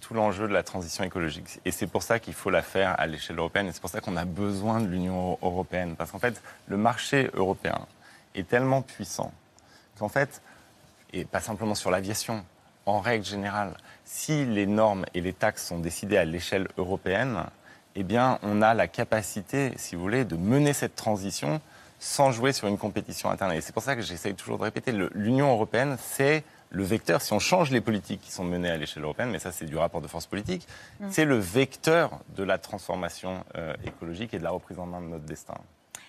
tout 0.01 0.13
l'enjeu 0.13 0.47
de 0.47 0.53
la 0.53 0.63
transition 0.63 1.03
écologique. 1.03 1.59
Et 1.65 1.71
c'est 1.71 1.87
pour 1.87 2.03
ça 2.03 2.19
qu'il 2.19 2.33
faut 2.33 2.49
la 2.49 2.61
faire 2.61 2.99
à 2.99 3.07
l'échelle 3.07 3.37
européenne. 3.37 3.67
Et 3.67 3.71
c'est 3.71 3.81
pour 3.81 3.89
ça 3.89 4.01
qu'on 4.01 4.17
a 4.17 4.25
besoin 4.25 4.81
de 4.81 4.87
l'Union 4.87 5.37
européenne. 5.41 5.95
Parce 5.95 6.11
qu'en 6.11 6.19
fait, 6.19 6.41
le 6.67 6.77
marché 6.77 7.29
européen 7.33 7.79
est 8.35 8.47
tellement 8.47 8.81
puissant 8.81 9.31
qu'en 9.99 10.09
fait, 10.09 10.41
et 11.11 11.25
pas 11.25 11.39
simplement 11.39 11.75
sur 11.75 11.91
l'aviation, 11.91 12.43
en 12.85 12.99
règle 12.99 13.25
générale, 13.25 13.77
si 14.03 14.45
les 14.45 14.65
normes 14.65 15.05
et 15.13 15.21
les 15.21 15.33
taxes 15.33 15.65
sont 15.67 15.79
décidées 15.79 16.17
à 16.17 16.25
l'échelle 16.25 16.67
européenne, 16.77 17.43
eh 17.95 18.03
bien, 18.03 18.39
on 18.41 18.61
a 18.61 18.73
la 18.73 18.87
capacité, 18.87 19.73
si 19.77 19.95
vous 19.95 20.01
voulez, 20.01 20.25
de 20.25 20.35
mener 20.35 20.73
cette 20.73 20.95
transition 20.95 21.61
sans 21.99 22.31
jouer 22.31 22.51
sur 22.51 22.67
une 22.67 22.77
compétition 22.77 23.29
interne. 23.29 23.53
Et 23.53 23.61
c'est 23.61 23.71
pour 23.71 23.83
ça 23.83 23.95
que 23.95 24.01
j'essaye 24.01 24.33
toujours 24.33 24.57
de 24.57 24.63
répéter, 24.63 24.91
l'Union 25.13 25.51
européenne, 25.51 25.97
c'est 26.01 26.43
le 26.73 26.83
vecteur, 26.83 27.21
si 27.21 27.31
on 27.33 27.39
change 27.39 27.69
les 27.69 27.81
politiques 27.81 28.21
qui 28.21 28.31
sont 28.31 28.43
menées 28.43 28.69
à 28.69 28.77
l'échelle 28.77 29.03
européenne, 29.03 29.29
mais 29.29 29.39
ça 29.39 29.51
c'est 29.51 29.65
du 29.65 29.77
rapport 29.77 30.01
de 30.01 30.07
force 30.07 30.25
politique, 30.25 30.67
mm. 30.99 31.07
c'est 31.11 31.23
le 31.23 31.37
vecteur 31.37 32.19
de 32.35 32.43
la 32.43 32.57
transformation 32.57 33.45
euh, 33.55 33.75
écologique 33.85 34.33
et 34.33 34.39
de 34.39 34.43
la 34.43 34.49
reprise 34.49 34.79
en 34.79 34.87
main 34.87 34.99
de 34.99 35.05
notre 35.05 35.23
destin. 35.23 35.53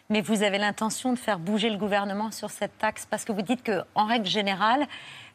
Mais 0.09 0.23
vous 0.23 0.43
avez 0.43 0.59
l'intention 0.59 1.13
de 1.13 1.19
faire 1.19 1.39
bouger 1.39 1.69
le 1.69 1.77
gouvernement 1.77 2.31
sur 2.31 2.51
cette 2.51 2.77
taxe? 2.79 3.07
Parce 3.09 3.25
que 3.25 3.33
vous 3.33 3.43
dites 3.43 3.63
qu'en 3.63 4.07
règle 4.07 4.27
générale, 4.27 4.87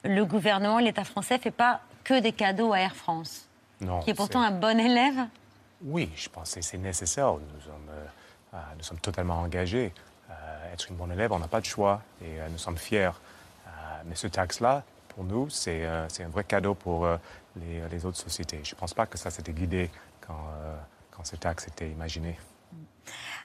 le 0.04 0.26
gouvernement, 0.26 0.80
l'État 0.80 1.04
français, 1.04 1.38
ne 1.38 1.42
fait 1.42 1.52
pas 1.52 1.82
que 2.04 2.20
des 2.20 2.32
cadeaux 2.32 2.74
à 2.74 2.80
Air 2.80 2.96
France, 2.96 3.48
non, 3.82 4.00
qui 4.00 4.10
est 4.10 4.16
pourtant 4.16 4.42
un 4.42 4.52
bon 4.52 4.80
élève. 4.80 5.28
Oui, 5.84 6.10
je 6.16 6.28
pense 6.30 6.56
que 6.56 6.62
c'est 6.62 6.78
nécessaire. 6.78 7.34
Nous 7.34 7.62
sommes, 7.62 7.90
euh, 7.92 8.06
euh, 8.56 8.58
nous 8.78 8.84
sommes 8.84 9.00
totalement 9.00 9.40
engagés. 9.42 9.94
être 10.74 10.90
une 10.90 10.96
bonne 10.96 11.12
élève, 11.12 11.32
on 11.32 11.40
n'a 11.40 11.48
pas 11.48 11.62
de 11.62 11.66
choix 11.66 12.02
et 12.22 12.38
nous 12.52 12.58
sommes 12.58 12.78
fiers. 12.78 13.12
mais 14.06 14.16
ce 14.16 14.28
taxe-là, 14.28 14.84
pour 15.20 15.28
nous, 15.28 15.49
euh, 15.67 16.05
c'est 16.07 16.24
un 16.24 16.30
vrai 16.30 16.45
cadeau 16.45 16.76
pour 16.76 17.03
euh, 17.05 17.17
les, 17.91 18.05
autres 18.05 18.17
sociétés. 18.17 18.61
Je 18.63 18.74
ne 18.74 18.80
pense 18.80 18.93
pas 18.93 19.05
que 19.05 19.17
ça 19.17 19.30
s'était 19.30 19.51
guidé 19.51 19.89
quand, 20.22 20.34
euh, 20.34 20.78
quand 21.11 21.26
ce 21.26 21.36
taxe 21.36 21.67
était 21.67 21.89
imaginé. 21.89 22.39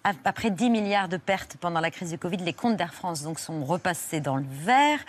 Après 0.04 0.50
10 0.50 0.70
milliards 0.70 1.08
de 1.08 1.16
pertes 1.16 1.56
pendant 1.58 1.80
la 1.80 1.90
crise 1.90 2.10
du 2.10 2.18
Covid, 2.18 2.36
les 2.36 2.52
comptes 2.52 2.76
d'Air 2.76 2.94
France 2.94 3.22
donc, 3.22 3.40
sont 3.40 3.64
repassés 3.64 4.20
dans 4.20 4.36
le 4.36 4.44
vert. 4.48 5.00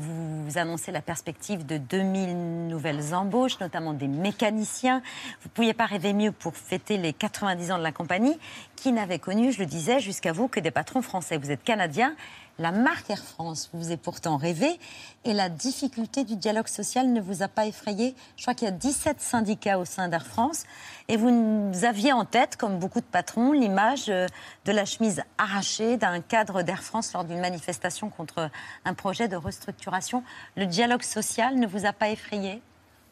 vous 0.00 0.58
annoncez 0.58 0.90
la 0.90 1.02
perspective 1.02 1.66
de 1.66 1.76
2000 1.76 2.66
nouvelles 2.66 3.14
embauches, 3.14 3.60
notamment 3.60 3.92
des 3.92 4.08
mécaniciens. 4.08 5.02
Vous 5.42 5.50
ne 5.50 5.54
pouviez 5.54 5.74
pas 5.74 5.84
rêver 5.84 6.14
mieux 6.14 6.32
pour 6.32 6.56
fêter 6.56 6.96
les 6.96 7.12
90 7.12 7.72
ans 7.72 7.78
de 7.78 7.82
la 7.82 7.92
compagnie, 7.92 8.38
qui 8.74 8.90
n'avait 8.90 9.18
connu, 9.18 9.52
je 9.52 9.58
le 9.58 9.66
disais, 9.66 10.00
jusqu'à 10.00 10.32
vous, 10.32 10.48
que 10.48 10.60
des 10.60 10.70
patrons 10.70 11.02
français. 11.02 11.36
Vous 11.36 11.50
êtes 11.50 11.62
canadien. 11.62 12.16
La 12.58 12.72
marque 12.72 13.10
Air 13.10 13.22
France 13.22 13.68
vous 13.74 13.92
est 13.92 13.98
pourtant 13.98 14.38
rêvé 14.38 14.80
et 15.24 15.34
la 15.34 15.50
difficulté 15.50 16.24
du 16.24 16.36
dialogue 16.36 16.68
social 16.68 17.12
ne 17.12 17.20
vous 17.20 17.42
a 17.42 17.48
pas 17.48 17.66
effrayé. 17.66 18.14
Je 18.38 18.42
crois 18.42 18.54
qu'il 18.54 18.64
y 18.64 18.70
a 18.70 18.74
17 18.74 19.20
syndicats 19.20 19.78
au 19.78 19.84
sein 19.84 20.08
d'Air 20.08 20.26
France 20.26 20.64
et 21.08 21.18
vous 21.18 21.72
aviez 21.84 22.14
en 22.14 22.24
tête, 22.24 22.56
comme 22.56 22.78
beaucoup 22.78 23.00
de 23.00 23.06
patrons, 23.06 23.52
l'image 23.52 24.08
euh, 24.08 24.26
de 24.64 24.72
la 24.72 24.86
chemise 24.86 25.22
arrachée 25.36 25.98
d'un 25.98 26.22
cadre 26.22 26.62
d'Air 26.62 26.82
France 26.82 27.12
lors 27.12 27.24
d'une 27.24 27.40
manifestation 27.40 28.08
contre 28.08 28.50
un 28.86 28.94
projet 28.94 29.28
de 29.28 29.36
restructuration. 29.36 30.24
Le 30.56 30.64
dialogue 30.64 31.02
social 31.02 31.56
ne 31.56 31.66
vous 31.66 31.84
a 31.84 31.92
pas 31.92 32.08
effrayé? 32.08 32.62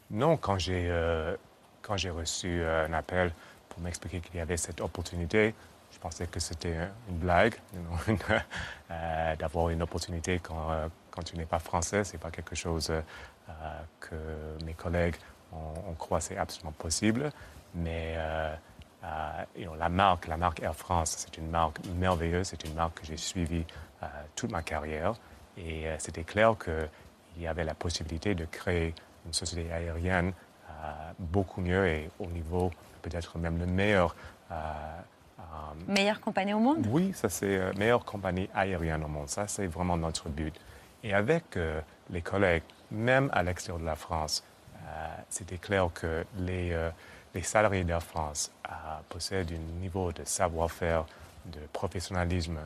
Non, 0.09 0.37
quand 0.37 0.57
j'ai 0.57 0.87
euh, 0.89 1.35
reçu 1.87 2.61
euh, 2.61 2.87
un 2.87 2.93
appel 2.93 3.31
pour 3.69 3.79
m'expliquer 3.81 4.21
qu'il 4.21 4.37
y 4.37 4.39
avait 4.39 4.57
cette 4.57 4.81
opportunité, 4.81 5.53
je 5.95 5.99
pensais 5.99 6.27
que 6.27 6.39
c'était 6.39 6.75
une 7.09 7.17
blague, 7.17 7.55
euh, 8.91 9.35
d'avoir 9.37 9.69
une 9.69 9.81
opportunité 9.81 10.39
quand, 10.39 10.71
euh, 10.71 10.87
quand 11.09 11.23
tu 11.23 11.37
n'es 11.37 11.45
pas 11.45 11.59
français. 11.59 12.03
Ce 12.03 12.13
n'est 12.13 12.19
pas 12.19 12.31
quelque 12.31 12.55
chose 12.55 12.89
euh, 12.91 13.01
que 14.01 14.15
mes 14.65 14.73
collègues 14.73 15.15
ont, 15.53 15.89
ont 15.89 15.93
croit 15.93 16.19
c'est 16.19 16.37
absolument 16.37 16.73
possible. 16.73 17.31
Mais 17.73 18.15
la 19.03 19.89
marque, 19.89 20.27
la 20.27 20.37
marque 20.37 20.61
Air 20.61 20.75
France, 20.75 21.15
c'est 21.17 21.37
une 21.37 21.49
marque 21.49 21.79
merveilleuse, 21.97 22.47
c'est 22.47 22.63
une 22.63 22.73
marque 22.73 23.01
que 23.01 23.05
j'ai 23.05 23.17
suivie 23.17 23.65
toute 24.35 24.51
ma 24.51 24.61
carrière. 24.61 25.13
Et 25.57 25.85
c'était 25.99 26.23
clair 26.23 26.55
qu'il 26.57 27.43
y 27.43 27.47
avait 27.47 27.65
la 27.65 27.73
possibilité 27.73 28.33
de 28.33 28.45
créer 28.45 28.95
une 29.25 29.33
société 29.33 29.71
aérienne 29.73 30.31
beaucoup 31.19 31.59
mieux 31.59 31.85
et 31.85 32.09
au 32.19 32.27
niveau 32.27 32.71
peut-être 33.01 33.37
même 33.37 33.59
le 33.59 33.65
meilleur. 33.65 34.15
Meilleure 35.87 36.21
compagnie 36.21 36.53
au 36.53 36.59
monde? 36.59 36.85
Oui, 36.89 37.11
ça 37.13 37.29
c'est 37.29 37.73
meilleure 37.77 38.05
compagnie 38.05 38.49
aérienne 38.53 39.03
au 39.03 39.07
monde. 39.07 39.29
Ça 39.29 39.47
c'est 39.47 39.67
vraiment 39.67 39.97
notre 39.97 40.29
but. 40.29 40.53
Et 41.03 41.13
avec 41.13 41.57
les 42.09 42.21
collègues, 42.21 42.63
même 42.91 43.29
à 43.31 43.43
l'extérieur 43.43 43.79
de 43.79 43.85
la 43.85 43.95
France, 43.95 44.43
c'était 45.29 45.57
clair 45.57 45.89
que 45.93 46.25
les, 46.39 46.75
les 47.35 47.43
salariés 47.43 47.83
d'Air 47.83 48.01
France 48.01 48.51
possèdent 49.09 49.51
un 49.51 49.79
niveau 49.81 50.11
de 50.11 50.23
savoir-faire, 50.23 51.05
de 51.45 51.59
professionnalisme, 51.73 52.57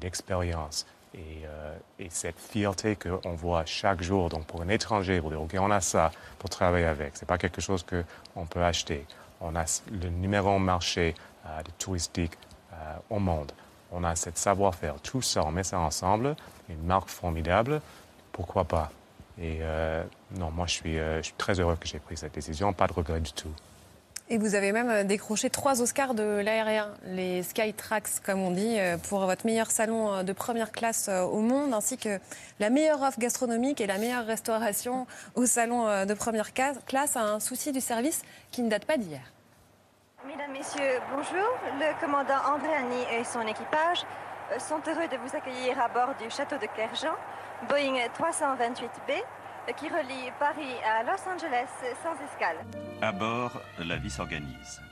d'expérience 0.00 0.86
euh, 1.16 1.76
et, 1.98 2.08
cette 2.10 2.38
fierté 2.38 2.96
qu'on 2.96 3.34
voit 3.34 3.64
chaque 3.64 4.02
jour, 4.02 4.28
donc 4.28 4.44
pour 4.46 4.62
un 4.62 4.68
étranger, 4.68 5.20
pour 5.20 5.30
dire, 5.30 5.40
OK, 5.40 5.54
on 5.58 5.70
a 5.70 5.80
ça 5.80 6.12
pour 6.38 6.50
travailler 6.50 6.86
avec. 6.86 7.16
Ce 7.16 7.22
n'est 7.22 7.26
pas 7.26 7.38
quelque 7.38 7.60
chose 7.60 7.84
qu'on 7.84 8.46
peut 8.46 8.62
acheter. 8.62 9.06
On 9.40 9.56
a 9.56 9.64
le 9.90 10.08
numéro 10.10 10.58
marché 10.58 11.14
euh, 11.14 11.27
de 11.64 11.70
touristique 11.78 12.32
euh, 12.72 12.94
au 13.10 13.18
monde. 13.18 13.52
On 13.92 14.04
a 14.04 14.16
cette 14.16 14.38
savoir-faire. 14.38 15.00
Tout 15.00 15.22
ça, 15.22 15.42
on 15.44 15.50
met 15.50 15.64
ça 15.64 15.78
ensemble. 15.78 16.36
Une 16.68 16.82
marque 16.82 17.08
formidable. 17.08 17.80
Pourquoi 18.32 18.64
pas? 18.64 18.90
Et 19.40 19.60
non, 20.36 20.50
moi, 20.50 20.66
je 20.66 20.72
suis, 20.72 20.98
très 21.38 21.60
heureux 21.60 21.76
que 21.76 21.86
j'ai 21.86 22.00
pris 22.00 22.16
cette 22.16 22.34
décision. 22.34 22.72
Pas 22.72 22.88
de 22.88 22.92
regret 22.92 23.20
du 23.20 23.32
tout. 23.32 23.52
Et 24.30 24.36
vous 24.36 24.54
avez 24.54 24.72
même 24.72 24.90
euh, 24.90 25.04
décroché 25.04 25.48
trois 25.48 25.80
Oscars 25.80 26.14
de 26.14 26.22
l'aérien, 26.22 26.90
les 27.06 27.42
Skytrax 27.42 28.20
comme 28.20 28.40
on 28.40 28.50
dit, 28.50 28.78
euh, 28.78 28.98
pour 28.98 29.20
votre 29.20 29.46
meilleur 29.46 29.70
salon 29.70 30.12
euh, 30.12 30.22
de 30.22 30.34
première 30.34 30.70
classe 30.70 31.08
au 31.08 31.40
monde, 31.40 31.72
ainsi 31.72 31.96
que 31.96 32.20
la 32.60 32.68
meilleure 32.68 33.00
offre 33.00 33.18
gastronomique 33.18 33.80
et 33.80 33.86
la 33.86 33.96
meilleure 33.96 34.26
restauration 34.26 35.06
au 35.34 35.46
salon 35.46 36.04
de 36.04 36.14
première 36.14 36.52
classe, 36.52 37.16
un 37.16 37.40
souci 37.40 37.72
du 37.72 37.80
service 37.80 38.22
qui 38.50 38.62
ne 38.62 38.68
date 38.68 38.84
pas 38.84 38.98
d'hier. 38.98 39.22
Mesdames, 40.26 40.52
Messieurs, 40.52 41.00
bonjour. 41.14 41.48
Le 41.78 42.00
commandant 42.00 42.40
Andréani 42.52 43.02
et 43.12 43.22
son 43.22 43.42
équipage 43.42 44.04
sont 44.58 44.80
heureux 44.88 45.06
de 45.08 45.16
vous 45.16 45.36
accueillir 45.36 45.80
à 45.80 45.88
bord 45.88 46.14
du 46.20 46.28
château 46.28 46.56
de 46.56 46.66
Kerjan, 46.74 47.14
Boeing 47.68 47.94
328B, 48.18 49.22
qui 49.76 49.88
relie 49.88 50.32
Paris 50.40 50.74
à 50.84 51.04
Los 51.04 51.22
Angeles 51.28 51.68
sans 52.02 52.14
escale. 52.24 52.56
À 53.00 53.12
bord, 53.12 53.52
la 53.78 53.96
vie 53.96 54.10
s'organise. 54.10 54.82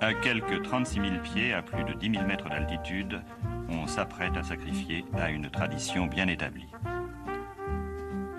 À 0.00 0.12
quelques 0.12 0.62
36 0.62 1.00
000 1.00 1.22
pieds, 1.22 1.54
à 1.54 1.62
plus 1.62 1.84
de 1.84 1.94
10 1.94 2.12
000 2.12 2.26
mètres 2.26 2.48
d'altitude, 2.50 3.22
on 3.70 3.86
s'apprête 3.86 4.36
à 4.36 4.42
sacrifier 4.42 5.04
à 5.18 5.30
une 5.30 5.50
tradition 5.50 6.06
bien 6.06 6.28
établie. 6.28 6.68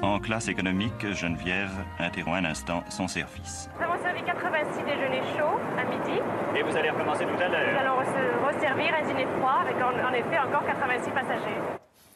En 0.03 0.19
classe 0.19 0.49
économique, 0.49 1.13
Geneviève 1.13 1.71
interrompt 1.97 2.37
un 2.37 2.45
instant 2.45 2.83
son 2.89 3.07
service. 3.07 3.69
Servi 4.13 4.25
86 4.25 4.83
déjeuners 4.85 5.23
chauds 5.35 5.57
à 5.77 5.83
midi. 5.85 6.19
Et 6.55 6.61
vous 6.61 6.77
allez 6.77 6.89
recommencer 6.91 7.25
tout 7.25 7.41
à 7.41 7.47
l'heure 7.47 7.73
Nous 7.73 7.79
allons 7.79 8.47
resservir 8.47 8.93
un 8.93 9.07
dîner 9.07 9.25
froid 9.37 9.61
avec 9.61 9.75
en 9.77 10.13
effet 10.13 10.37
encore 10.37 10.65
86 10.67 11.09
passagers. 11.09 11.57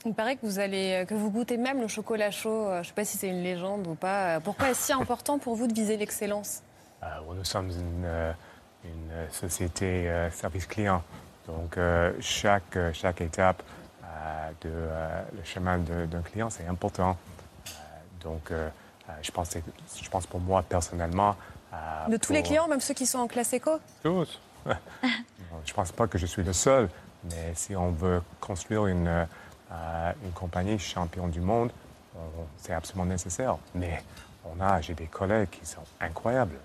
Il 0.06 0.14
paraît 0.14 0.36
que 0.36 0.46
vous, 0.46 0.60
allez, 0.60 1.06
que 1.08 1.16
vous 1.16 1.32
goûtez 1.32 1.58
même 1.58 1.82
le 1.82 1.88
chocolat 1.88 2.30
chaud. 2.30 2.68
Je 2.72 2.78
ne 2.80 2.84
sais 2.84 2.94
pas 2.94 3.04
si 3.04 3.18
c'est 3.18 3.30
une 3.30 3.42
légende 3.42 3.88
ou 3.88 3.96
pas. 3.96 4.40
Pourquoi 4.42 4.70
est-ce 4.70 4.84
si 4.84 4.94
important 4.94 5.40
pour 5.40 5.56
vous 5.56 5.66
de 5.66 5.74
viser 5.74 5.98
l'excellence? 5.98 6.62
Euh, 7.02 7.08
Nous 7.36 7.44
sommes 7.44 7.70
une, 7.70 8.06
euh, 8.06 8.32
une 8.86 9.32
société 9.32 10.08
euh, 10.08 10.30
service 10.30 10.68
client. 10.68 11.02
Donc 11.48 11.80
chaque, 12.20 12.78
chaque 12.94 13.22
étape 13.22 13.64
de 14.62 14.70
le 14.70 15.44
chemin 15.46 15.78
d'un 15.78 16.22
client, 16.22 16.50
c'est 16.50 16.68
important. 16.68 17.16
donc 18.22 18.52
je, 19.22 19.32
pense, 19.32 19.58
je 20.02 20.10
pense 20.10 20.28
pour 20.28 20.42
moi 20.42 20.62
personnellement... 20.62 21.38
de 22.10 22.18
tous 22.18 22.34
les 22.34 22.44
clients, 22.44 22.68
même 22.68 22.82
ceux 22.82 22.94
qui 22.94 23.06
sont 23.06 23.20
en 23.20 23.28
classe 23.28 23.54
éco 23.54 23.80
Tous. 24.04 24.40
je 24.66 24.72
ne 24.72 25.76
pense 25.76 25.92
pas 25.92 26.08
que 26.08 26.18
je 26.18 26.26
suis 26.26 26.44
le 26.44 26.54
seul. 26.54 26.90
Mais 27.26 27.54
si 27.56 27.76
on 27.76 27.92
veut 27.92 28.22
construire 28.40 28.88
une 28.88 29.28
une 30.24 30.32
compagnie 30.32 30.80
champion 30.80 31.28
du 31.28 31.42
monde, 31.42 31.72
c'est 32.58 32.74
absolument 32.74 33.06
nécessaire. 33.06 33.58
Mais 33.76 34.02
on 34.46 34.62
a, 34.62 34.82
j'ai 34.82 34.94
des 34.94 35.08
collègues 35.08 35.50
qui 35.50 35.66
sont 35.66 35.84
incroyables. 36.00 36.56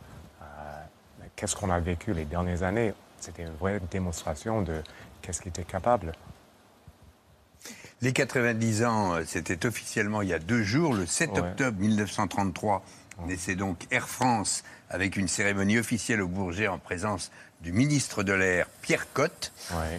Euh, 0.42 0.44
qu'est-ce 1.36 1.56
qu'on 1.56 1.70
a 1.70 1.80
vécu 1.80 2.12
les 2.12 2.24
dernières 2.24 2.62
années? 2.62 2.92
C'était 3.18 3.42
une 3.42 3.54
vraie 3.54 3.80
démonstration 3.90 4.62
de 4.62 4.82
qu'est-ce 5.20 5.40
qui 5.40 5.48
était 5.48 5.64
capable. 5.64 6.12
Les 8.00 8.12
90 8.12 8.84
ans, 8.84 9.14
euh, 9.14 9.22
c'était 9.26 9.64
officiellement 9.66 10.22
il 10.22 10.28
y 10.28 10.34
a 10.34 10.38
deux 10.38 10.62
jours, 10.62 10.94
le 10.94 11.06
7 11.06 11.38
octobre 11.38 11.78
1933. 11.78 12.82
Naissait 13.26 13.54
donc 13.54 13.86
Air 13.90 14.08
France 14.08 14.64
avec 14.92 15.16
une 15.16 15.26
cérémonie 15.26 15.78
officielle 15.78 16.20
au 16.20 16.28
Bourget 16.28 16.68
en 16.68 16.78
présence 16.78 17.32
du 17.62 17.72
ministre 17.72 18.24
de 18.24 18.32
l'Air, 18.32 18.66
Pierre 18.82 19.12
Cotte. 19.12 19.52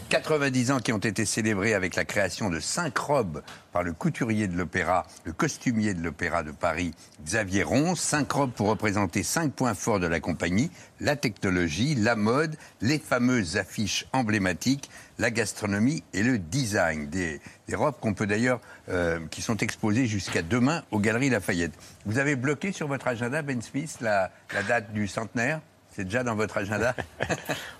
90 0.09 0.71
ans 0.71 0.79
qui 0.79 0.91
ont 0.91 0.97
été 0.97 1.25
célébrés 1.25 1.73
avec 1.73 1.95
la 1.95 2.03
création 2.03 2.49
de 2.49 2.59
cinq 2.59 2.97
robes 2.97 3.41
par 3.71 3.83
le 3.83 3.93
couturier 3.93 4.47
de 4.47 4.57
l'opéra, 4.57 5.07
le 5.23 5.31
costumier 5.31 5.93
de 5.93 6.03
l'opéra 6.03 6.43
de 6.43 6.51
Paris, 6.51 6.93
Xavier 7.25 7.63
Ron. 7.63 7.95
Cinq 7.95 8.31
robes 8.31 8.51
pour 8.51 8.67
représenter 8.67 9.23
cinq 9.23 9.53
points 9.53 9.73
forts 9.73 10.01
de 10.01 10.07
la 10.07 10.19
compagnie 10.19 10.71
la 11.03 11.15
technologie, 11.17 11.95
la 11.95 12.15
mode, 12.15 12.55
les 12.81 12.97
fameuses 12.97 13.57
affiches 13.57 14.05
emblématiques, 14.13 14.89
la 15.19 15.31
gastronomie 15.31 16.03
et 16.13 16.23
le 16.23 16.39
design. 16.39 17.09
Des, 17.09 17.39
robes 17.73 17.95
qu'on 17.99 18.13
peut 18.13 18.27
d'ailleurs, 18.27 18.59
euh, 18.89 19.19
qui 19.31 19.41
sont 19.41 19.57
exposées 19.57 20.05
jusqu'à 20.05 20.41
demain 20.41 20.83
aux 20.91 20.99
Galeries 20.99 21.29
Lafayette. 21.29 21.73
Vous 22.05 22.19
avez 22.19 22.35
bloqué 22.35 22.71
sur 22.71 22.87
votre 22.87 23.07
agenda, 23.07 23.41
Ben 23.41 23.61
Smith, 23.61 23.97
la 24.01 24.29
date 24.67 24.93
du 24.93 25.07
centenaire? 25.07 25.59
C'est 25.95 26.05
déjà 26.05 26.23
dans 26.23 26.35
votre 26.35 26.57
agenda? 26.57 26.95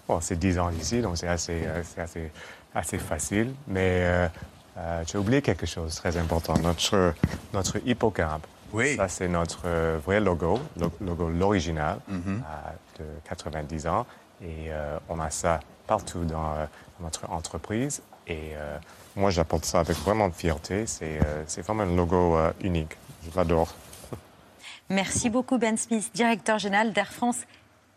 Bon, 0.08 0.20
c'est 0.22 0.38
10 0.38 0.60
ans 0.60 0.70
ici, 0.70 1.02
donc 1.02 1.18
c'est 1.18 1.28
assez, 1.28 1.64
euh, 1.66 1.82
assez, 1.98 2.32
assez, 2.76 2.98
facile. 3.00 3.54
Mais 3.68 4.02
euh, 4.04 4.28
euh, 4.78 5.04
j'ai 5.08 5.18
oublié 5.18 5.42
quelque 5.42 5.66
chose 5.66 5.96
de 5.96 5.98
très 5.98 6.16
important. 6.18 6.54
Notre, 6.60 7.16
notre 7.54 7.78
hippocampe. 7.86 8.46
Oui. 8.72 8.96
Ça, 8.96 9.08
c'est 9.08 9.28
notre 9.28 9.68
vrai 10.04 10.20
logo, 10.20 10.60
logo 11.00 11.30
l'original 11.30 12.00
mhm. 12.08 12.42
de 13.00 13.06
90 13.30 13.86
ans. 13.86 14.08
Et 14.42 14.70
on 15.10 15.20
a 15.20 15.30
ça 15.30 15.60
partout 15.88 16.26
dans 16.26 16.56
notre 17.00 17.30
entreprise. 17.30 18.02
Et 18.28 18.54
moi, 19.16 19.30
j'apporte 19.30 19.66
ça 19.66 19.80
avec 19.80 19.98
vraiment 19.98 20.28
de 20.28 20.34
fierté. 20.34 20.86
C'est 20.88 21.62
vraiment 21.62 21.84
un 21.84 21.96
logo 21.96 22.38
unique. 22.62 22.98
Je 23.24 23.36
l'adore. 23.38 23.74
Merci 24.90 25.30
beaucoup, 25.30 25.58
Ben 25.58 25.78
Smith, 25.78 26.12
directeur 26.14 26.60
général 26.60 26.92
d'Air 26.94 27.12
France 27.12 27.40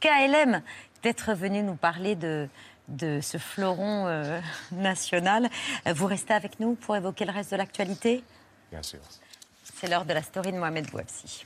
KLM 0.01 0.63
d'être 1.03 1.33
venu 1.35 1.63
nous 1.63 1.77
parler 1.77 2.15
de, 2.15 2.49
de 2.89 3.21
ce 3.21 3.39
fleuron 3.39 4.07
euh, 4.07 4.41
national. 4.73 5.49
Vous 5.87 6.07
restez 6.07 6.35
avec 6.35 6.61
nous 6.61 6.75
pour 6.75 6.97
évoquer 6.97 7.25
le 7.25 7.33
reste 7.33 7.53
de 7.53 7.57
l'actualité? 7.57 8.23
Bien 8.71 8.83
sûr. 8.83 9.01
C'est 9.63 9.89
l'heure 9.89 10.05
de 10.05 10.13
la 10.13 10.23
story 10.23 10.53
de 10.53 10.59
Mohamed 10.59 10.91
Bouabsi. 10.91 11.43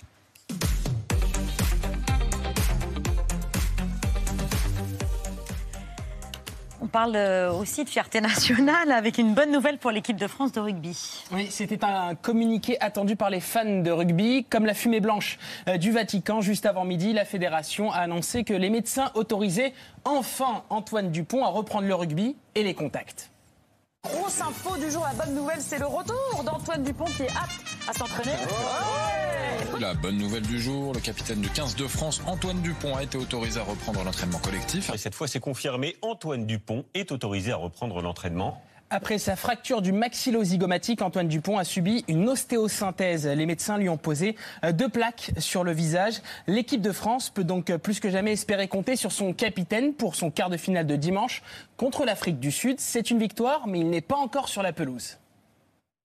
Parle 6.91 7.17
euh, 7.17 7.53
aussi 7.53 7.85
de 7.85 7.89
fierté 7.89 8.21
nationale 8.21 8.93
avec 8.93 9.17
une 9.19 9.33
bonne 9.33 9.51
nouvelle 9.51 9.79
pour 9.79 9.91
l'équipe 9.91 10.17
de 10.17 10.27
France 10.27 10.53
de 10.53 10.61
rugby. 10.61 11.25
Oui, 11.33 11.47
c'était 11.51 11.85
un 11.85 12.15
communiqué 12.15 12.79
attendu 12.81 13.17
par 13.17 13.31
les 13.31 13.41
fans 13.41 13.81
de 13.81 13.91
rugby. 13.91 14.45
Comme 14.51 14.67
la 14.67 14.75
fumée 14.75 15.01
blanche 15.01 15.39
euh, 15.69 15.79
du 15.79 15.93
Vatican, 15.93 16.41
juste 16.41 16.67
avant 16.67 16.85
midi, 16.85 17.13
la 17.13 17.25
fédération 17.25 17.93
a 17.93 17.99
annoncé 17.99 18.45
que 18.45 18.55
les 18.55 18.71
médecins 18.71 19.11
autorisaient 19.15 19.73
enfin 20.05 20.65
Antoine 20.69 21.11
Dupont 21.11 21.45
à 21.45 21.49
reprendre 21.49 21.87
le 21.87 21.95
rugby 21.95 22.37
et 22.55 22.63
les 22.63 22.75
contacts. 22.75 23.31
Grosse 24.03 24.41
info 24.41 24.79
du 24.79 24.91
jour, 24.91 25.07
la 25.07 25.25
bonne 25.25 25.35
nouvelle, 25.35 25.61
c'est 25.61 25.79
le 25.79 25.87
retour 25.87 26.43
d'Antoine 26.43 26.83
Dupont 26.83 27.05
qui 27.05 27.25
est 27.25 27.29
apte 27.29 27.61
à 27.87 27.93
s'entraîner. 27.93 28.33
la 29.79 29.93
bonne 29.93 30.17
nouvelle 30.17 30.43
du 30.43 30.59
jour, 30.59 30.95
le 30.95 31.01
capitaine 31.01 31.43
du 31.43 31.51
15 31.51 31.77
de 31.77 31.87
France, 31.87 32.23
Antoine 32.27 32.63
Dupont, 32.63 32.97
a 32.97 33.03
été 33.03 33.19
autorisé 33.19 33.61
à 33.61 33.63
reprendre 33.63 34.03
l'entraînement 34.03 34.39
collectif. 34.39 34.91
Et 34.95 34.97
cette 34.97 35.15
fois, 35.15 35.29
c'est 35.29 35.39
confirmé, 35.39 35.97
Antoine 36.01 36.47
Dupont 36.47 36.87
est 36.95 37.13
autorisé 37.13 37.53
à 37.53 37.57
reprendre 37.57 38.01
l'entraînement. 38.01 38.63
Après 38.93 39.19
sa 39.19 39.37
fracture 39.37 39.83
du 39.83 39.93
maxillozygomatique, 39.93 41.01
Antoine 41.01 41.29
Dupont 41.29 41.59
a 41.59 41.63
subi 41.63 42.05
une 42.09 42.29
ostéosynthèse. 42.29 43.25
Les 43.25 43.47
médecins 43.47 43.79
lui 43.79 43.89
ont 43.89 43.97
posé 43.97 44.35
euh, 44.65 44.73
deux 44.73 44.89
plaques 44.89 45.31
sur 45.39 45.63
le 45.63 45.71
visage. 45.71 46.15
L'équipe 46.49 46.83
de 46.83 46.91
France 46.91 47.31
peut 47.31 47.45
donc 47.45 47.73
plus 47.77 48.01
que 48.01 48.11
jamais 48.11 48.33
espérer 48.33 48.67
compter 48.67 48.97
sur 48.97 49.13
son 49.13 49.33
capitaine 49.33 49.95
pour 49.95 50.17
son 50.17 50.33
quart 50.33 50.51
de 50.51 50.57
finale 50.57 50.89
de 50.89 50.97
dimanche 50.97 51.43
contre 51.77 52.05
l'Afrique 52.05 52.41
du 52.41 52.51
Sud. 52.51 52.81
C'est 52.81 53.13
une 53.13 53.21
victoire, 53.21 53.69
mais 53.69 53.79
il 53.79 53.91
n'est 53.91 54.01
pas 54.01 54.17
encore 54.17 54.49
sur 54.49 54.61
la 54.61 54.73
pelouse. 54.73 55.19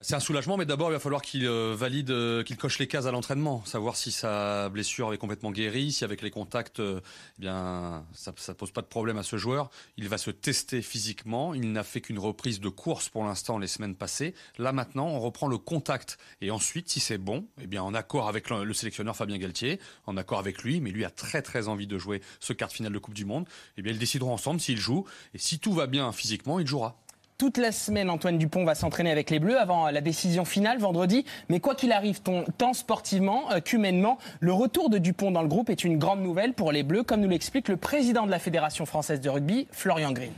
C'est 0.02 0.14
un 0.14 0.20
soulagement, 0.20 0.58
mais 0.58 0.66
d'abord 0.66 0.90
il 0.90 0.94
va 0.94 1.00
falloir 1.00 1.22
qu'il 1.22 1.48
euh, 1.48 1.74
valide, 1.74 2.12
euh, 2.12 2.44
qu'il 2.44 2.58
coche 2.58 2.80
les 2.80 2.88
cases 2.88 3.06
à 3.06 3.12
l'entraînement, 3.12 3.64
savoir 3.66 3.96
si 3.96 4.12
sa 4.12 4.68
blessure 4.68 5.08
avait 5.08 5.18
complètement 5.18 5.52
guéri, 5.52 5.94
si 5.94 6.04
avec 6.04 6.22
les 6.22 6.32
contacts, 6.32 6.82
euh, 6.82 7.00
eh 7.40 7.42
bien 7.42 8.06
ça, 8.14 8.34
ça 8.36 8.54
pose 8.54 8.72
pas 8.72 8.82
de 8.82 8.88
problème 8.88 9.18
à 9.18 9.24
ce 9.24 9.38
joueur. 9.38 9.70
Il 9.96 10.10
va 10.10 10.18
se 10.18 10.32
tester 10.32 10.82
physiquement. 10.82 11.54
Il 11.54 11.72
n'a 11.72 11.84
fait 11.84 12.02
qu'une 12.02 12.20
reprise 12.20 12.60
de 12.60 12.68
course 12.68 13.08
pour 13.08 13.24
l'instant 13.24 13.58
les 13.58 13.68
semaines 13.68 13.96
passées. 13.96 14.36
Là 14.58 14.74
maintenant, 14.74 15.08
on 15.08 15.20
reprend 15.22 15.48
le 15.48 15.58
contact 15.58 16.18
et 16.42 16.52
ensuite, 16.52 16.90
si 16.90 17.00
c'est 17.00 17.18
bon, 17.18 17.48
eh 17.62 17.66
bien 17.66 17.82
en 17.82 17.94
accord 17.94 18.28
avec 18.28 18.50
le, 18.50 18.66
le 18.66 18.74
sélectionneur 18.74 19.16
Fabien 19.16 19.38
Galtier, 19.38 19.80
en 20.08 20.18
accord 20.18 20.40
avec 20.40 20.62
lui, 20.62 20.82
mais 20.82 20.92
lui 20.92 21.06
a 21.06 21.10
très 21.10 21.42
très 21.42 21.70
envie 21.70 21.88
de 21.88 21.98
jouer 21.98 22.22
ce 22.42 22.52
quart 22.52 22.68
de 22.68 22.74
finale 22.74 22.92
de 22.92 23.00
Coupe 23.00 23.16
du 23.16 23.26
Monde. 23.26 23.48
Eh 23.78 23.82
bien 23.82 23.94
ils 23.94 24.00
décideront 24.00 24.34
ensemble 24.34 24.60
s'il 24.60 24.78
joue 24.78 25.06
et 25.34 25.38
si 25.38 25.58
tout 25.58 25.74
va 25.74 25.88
bien 25.88 26.12
physiquement, 26.12 26.60
il 26.60 26.68
jouera. 26.68 27.02
Toute 27.38 27.58
la 27.58 27.74
semaine, 27.74 28.10
Antoine 28.10 28.38
Dupont 28.38 28.64
va 28.64 28.76
s'entraîner 28.76 29.12
avec 29.12 29.30
les 29.30 29.40
Bleus 29.40 29.60
avant 29.60 29.90
la 29.90 30.00
décision 30.00 30.46
finale 30.46 30.78
vendredi. 30.80 31.26
Mais 31.50 31.60
quoi 31.60 31.76
qu'il 31.76 31.92
arrive, 31.92 32.22
tant 32.22 32.72
sportivement 32.72 33.52
euh, 33.52 33.60
qu'humainement, 33.60 34.18
le 34.40 34.54
retour 34.54 34.90
de 34.90 34.98
Dupont 34.98 35.32
dans 35.32 35.42
le 35.42 35.50
groupe 35.50 35.70
est 35.70 35.84
une 35.84 35.98
grande 35.98 36.22
nouvelle 36.22 36.54
pour 36.54 36.72
les 36.72 36.84
Bleus, 36.84 37.04
comme 37.04 37.20
nous 37.20 37.28
l'explique 37.28 37.68
le 37.68 37.76
président 37.76 38.26
de 38.26 38.32
la 38.32 38.40
Fédération 38.40 38.86
française 38.86 39.20
de 39.20 39.30
rugby, 39.30 39.68
Florian 39.72 40.14
Grill. 40.14 40.32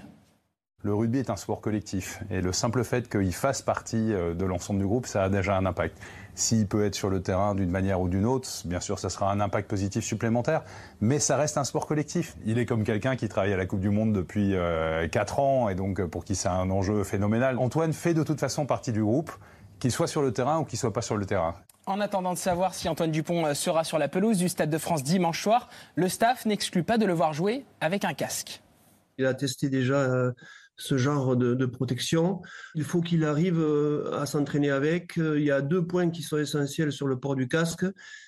Le 0.82 0.96
rugby 0.96 1.20
est 1.20 1.30
un 1.30 1.36
sport 1.36 1.62
collectif 1.62 2.22
et 2.32 2.42
le 2.42 2.52
simple 2.52 2.84
fait 2.84 3.08
qu'il 3.08 3.34
fasse 3.34 3.62
partie 3.62 4.14
euh, 4.14 4.34
de 4.34 4.46
l'ensemble 4.46 4.80
du 4.80 4.88
groupe, 4.88 5.06
ça 5.06 5.26
a 5.26 5.30
déjà 5.30 5.56
un 5.56 5.68
impact. 5.68 6.00
S'il 6.38 6.68
peut 6.68 6.86
être 6.86 6.94
sur 6.94 7.10
le 7.10 7.20
terrain 7.20 7.56
d'une 7.56 7.72
manière 7.72 8.00
ou 8.00 8.08
d'une 8.08 8.28
autre, 8.28 8.48
bien 8.66 8.80
sûr, 8.80 9.00
ça 9.00 9.10
sera 9.10 9.32
un 9.32 9.40
impact 9.40 9.68
positif 9.68 10.06
supplémentaire, 10.06 10.62
mais 11.02 11.18
ça 11.18 11.36
reste 11.36 11.58
un 11.58 11.64
sport 11.64 11.88
collectif. 11.88 12.38
Il 12.46 12.60
est 12.60 12.68
comme 12.68 12.84
quelqu'un 12.84 13.16
qui 13.16 13.28
travaille 13.28 13.54
à 13.54 13.58
la 13.58 13.66
Coupe 13.66 13.80
du 13.80 13.90
Monde 13.90 14.14
depuis 14.14 14.56
euh, 14.56 15.08
4 15.08 15.40
ans 15.40 15.68
et 15.68 15.74
donc 15.74 16.06
pour 16.06 16.26
qui 16.26 16.36
c'est 16.36 16.48
un 16.48 16.70
enjeu 16.70 17.04
phénoménal. 17.04 17.58
Antoine 17.58 17.92
fait 17.92 18.14
de 18.14 18.22
toute 18.22 18.40
façon 18.40 18.68
partie 18.68 18.92
du 18.92 19.02
groupe, 19.02 19.32
qu'il 19.80 19.92
soit 19.92 20.06
sur 20.06 20.22
le 20.22 20.32
terrain 20.32 20.60
ou 20.60 20.64
qu'il 20.64 20.78
soit 20.78 20.94
pas 20.94 21.02
sur 21.02 21.18
le 21.18 21.26
terrain. 21.26 21.56
En 21.88 22.00
attendant 22.00 22.34
de 22.34 22.38
savoir 22.38 22.76
si 22.76 22.88
Antoine 22.88 23.12
Dupont 23.12 23.48
euh, 23.48 23.56
sera 23.56 23.84
sur 23.84 23.98
la 23.98 24.08
pelouse 24.08 24.38
du 24.38 24.48
Stade 24.48 24.70
de 24.70 24.78
France 24.78 25.02
dimanche 25.02 25.42
soir, 25.42 25.70
le 25.96 26.08
staff 26.08 26.46
n'exclut 26.46 26.84
pas 26.84 27.00
de 27.00 27.08
le 27.08 27.14
voir 27.14 27.34
jouer 27.34 27.66
avec 27.82 28.06
un 28.06 28.14
casque. 28.14 28.62
Il 29.18 29.26
a 29.26 29.34
testé 29.34 29.70
déjà 29.70 29.96
euh, 29.96 30.34
ce 30.78 30.98
genre 30.98 31.36
de, 31.36 31.66
protection. 31.66 32.42
Il 32.76 32.84
faut 32.84 33.02
qu'il 33.02 33.24
arrive 33.26 33.60
euh, 33.60 34.12
à 34.14 34.26
s'entraîner 34.26 34.70
avec. 34.70 35.14
Il 35.18 35.44
y 35.44 35.52
a 35.52 35.62
deux 35.62 35.86
points 35.86 36.10
qui 36.10 36.24
sont 36.24 36.38
essentiels 36.38 36.92
sur 36.92 37.08
le 37.08 37.20
port 37.20 37.36
du 37.36 37.48
casque. 37.48 37.86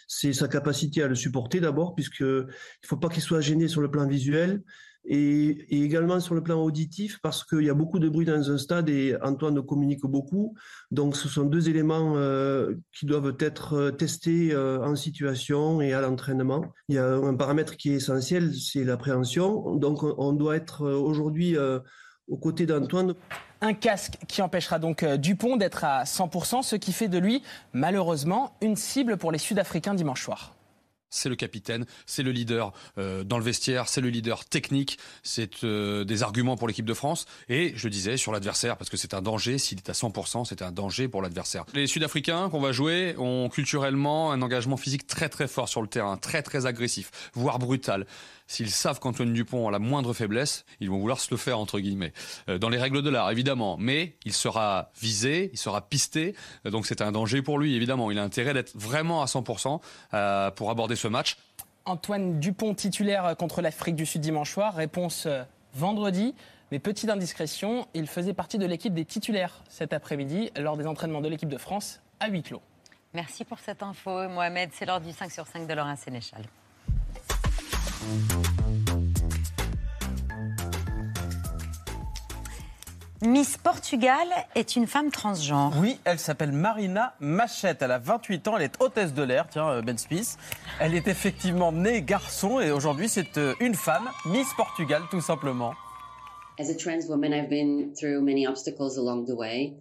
C'est 0.08 0.34
sa 0.34 0.48
capacité 0.48 1.04
à 1.04 1.08
le 1.08 1.16
supporter 1.16 1.60
d'abord, 1.60 1.96
puisqu'il 1.96 2.26
ne 2.26 2.48
faut 2.86 2.98
pas 2.98 3.10
qu'il 3.10 3.22
soit 3.22 3.42
gêné 3.42 3.68
sur 3.68 3.82
le 3.82 3.92
plan 3.92 4.08
visuel. 4.08 4.64
Et, 5.06 5.84
également 5.84 6.20
sur 6.20 6.36
le 6.36 6.44
plan 6.44 6.62
auditif, 6.62 7.20
parce 7.22 7.44
qu'il 7.44 7.64
y 7.64 7.70
a 7.70 7.74
beaucoup 7.74 8.00
de 8.00 8.10
bruit 8.10 8.26
dans 8.26 8.52
un 8.52 8.58
stade 8.58 8.90
et 8.90 9.16
Antoine 9.22 9.62
communique 9.66 10.02
beaucoup. 10.04 10.56
Donc 10.92 11.16
ce 11.16 11.28
sont 11.28 11.46
deux 11.46 11.70
éléments 11.70 12.16
euh, 12.18 12.76
qui 12.94 13.06
doivent 13.06 13.36
être 13.40 13.92
testés 13.92 14.54
euh, 14.54 14.84
en 14.84 14.96
situation 14.96 15.82
et 15.82 15.94
à 15.94 16.02
l'entraînement. 16.02 16.64
Il 16.90 16.96
y 16.96 16.98
a 17.00 17.16
un 17.16 17.36
paramètre 17.36 17.78
qui 17.78 17.92
est 17.92 17.96
essentiel, 17.96 18.54
c'est 18.54 18.84
l'appréhension. 18.84 19.76
Donc 19.76 20.04
on 20.04 20.34
doit 20.34 20.56
être 20.56 20.88
aujourd'hui 20.88 21.58
euh, 21.58 21.80
aux 22.30 22.38
côtés 22.38 22.66
d'Antoine. 22.66 23.16
Un 23.62 23.74
casque 23.74 24.18
qui 24.28 24.42
empêchera 24.42 24.80
donc 24.80 25.04
Dupont 25.04 25.58
d'être 25.58 25.84
à 25.84 26.04
100%, 26.04 26.64
ce 26.64 26.76
qui 26.76 26.94
fait 26.94 27.10
de 27.10 27.18
lui, 27.18 27.44
malheureusement, 27.74 28.56
une 28.62 28.76
cible 28.76 29.18
pour 29.18 29.32
les 29.32 29.38
Sud-Africains 29.38 29.94
dimanche 29.94 30.24
soir 30.24 30.54
c'est 31.10 31.30
le 31.30 31.36
capitaine, 31.36 31.86
c'est 32.06 32.24
le 32.24 32.32
leader 32.32 32.74
euh, 32.98 33.24
dans 33.24 33.38
le 33.38 33.44
vestiaire, 33.44 33.88
c'est 33.88 34.02
le 34.02 34.10
leader 34.10 34.46
technique, 34.46 35.00
c'est 35.24 35.64
euh, 35.64 36.04
des 36.04 36.24
arguments 36.24 36.56
pour 36.56 36.68
l'équipe 36.68 36.86
de 36.86 36.94
France. 36.94 37.26
Et 37.50 37.74
je 37.76 37.88
disais 37.88 38.18
sur 38.18 38.32
l'adversaire, 38.32 38.78
parce 38.78 38.90
que 38.90 38.98
c'est 38.98 39.14
un 39.14 39.22
danger, 39.22 39.58
s'il 39.58 39.80
est 39.80 39.90
à 39.90 39.94
100%, 39.94 40.46
c'est 40.46 40.62
un 40.62 40.72
danger 40.72 41.08
pour 41.08 41.22
l'adversaire. 41.22 41.66
Les 41.74 41.88
Sud-Africains 41.88 42.50
qu'on 42.50 42.62
va 42.62 42.72
jouer 42.72 43.16
ont 43.18 43.50
culturellement 43.50 44.32
un 44.32 44.42
engagement 44.42 44.78
physique 44.78 45.08
très 45.08 45.30
très 45.30 45.48
fort 45.48 45.68
sur 45.68 45.82
le 45.82 45.88
terrain, 45.88 46.18
très 46.18 46.42
très 46.42 46.66
agressif, 46.66 47.12
voire 47.34 47.60
brutal. 47.60 48.06
S'ils 48.50 48.72
savent 48.72 49.00
qu'Antoine 49.00 49.32
Dupont 49.32 49.68
a 49.68 49.72
la 49.72 49.78
moindre 49.78 50.12
faiblesse, 50.12 50.66
ils 50.80 50.90
vont 50.90 50.98
vouloir 50.98 51.20
se 51.20 51.28
le 51.30 51.38
faire, 51.38 51.60
entre 51.60 51.80
guillemets. 51.80 52.14
Euh, 52.50 52.58
dans 52.58 52.70
les 52.70 52.80
règles 52.80 53.04
de 53.04 53.10
l'art, 53.12 53.30
évidemment. 53.30 53.78
Mais 53.78 54.16
il 54.26 54.34
sera 54.34 54.90
visé, 55.00 55.52
il 55.54 55.60
sera 55.60 55.88
pisté. 55.88 56.36
Euh, 56.66 56.72
donc 56.72 56.88
c'est 56.88 57.02
un 57.02 57.12
danger 57.12 57.44
pour 57.44 57.60
lui, 57.60 57.76
évidemment. 57.76 58.10
Il 58.10 58.18
a 58.18 58.24
intérêt 58.24 58.56
d'être 58.56 58.76
vraiment 58.76 59.22
à 59.22 59.26
100% 59.26 59.82
euh, 60.16 60.50
pour 60.50 60.72
aborder 60.72 60.96
ce 60.96 61.08
match. 61.08 61.38
Antoine 61.86 62.40
Dupont, 62.40 62.74
titulaire 62.74 63.36
contre 63.38 63.62
l'Afrique 63.62 63.96
du 63.96 64.08
Sud 64.08 64.22
dimanche 64.22 64.52
soir. 64.52 64.74
Réponse 64.74 65.28
vendredi. 65.76 66.34
Mais 66.72 66.80
petite 66.80 67.12
indiscrétion, 67.12 67.88
il 67.94 68.08
faisait 68.08 68.34
partie 68.34 68.58
de 68.58 68.66
l'équipe 68.66 68.96
des 68.96 69.06
titulaires 69.06 69.64
cet 69.70 69.94
après-midi 69.94 70.50
lors 70.58 70.76
des 70.76 70.88
entraînements 70.88 71.22
de 71.22 71.30
l'équipe 71.30 71.50
de 71.50 71.58
France 71.60 72.02
à 72.20 72.30
huis 72.30 72.42
clos. 72.42 72.64
Merci 73.14 73.46
pour 73.46 73.60
cette 73.60 73.84
info, 73.84 74.28
Mohamed. 74.28 74.72
C'est 74.74 74.88
l'heure 74.88 75.02
du 75.02 75.12
5 75.12 75.32
sur 75.32 75.46
5 75.46 75.68
de 75.68 75.74
Laurent 75.76 75.96
Sénéchal. 75.96 76.42
Miss 83.22 83.58
Portugal 83.58 84.28
est 84.56 84.78
une 84.78 84.88
femme 84.88 85.12
transgenre. 85.12 85.74
Oui, 85.78 86.00
elle 86.06 86.20
s'appelle 86.20 86.54
Marina 86.54 87.16
Machette. 87.20 87.82
Elle 87.82 87.92
a 87.92 88.00
28 88.00 88.48
ans, 88.48 88.58
elle 88.58 88.64
est 88.64 88.82
hôtesse 88.82 89.14
de 89.14 89.24
l'air, 89.24 89.48
tiens, 89.50 89.82
Ben 89.82 89.98
Smith. 89.98 90.38
Elle 90.80 90.96
est 90.96 91.08
effectivement 91.10 91.74
née 91.74 92.02
garçon 92.02 92.62
et 92.62 92.72
aujourd'hui 92.72 93.10
c'est 93.10 93.38
euh, 93.38 93.56
une 93.60 93.76
femme, 93.76 94.10
Miss 94.26 94.48
Portugal 94.56 95.02
tout 95.12 95.22
simplement. 95.22 95.74
As 96.58 96.70
a 96.70 96.76
trans 96.76 97.08
woman, 97.10 97.34
I've 97.34 97.50
been 97.50 97.94
through 97.94 98.22
many 98.22 98.48
obstacles 98.48 98.98
along 98.98 99.26
the 99.26 99.36
way. 99.36 99.74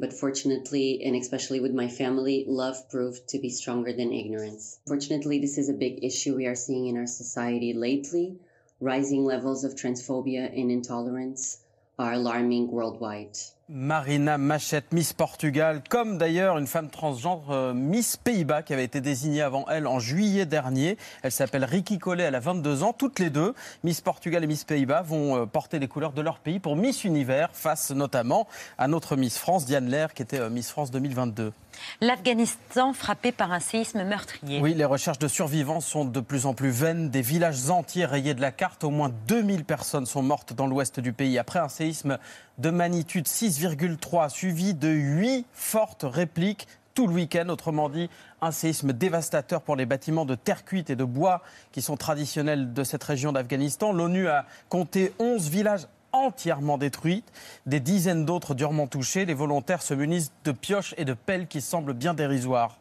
But 0.00 0.14
fortunately, 0.14 1.02
and 1.04 1.14
especially 1.14 1.60
with 1.60 1.74
my 1.74 1.86
family, 1.86 2.46
love 2.48 2.88
proved 2.88 3.28
to 3.28 3.38
be 3.38 3.50
stronger 3.50 3.92
than 3.92 4.14
ignorance. 4.14 4.78
Fortunately, 4.86 5.38
this 5.38 5.58
is 5.58 5.68
a 5.68 5.74
big 5.74 6.02
issue 6.02 6.34
we 6.34 6.46
are 6.46 6.54
seeing 6.54 6.86
in 6.86 6.96
our 6.96 7.06
society 7.06 7.74
lately. 7.74 8.38
Rising 8.80 9.26
levels 9.26 9.62
of 9.62 9.74
transphobia 9.74 10.58
and 10.58 10.70
intolerance 10.70 11.58
are 11.98 12.14
alarming 12.14 12.70
worldwide. 12.70 13.36
Marina 13.72 14.36
Machette, 14.36 14.92
Miss 14.92 15.12
Portugal, 15.12 15.80
comme 15.88 16.18
d'ailleurs 16.18 16.58
une 16.58 16.66
femme 16.66 16.90
transgenre 16.90 17.52
euh, 17.52 17.72
Miss 17.72 18.16
Pays-Bas 18.16 18.64
qui 18.64 18.72
avait 18.72 18.82
été 18.82 19.00
désignée 19.00 19.42
avant 19.42 19.64
elle 19.68 19.86
en 19.86 20.00
juillet 20.00 20.44
dernier. 20.44 20.98
Elle 21.22 21.30
s'appelle 21.30 21.62
Ricky 21.64 21.98
Collet, 21.98 22.24
elle 22.24 22.34
a 22.34 22.40
22 22.40 22.82
ans. 22.82 22.92
Toutes 22.92 23.20
les 23.20 23.30
deux, 23.30 23.54
Miss 23.84 24.00
Portugal 24.00 24.42
et 24.42 24.48
Miss 24.48 24.64
Pays-Bas, 24.64 25.02
vont 25.02 25.36
euh, 25.36 25.46
porter 25.46 25.78
les 25.78 25.86
couleurs 25.86 26.12
de 26.12 26.20
leur 26.20 26.40
pays 26.40 26.58
pour 26.58 26.74
Miss 26.74 27.04
Univers, 27.04 27.50
face 27.52 27.92
notamment 27.92 28.48
à 28.76 28.88
notre 28.88 29.14
Miss 29.14 29.38
France, 29.38 29.66
Diane 29.66 29.88
Lair, 29.88 30.14
qui 30.14 30.22
était 30.22 30.40
euh, 30.40 30.50
Miss 30.50 30.68
France 30.68 30.90
2022. 30.90 31.52
L'Afghanistan 32.00 32.92
frappé 32.92 33.32
par 33.32 33.52
un 33.52 33.60
séisme 33.60 34.04
meurtrier. 34.04 34.60
Oui, 34.60 34.74
les 34.74 34.84
recherches 34.84 35.18
de 35.18 35.28
survivants 35.28 35.80
sont 35.80 36.04
de 36.04 36.20
plus 36.20 36.46
en 36.46 36.54
plus 36.54 36.70
vaines. 36.70 37.10
Des 37.10 37.22
villages 37.22 37.70
entiers 37.70 38.06
rayés 38.06 38.34
de 38.34 38.40
la 38.40 38.52
carte. 38.52 38.84
Au 38.84 38.90
moins 38.90 39.10
2000 39.28 39.64
personnes 39.64 40.06
sont 40.06 40.22
mortes 40.22 40.52
dans 40.52 40.66
l'ouest 40.66 41.00
du 41.00 41.12
pays 41.12 41.38
après 41.38 41.58
un 41.58 41.68
séisme 41.68 42.18
de 42.58 42.70
magnitude 42.70 43.26
6,3 43.26 44.28
suivi 44.28 44.74
de 44.74 44.88
8 44.88 45.46
fortes 45.52 46.04
répliques 46.06 46.66
tout 46.94 47.06
le 47.06 47.14
week-end. 47.14 47.48
Autrement 47.48 47.88
dit, 47.88 48.10
un 48.40 48.50
séisme 48.50 48.92
dévastateur 48.92 49.62
pour 49.62 49.76
les 49.76 49.86
bâtiments 49.86 50.24
de 50.24 50.34
terre 50.34 50.64
cuite 50.64 50.90
et 50.90 50.96
de 50.96 51.04
bois 51.04 51.42
qui 51.72 51.82
sont 51.82 51.96
traditionnels 51.96 52.72
de 52.72 52.84
cette 52.84 53.04
région 53.04 53.32
d'Afghanistan. 53.32 53.92
L'ONU 53.92 54.28
a 54.28 54.46
compté 54.68 55.12
11 55.18 55.48
villages 55.48 55.86
entièrement 56.12 56.78
détruits, 56.78 57.24
des 57.66 57.80
dizaines 57.80 58.24
d'autres 58.24 58.54
durement 58.54 58.86
touchés. 58.86 59.24
Les 59.24 59.34
volontaires 59.34 59.82
se 59.82 59.94
munissent 59.94 60.32
de 60.44 60.52
pioches 60.52 60.94
et 60.96 61.04
de 61.04 61.14
pelles 61.14 61.46
qui 61.46 61.60
semblent 61.60 61.94
bien 61.94 62.14
dérisoires. 62.14 62.78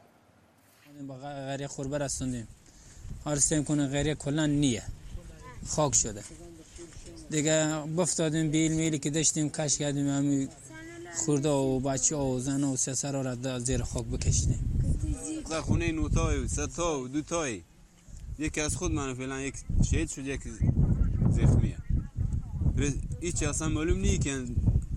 Ve 22.80 22.88
iç 23.22 23.42
yasam 23.42 23.76
ölümlüyken, 23.76 24.48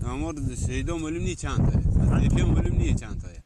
amor 0.09 0.35
şeyde 0.67 0.91
ölümlü 0.91 1.35
çantaya. 1.35 1.81
Zeyfem 2.19 2.55
ölümlü 2.55 2.97
çantaya. 2.97 3.42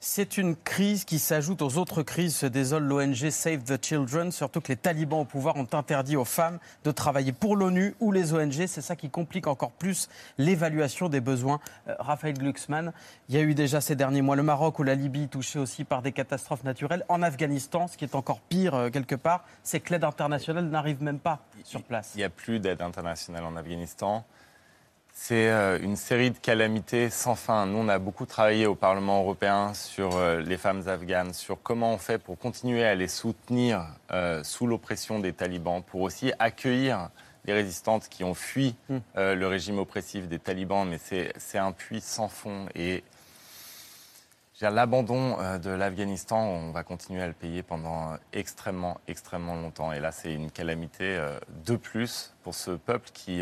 C'est 0.00 0.38
une 0.38 0.54
crise 0.54 1.04
qui 1.04 1.18
s'ajoute 1.18 1.60
aux 1.60 1.76
autres 1.76 2.04
crises, 2.04 2.36
se 2.36 2.46
désole 2.46 2.84
l'ONG 2.84 3.30
Save 3.30 3.64
the 3.64 3.84
Children, 3.84 4.30
surtout 4.30 4.60
que 4.60 4.68
les 4.68 4.76
talibans 4.76 5.18
au 5.18 5.24
pouvoir 5.24 5.56
ont 5.56 5.66
interdit 5.72 6.16
aux 6.16 6.24
femmes 6.24 6.60
de 6.84 6.92
travailler 6.92 7.32
pour 7.32 7.56
l'ONU 7.56 7.96
ou 7.98 8.12
les 8.12 8.32
ONG. 8.32 8.68
C'est 8.68 8.80
ça 8.80 8.94
qui 8.94 9.10
complique 9.10 9.48
encore 9.48 9.72
plus 9.72 10.08
l'évaluation 10.38 11.08
des 11.08 11.20
besoins. 11.20 11.58
Euh, 11.88 11.96
Raphaël 11.98 12.38
Glucksmann, 12.38 12.92
il 13.28 13.34
y 13.34 13.38
a 13.38 13.42
eu 13.42 13.54
déjà 13.54 13.80
ces 13.80 13.96
derniers 13.96 14.22
mois 14.22 14.36
le 14.36 14.44
Maroc 14.44 14.78
ou 14.78 14.84
la 14.84 14.94
Libye 14.94 15.26
touchés 15.26 15.58
aussi 15.58 15.82
par 15.82 16.00
des 16.00 16.12
catastrophes 16.12 16.62
naturelles. 16.62 17.04
En 17.08 17.20
Afghanistan, 17.20 17.88
ce 17.88 17.96
qui 17.96 18.04
est 18.04 18.14
encore 18.14 18.38
pire 18.38 18.76
euh, 18.76 18.90
quelque 18.90 19.16
part, 19.16 19.44
c'est 19.64 19.80
que 19.80 19.92
l'aide 19.92 20.04
internationale 20.04 20.66
n'arrive 20.66 21.02
même 21.02 21.18
pas 21.18 21.40
sur 21.64 21.82
place. 21.82 22.12
Il 22.14 22.18
n'y 22.18 22.24
a 22.24 22.30
plus 22.30 22.60
d'aide 22.60 22.82
internationale 22.82 23.44
en 23.44 23.56
Afghanistan 23.56 24.24
c'est 25.20 25.50
euh, 25.50 25.80
une 25.82 25.96
série 25.96 26.30
de 26.30 26.38
calamités 26.38 27.10
sans 27.10 27.34
fin. 27.34 27.66
Nous, 27.66 27.76
on 27.76 27.88
a 27.88 27.98
beaucoup 27.98 28.24
travaillé 28.24 28.66
au 28.66 28.76
Parlement 28.76 29.20
européen 29.20 29.74
sur 29.74 30.16
euh, 30.16 30.40
les 30.40 30.56
femmes 30.56 30.84
afghanes, 30.86 31.34
sur 31.34 31.60
comment 31.60 31.92
on 31.92 31.98
fait 31.98 32.18
pour 32.18 32.38
continuer 32.38 32.84
à 32.84 32.94
les 32.94 33.08
soutenir 33.08 33.84
euh, 34.12 34.44
sous 34.44 34.68
l'oppression 34.68 35.18
des 35.18 35.32
talibans, 35.32 35.82
pour 35.82 36.02
aussi 36.02 36.32
accueillir 36.38 37.10
les 37.46 37.52
résistantes 37.52 38.08
qui 38.08 38.22
ont 38.22 38.32
fui 38.32 38.76
Hmm. 38.88 38.98
le 39.16 39.46
régime 39.46 39.78
oppressif 39.78 40.28
des 40.28 40.38
talibans. 40.38 40.88
Mais 40.88 40.98
c'est 40.98 41.58
un 41.58 41.72
puits 41.72 42.00
sans 42.00 42.28
fond. 42.28 42.66
Et 42.76 43.02
L'abandon 44.60 45.36
de 45.58 45.70
l'Afghanistan, 45.70 46.40
on 46.40 46.70
va 46.72 46.82
continuer 46.82 47.22
à 47.22 47.28
le 47.28 47.32
payer 47.32 47.62
pendant 47.62 48.16
extrêmement, 48.32 48.98
extrêmement 49.06 49.54
longtemps. 49.54 49.92
Et 49.92 50.00
là, 50.00 50.10
c'est 50.10 50.32
une 50.32 50.50
calamité 50.50 51.20
de 51.64 51.76
plus 51.76 52.34
pour 52.42 52.56
ce 52.56 52.72
peuple 52.72 53.10
qui, 53.14 53.40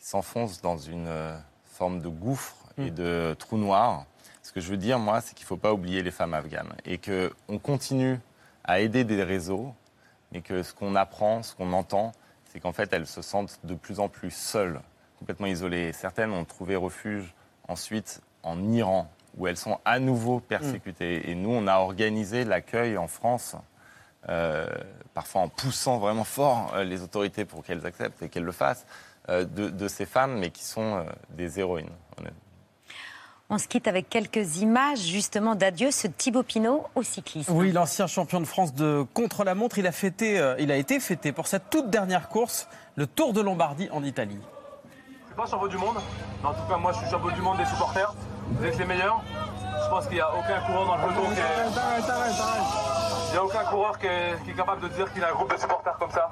qui 0.00 0.06
s'enfonce 0.06 0.60
dans 0.60 0.78
une 0.78 1.06
euh, 1.06 1.36
forme 1.64 2.00
de 2.00 2.08
gouffre 2.08 2.56
et 2.78 2.90
Mm. 2.90 2.94
de 2.94 3.36
trou 3.38 3.58
noir. 3.58 4.04
Ce 4.42 4.52
que 4.52 4.60
je 4.60 4.70
veux 4.70 4.76
dire, 4.76 4.98
moi, 4.98 5.20
c'est 5.20 5.34
qu'il 5.34 5.44
ne 5.44 5.48
faut 5.48 5.56
pas 5.56 5.72
oublier 5.72 6.02
les 6.02 6.10
femmes 6.10 6.34
afghanes 6.34 6.72
et 6.84 6.98
qu'on 6.98 7.58
continue 7.58 8.18
à 8.64 8.80
aider 8.80 9.04
des 9.04 9.22
réseaux, 9.22 9.74
mais 10.32 10.40
que 10.40 10.62
ce 10.62 10.72
qu'on 10.72 10.94
apprend, 10.94 11.42
ce 11.42 11.54
qu'on 11.54 11.72
entend, 11.72 12.12
c'est 12.46 12.58
qu'en 12.60 12.72
fait, 12.72 12.92
elles 12.92 13.06
se 13.06 13.22
sentent 13.22 13.60
de 13.64 13.74
plus 13.74 14.00
en 14.00 14.08
plus 14.08 14.30
seules, 14.30 14.80
complètement 15.18 15.46
isolées. 15.46 15.92
Certaines 15.92 16.32
ont 16.32 16.44
trouvé 16.44 16.74
refuge 16.76 17.34
ensuite 17.68 18.22
en 18.42 18.72
Iran, 18.72 19.08
où 19.36 19.46
elles 19.46 19.56
sont 19.58 19.78
à 19.84 19.98
nouveau 20.00 20.40
persécutées. 20.40 21.30
Et 21.30 21.34
nous, 21.34 21.50
on 21.50 21.66
a 21.66 21.76
organisé 21.76 22.44
l'accueil 22.44 22.96
en 22.96 23.06
France, 23.06 23.54
euh, 24.28 24.66
parfois 25.14 25.42
en 25.42 25.48
poussant 25.48 25.98
vraiment 25.98 26.24
fort 26.24 26.72
euh, 26.74 26.84
les 26.84 27.02
autorités 27.02 27.44
pour 27.44 27.62
qu'elles 27.62 27.86
acceptent 27.86 28.22
et 28.22 28.28
qu'elles 28.28 28.44
le 28.44 28.52
fassent, 28.52 28.86
de, 29.30 29.68
de 29.70 29.88
ces 29.88 30.06
femmes, 30.06 30.38
mais 30.38 30.50
qui 30.50 30.64
sont 30.64 30.96
euh, 30.96 31.04
des 31.30 31.60
héroïnes. 31.60 31.90
On 33.52 33.58
se 33.58 33.66
quitte 33.66 33.88
avec 33.88 34.08
quelques 34.08 34.58
images 34.58 35.00
justement 35.00 35.56
d'adieu, 35.56 35.90
ce 35.90 36.06
Thibaut 36.06 36.44
Pinot 36.44 36.86
au 36.94 37.02
cyclisme. 37.02 37.52
Oui, 37.52 37.72
l'ancien 37.72 38.06
champion 38.06 38.38
de 38.40 38.44
France 38.44 38.72
de 38.74 39.04
contre-la-montre, 39.12 39.78
il 39.78 39.88
a 39.88 39.92
fêté, 39.92 40.38
euh, 40.38 40.54
il 40.60 40.70
a 40.70 40.76
été 40.76 41.00
fêté 41.00 41.32
pour 41.32 41.48
sa 41.48 41.58
toute 41.58 41.90
dernière 41.90 42.28
course, 42.28 42.68
le 42.94 43.08
Tour 43.08 43.32
de 43.32 43.40
Lombardie 43.40 43.88
en 43.90 44.04
Italie. 44.04 44.38
Je 44.40 45.26
suis 45.26 45.34
pas 45.34 45.46
champion 45.46 45.66
du 45.66 45.78
monde, 45.78 45.96
mais 46.42 46.48
en 46.48 46.54
tout 46.54 46.68
cas 46.68 46.76
moi 46.76 46.92
je 46.92 46.98
suis 46.98 47.10
champion 47.10 47.34
du 47.34 47.40
monde 47.40 47.58
des 47.58 47.66
supporters. 47.66 48.14
Vous 48.52 48.64
êtes 48.64 48.78
les 48.78 48.84
meilleurs. 48.84 49.20
Je 49.84 49.88
pense 49.90 50.06
qu'il 50.06 50.14
n'y 50.14 50.20
a 50.20 50.30
aucun 50.30 50.60
coureur 50.66 50.86
dans 50.86 50.96
le 50.96 51.02
peloton 51.02 51.34
qui 51.34 51.40
est... 51.40 51.44
Il 53.30 53.32
n'y 53.32 53.38
a 53.38 53.44
aucun 53.44 53.64
coureur 53.64 53.98
qui 53.98 54.06
est, 54.06 54.44
qui 54.44 54.50
est 54.50 54.54
capable 54.54 54.82
de 54.82 54.94
dire 54.94 55.12
qu'il 55.12 55.24
a 55.24 55.28
un 55.30 55.32
groupe 55.32 55.52
de 55.52 55.58
supporters 55.58 55.96
comme 55.98 56.10
ça. 56.12 56.30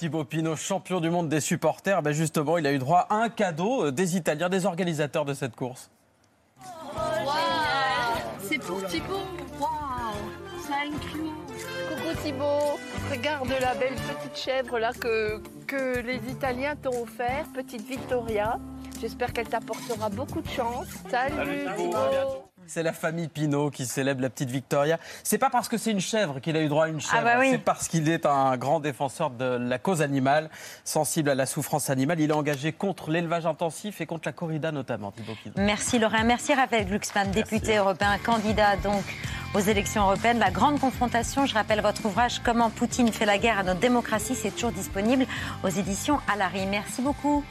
Thibaut 0.00 0.24
Pinot, 0.24 0.56
champion 0.56 0.98
du 0.98 1.10
monde 1.10 1.28
des 1.28 1.42
supporters, 1.42 2.00
ben 2.00 2.12
justement, 2.12 2.56
il 2.56 2.66
a 2.66 2.72
eu 2.72 2.78
droit 2.78 3.06
à 3.10 3.16
un 3.16 3.28
cadeau 3.28 3.84
euh, 3.84 3.92
des 3.92 4.16
Italiens, 4.16 4.48
des 4.48 4.64
organisateurs 4.64 5.26
de 5.26 5.34
cette 5.34 5.54
course. 5.54 5.90
C'est 8.40 8.56
pour 8.56 8.82
Thibaut. 8.86 9.26
Waouh, 9.60 9.68
thank 10.66 11.14
you. 11.14 11.34
Coucou 11.90 12.18
Thibaut. 12.22 12.78
Regarde 13.10 13.50
la 13.60 13.74
belle 13.74 13.92
petite 13.94 14.38
chèvre 14.38 14.78
là 14.78 14.92
que, 14.94 15.38
que 15.66 15.98
les 15.98 16.32
Italiens 16.32 16.76
t'ont 16.76 17.02
offert, 17.02 17.44
petite 17.52 17.86
Victoria. 17.86 18.58
J'espère 19.02 19.34
qu'elle 19.34 19.48
t'apportera 19.48 20.08
beaucoup 20.08 20.40
de 20.40 20.48
chance. 20.48 20.86
Salut, 21.10 21.66
Thibaut. 21.76 22.49
C'est 22.72 22.84
la 22.84 22.92
famille 22.92 23.26
Pinot 23.26 23.70
qui 23.70 23.84
célèbre 23.84 24.22
la 24.22 24.30
petite 24.30 24.50
Victoria. 24.50 25.00
C'est 25.24 25.38
pas 25.38 25.50
parce 25.50 25.68
que 25.68 25.76
c'est 25.76 25.90
une 25.90 25.98
chèvre 26.00 26.38
qu'il 26.38 26.56
a 26.56 26.60
eu 26.62 26.68
droit 26.68 26.84
à 26.84 26.88
une 26.88 27.00
chèvre, 27.00 27.16
Ah 27.18 27.24
bah 27.24 27.36
oui. 27.40 27.48
c'est 27.50 27.58
parce 27.58 27.88
qu'il 27.88 28.08
est 28.08 28.26
un 28.26 28.56
grand 28.56 28.78
défenseur 28.78 29.30
de 29.30 29.44
la 29.44 29.80
cause 29.80 30.02
animale, 30.02 30.48
sensible 30.84 31.30
à 31.30 31.34
la 31.34 31.46
souffrance 31.46 31.90
animale. 31.90 32.20
Il 32.20 32.30
est 32.30 32.32
engagé 32.32 32.70
contre 32.70 33.10
l'élevage 33.10 33.44
intensif 33.44 34.00
et 34.00 34.06
contre 34.06 34.28
la 34.28 34.32
corrida 34.32 34.70
notamment. 34.70 35.12
Merci 35.56 35.98
Lorrain, 35.98 36.22
merci 36.22 36.54
Raphaël 36.54 36.86
Glucksmann, 36.86 37.32
député 37.32 37.76
européen, 37.76 38.16
candidat 38.24 38.76
donc 38.76 39.02
aux 39.54 39.58
élections 39.58 40.02
européennes. 40.02 40.38
La 40.38 40.52
grande 40.52 40.78
confrontation, 40.78 41.46
je 41.46 41.54
rappelle 41.54 41.80
votre 41.80 42.06
ouvrage 42.06 42.40
Comment 42.44 42.70
Poutine 42.70 43.10
fait 43.12 43.26
la 43.26 43.38
guerre 43.38 43.58
à 43.58 43.62
notre 43.64 43.80
démocratie, 43.80 44.36
c'est 44.36 44.52
toujours 44.52 44.70
disponible 44.70 45.26
aux 45.64 45.68
éditions 45.68 46.20
Alary. 46.32 46.66
Merci 46.66 47.02
beaucoup. 47.02 47.42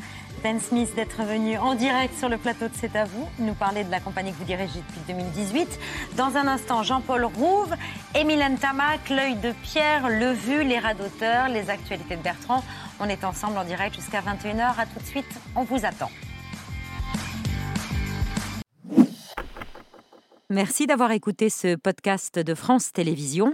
Ben 0.42 0.60
Smith 0.60 0.94
d'être 0.96 1.24
venu 1.24 1.58
en 1.58 1.76
direct 1.76 2.18
sur 2.18 2.30
le 2.30 2.38
plateau 2.38 2.68
de 2.68 2.74
C'est 2.74 2.96
à 2.96 3.04
vous, 3.04 3.28
nous 3.40 3.54
parler 3.54 3.84
de 3.84 3.92
la 3.92 4.00
compagnie 4.00 4.32
que 4.32 4.38
vous 4.38 4.46
dirigez 4.46 4.80
depuis 4.88 5.02
2018. 5.08 5.68
Dans 6.16 6.38
un 6.38 6.48
instant, 6.48 6.84
Jean-Paul 6.84 7.26
Rouve, 7.26 7.74
Émile 8.16 8.44
Tamac, 8.60 9.10
L'œil 9.10 9.36
de 9.36 9.52
Pierre, 9.64 10.08
Le 10.08 10.32
Vu, 10.32 10.64
les 10.64 10.80
rats 10.80 10.94
d'auteur, 10.94 11.50
les 11.50 11.70
actualités 11.70 12.16
de 12.16 12.22
Bertrand. 12.22 12.64
On 13.00 13.06
est 13.06 13.24
ensemble 13.24 13.58
en 13.58 13.66
direct 13.66 13.96
jusqu'à 13.96 14.22
21h. 14.22 14.80
À 14.80 14.86
tout 14.86 15.00
de 15.00 15.06
suite, 15.06 15.40
on 15.56 15.64
vous 15.64 15.86
attend. 15.86 16.12
Merci 20.50 20.88
d'avoir 20.88 21.12
écouté 21.12 21.50
ce 21.50 21.76
podcast 21.76 22.40
de 22.40 22.56
France 22.56 22.92
Télévisions. 22.92 23.54